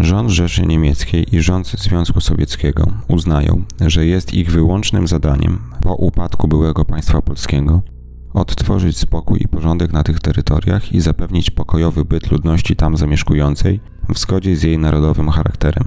Rząd 0.00 0.30
Rzeszy 0.30 0.66
Niemieckiej 0.66 1.34
i 1.36 1.40
rząd 1.40 1.66
Związku 1.66 2.20
Sowieckiego 2.20 2.86
uznają, 3.08 3.64
że 3.86 4.06
jest 4.06 4.34
ich 4.34 4.50
wyłącznym 4.50 5.08
zadaniem 5.08 5.58
po 5.82 5.94
upadku 5.94 6.48
byłego 6.48 6.84
państwa 6.84 7.22
polskiego 7.22 7.82
odtworzyć 8.34 8.98
spokój 8.98 9.38
i 9.40 9.48
porządek 9.48 9.92
na 9.92 10.02
tych 10.02 10.20
terytoriach 10.20 10.92
i 10.92 11.00
zapewnić 11.00 11.50
pokojowy 11.50 12.04
byt 12.04 12.30
ludności 12.30 12.76
tam 12.76 12.96
zamieszkującej 12.96 13.80
w 14.08 14.18
zgodzie 14.18 14.56
z 14.56 14.62
jej 14.62 14.78
narodowym 14.78 15.28
charakterem. 15.28 15.84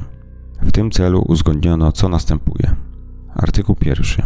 W 0.62 0.72
tym 0.72 0.92
celu 0.92 1.22
uzgodniono, 1.28 1.92
co 1.92 2.10
następuje. 2.10 2.76
Artykuł 3.36 3.76
pierwszy. 3.76 4.24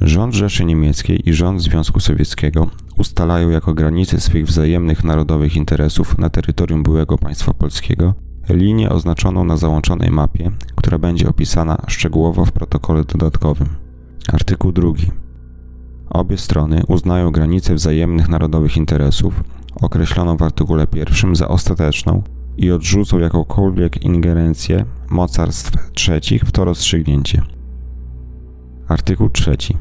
Rząd 0.00 0.34
Rzeszy 0.34 0.64
Niemieckiej 0.64 1.28
i 1.28 1.32
rząd 1.32 1.62
Związku 1.62 2.00
Sowieckiego 2.00 2.70
ustalają 2.96 3.50
jako 3.50 3.74
granice 3.74 4.20
swych 4.20 4.46
wzajemnych 4.46 5.04
narodowych 5.04 5.56
interesów 5.56 6.18
na 6.18 6.30
terytorium 6.30 6.82
byłego 6.82 7.18
państwa 7.18 7.54
polskiego 7.54 8.14
linię 8.48 8.90
oznaczoną 8.90 9.44
na 9.44 9.56
załączonej 9.56 10.10
mapie, 10.10 10.50
która 10.74 10.98
będzie 10.98 11.28
opisana 11.28 11.82
szczegółowo 11.86 12.44
w 12.44 12.52
protokole 12.52 13.04
dodatkowym. 13.04 13.68
Artykuł 14.32 14.72
drugi. 14.72 15.23
Obie 16.14 16.38
strony 16.38 16.82
uznają 16.88 17.30
granicę 17.30 17.74
wzajemnych 17.74 18.28
narodowych 18.28 18.76
interesów, 18.76 19.44
określoną 19.80 20.36
w 20.36 20.42
artykule 20.42 20.86
pierwszym, 20.86 21.36
za 21.36 21.48
ostateczną 21.48 22.22
i 22.56 22.70
odrzucą 22.70 23.18
jakąkolwiek 23.18 24.02
ingerencję 24.04 24.84
mocarstw 25.10 25.92
trzecich 25.92 26.42
w 26.42 26.52
to 26.52 26.64
rozstrzygnięcie. 26.64 27.42
Artykuł 28.88 29.28
trzeci. 29.28 29.76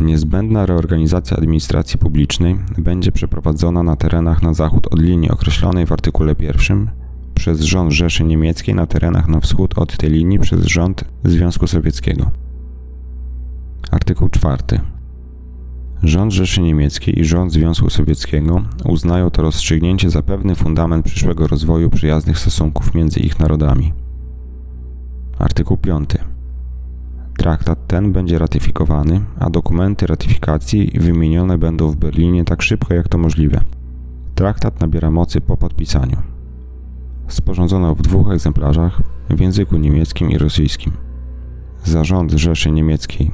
Niezbędna 0.00 0.66
reorganizacja 0.66 1.36
administracji 1.36 1.98
publicznej 1.98 2.58
będzie 2.78 3.12
przeprowadzona 3.12 3.82
na 3.82 3.96
terenach 3.96 4.42
na 4.42 4.54
zachód 4.54 4.86
od 4.86 5.00
linii 5.00 5.30
określonej 5.30 5.86
w 5.86 5.92
artykule 5.92 6.34
pierwszym 6.34 6.90
przez 7.34 7.60
rząd 7.60 7.92
Rzeszy 7.92 8.24
Niemieckiej 8.24 8.74
na 8.74 8.86
terenach 8.86 9.28
na 9.28 9.40
wschód 9.40 9.78
od 9.78 9.96
tej 9.96 10.10
linii 10.10 10.38
przez 10.38 10.66
rząd 10.66 11.04
Związku 11.24 11.66
Sowieckiego. 11.66 12.30
Artykuł 13.90 14.28
4. 14.28 14.91
Rząd 16.02 16.32
Rzeszy 16.32 16.62
Niemieckiej 16.62 17.20
i 17.20 17.24
rząd 17.24 17.52
Związku 17.52 17.90
Sowieckiego 17.90 18.62
uznają 18.84 19.30
to 19.30 19.42
rozstrzygnięcie 19.42 20.10
za 20.10 20.22
pewny 20.22 20.54
fundament 20.54 21.06
przyszłego 21.06 21.46
rozwoju 21.46 21.90
przyjaznych 21.90 22.38
stosunków 22.38 22.94
między 22.94 23.20
ich 23.20 23.38
narodami. 23.38 23.92
Artykuł 25.38 25.76
5. 25.76 26.10
Traktat 27.38 27.86
ten 27.86 28.12
będzie 28.12 28.38
ratyfikowany, 28.38 29.20
a 29.38 29.50
dokumenty 29.50 30.06
ratyfikacji 30.06 30.92
wymienione 31.00 31.58
będą 31.58 31.90
w 31.90 31.96
Berlinie 31.96 32.44
tak 32.44 32.62
szybko 32.62 32.94
jak 32.94 33.08
to 33.08 33.18
możliwe. 33.18 33.60
Traktat 34.34 34.80
nabiera 34.80 35.10
mocy 35.10 35.40
po 35.40 35.56
podpisaniu. 35.56 36.16
Sporządzono 37.28 37.94
w 37.94 38.02
dwóch 38.02 38.32
egzemplarzach 38.32 39.02
w 39.30 39.40
języku 39.40 39.76
niemieckim 39.76 40.30
i 40.30 40.38
rosyjskim. 40.38 40.92
Zarząd 41.84 42.32
Rzeszy 42.32 42.70
Niemieckiej 42.70 43.30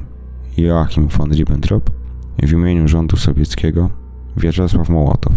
Joachim 0.57 1.07
von 1.07 1.31
Ribbentrop 1.31 1.98
w 2.43 2.51
imieniu 2.51 2.87
rządu 2.87 3.17
sowieckiego 3.17 3.89
Wiaczesław 4.37 4.89
Mołotow. 4.89 5.33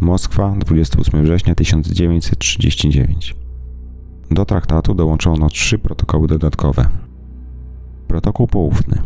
Moskwa, 0.00 0.54
28 0.58 1.22
września 1.22 1.54
1939. 1.54 3.34
Do 4.30 4.44
traktatu 4.44 4.94
dołączono 4.94 5.48
trzy 5.48 5.78
protokoły 5.78 6.28
dodatkowe. 6.28 6.86
Protokół 8.08 8.46
poufny. 8.46 9.02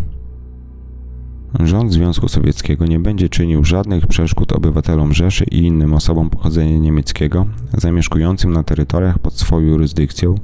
Rząd 1.60 1.92
Związku 1.92 2.28
Sowieckiego 2.28 2.86
nie 2.86 2.98
będzie 2.98 3.28
czynił 3.28 3.64
żadnych 3.64 4.06
przeszkód 4.06 4.52
obywatelom 4.52 5.12
Rzeszy 5.12 5.44
i 5.44 5.58
innym 5.58 5.94
osobom 5.94 6.30
pochodzenia 6.30 6.78
niemieckiego 6.78 7.46
zamieszkującym 7.72 8.52
na 8.52 8.62
terytoriach 8.62 9.18
pod 9.18 9.34
swoją 9.34 9.66
jurysdykcją, 9.66 10.34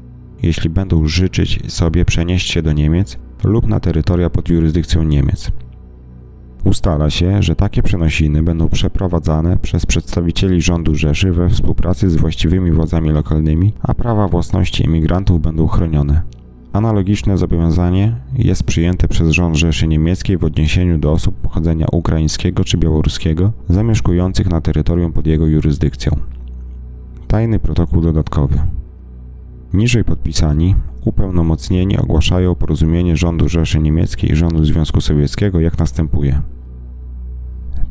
jeśli 0.43 0.71
będą 0.71 1.07
życzyć 1.07 1.73
sobie 1.73 2.05
przenieść 2.05 2.51
się 2.51 2.63
do 2.63 2.73
Niemiec 2.73 3.19
lub 3.45 3.67
na 3.67 3.81
terytoria 3.81 4.31
pod 4.31 4.49
jurysdykcją 4.49 5.03
Niemiec. 5.03 5.53
Ustala 6.65 7.11
się, 7.11 7.43
że 7.43 7.57
takie 7.57 7.83
przenosiny 7.83 8.43
będą 8.43 8.69
przeprowadzane 8.69 9.57
przez 9.57 9.87
przedstawicieli 9.87 10.63
rządu 10.63 10.95
Rzeszy 10.95 11.33
we 11.33 11.49
współpracy 11.49 12.11
z 12.11 12.17
właściwymi 12.17 12.73
władzami 12.73 13.11
lokalnymi, 13.11 13.73
a 13.83 13.95
prawa 13.95 14.29
własności 14.29 14.85
emigrantów 14.85 15.43
będą 15.43 15.67
chronione. 15.67 16.23
Analogiczne 16.73 17.39
zobowiązanie 17.39 18.17
jest 18.39 18.63
przyjęte 18.63 19.09
przez 19.09 19.31
rząd 19.31 19.57
Rzeszy 19.57 19.89
Niemieckiej 19.89 20.39
w 20.39 20.45
odniesieniu 20.45 20.99
do 20.99 21.13
osób 21.13 21.35
pochodzenia 21.35 21.87
ukraińskiego 21.93 22.65
czy 22.65 22.79
białoruskiego 22.79 23.53
zamieszkujących 23.69 24.51
na 24.51 24.61
terytorium 24.61 25.13
pod 25.13 25.27
jego 25.27 25.47
jurysdykcją. 25.47 26.17
Tajny 27.27 27.59
protokół 27.59 28.01
dodatkowy. 28.01 28.59
Niżej 29.73 30.05
podpisani 30.05 30.75
upełnomocnieni 31.05 31.99
ogłaszają 31.99 32.55
porozumienie 32.55 33.17
rządu 33.17 33.49
Rzeszy 33.49 33.81
Niemieckiej 33.81 34.33
i 34.33 34.37
rządu 34.37 34.65
Związku 34.65 35.01
Sowieckiego 35.01 35.61
jak 35.61 35.79
następuje. 35.79 36.54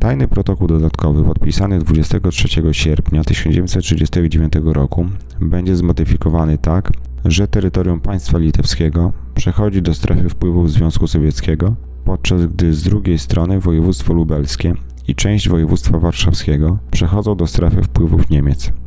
Tajny 0.03 0.27
protokół 0.27 0.67
dodatkowy 0.67 1.23
podpisany 1.23 1.79
23 1.79 2.47
sierpnia 2.71 3.23
1939 3.23 4.53
roku 4.63 5.05
będzie 5.41 5.75
zmodyfikowany 5.75 6.57
tak, 6.57 6.91
że 7.25 7.47
terytorium 7.47 7.99
państwa 7.99 8.37
litewskiego 8.37 9.13
przechodzi 9.35 9.81
do 9.81 9.93
strefy 9.93 10.29
wpływów 10.29 10.71
Związku 10.71 11.07
Sowieckiego, 11.07 11.75
podczas 12.05 12.45
gdy 12.45 12.73
z 12.73 12.83
drugiej 12.83 13.19
strony 13.19 13.59
województwo 13.59 14.13
lubelskie 14.13 14.73
i 15.07 15.15
część 15.15 15.49
województwa 15.49 15.99
warszawskiego 15.99 16.77
przechodzą 16.91 17.35
do 17.35 17.47
strefy 17.47 17.83
wpływów 17.83 18.29
Niemiec. 18.29 18.82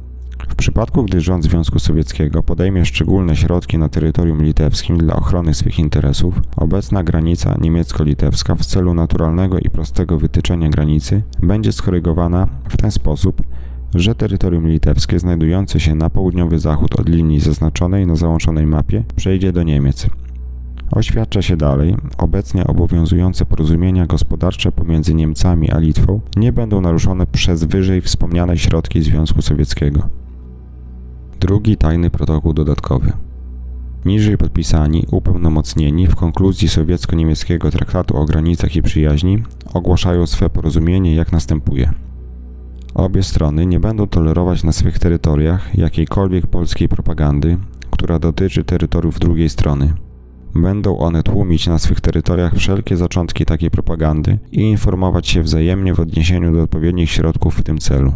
W 0.48 0.54
przypadku, 0.54 1.04
gdy 1.04 1.20
rząd 1.20 1.44
Związku 1.44 1.78
Sowieckiego 1.78 2.42
podejmie 2.42 2.84
szczególne 2.84 3.36
środki 3.36 3.78
na 3.78 3.88
terytorium 3.88 4.42
litewskim 4.42 4.98
dla 4.98 5.16
ochrony 5.16 5.54
swych 5.54 5.78
interesów, 5.78 6.40
obecna 6.56 7.04
granica 7.04 7.54
niemiecko-litewska 7.60 8.54
w 8.54 8.66
celu 8.66 8.94
naturalnego 8.94 9.58
i 9.58 9.70
prostego 9.70 10.18
wytyczenia 10.18 10.68
granicy 10.68 11.22
będzie 11.42 11.72
skorygowana 11.72 12.48
w 12.68 12.76
ten 12.76 12.90
sposób, 12.90 13.42
że 13.94 14.14
terytorium 14.14 14.68
litewskie 14.68 15.18
znajdujące 15.18 15.80
się 15.80 15.94
na 15.94 16.10
południowy 16.10 16.58
zachód 16.58 17.00
od 17.00 17.08
linii 17.08 17.40
zaznaczonej 17.40 18.06
na 18.06 18.16
załączonej 18.16 18.66
mapie 18.66 19.04
przejdzie 19.16 19.52
do 19.52 19.62
Niemiec. 19.62 20.06
Oświadcza 20.90 21.42
się 21.42 21.56
dalej, 21.56 21.96
obecnie 22.18 22.64
obowiązujące 22.64 23.46
porozumienia 23.46 24.06
gospodarcze 24.06 24.72
pomiędzy 24.72 25.14
Niemcami 25.14 25.70
a 25.70 25.78
Litwą 25.78 26.20
nie 26.36 26.52
będą 26.52 26.80
naruszone 26.80 27.26
przez 27.26 27.64
wyżej 27.64 28.00
wspomniane 28.00 28.58
środki 28.58 29.02
Związku 29.02 29.42
Sowieckiego. 29.42 30.25
Drugi 31.40 31.76
tajny 31.76 32.10
protokół 32.10 32.52
dodatkowy. 32.52 33.12
Niżej 34.04 34.38
podpisani, 34.38 35.06
upełnomocnieni 35.10 36.06
w 36.06 36.16
konkluzji 36.16 36.68
sowiecko-niemieckiego 36.68 37.70
traktatu 37.70 38.16
o 38.16 38.24
granicach 38.24 38.76
i 38.76 38.82
przyjaźni 38.82 39.42
ogłaszają 39.74 40.26
swe 40.26 40.50
porozumienie 40.50 41.14
jak 41.14 41.32
następuje. 41.32 41.90
Obie 42.94 43.22
strony 43.22 43.66
nie 43.66 43.80
będą 43.80 44.06
tolerować 44.06 44.64
na 44.64 44.72
swych 44.72 44.98
terytoriach 44.98 45.78
jakiejkolwiek 45.78 46.46
polskiej 46.46 46.88
propagandy, 46.88 47.58
która 47.90 48.18
dotyczy 48.18 48.64
terytoriów 48.64 49.18
drugiej 49.18 49.48
strony. 49.48 49.92
Będą 50.54 50.98
one 50.98 51.22
tłumić 51.22 51.66
na 51.66 51.78
swych 51.78 52.00
terytoriach 52.00 52.54
wszelkie 52.54 52.96
zaczątki 52.96 53.44
takiej 53.44 53.70
propagandy 53.70 54.38
i 54.52 54.60
informować 54.60 55.28
się 55.28 55.42
wzajemnie 55.42 55.94
w 55.94 56.00
odniesieniu 56.00 56.52
do 56.52 56.62
odpowiednich 56.62 57.10
środków 57.10 57.56
w 57.56 57.62
tym 57.62 57.78
celu. 57.78 58.12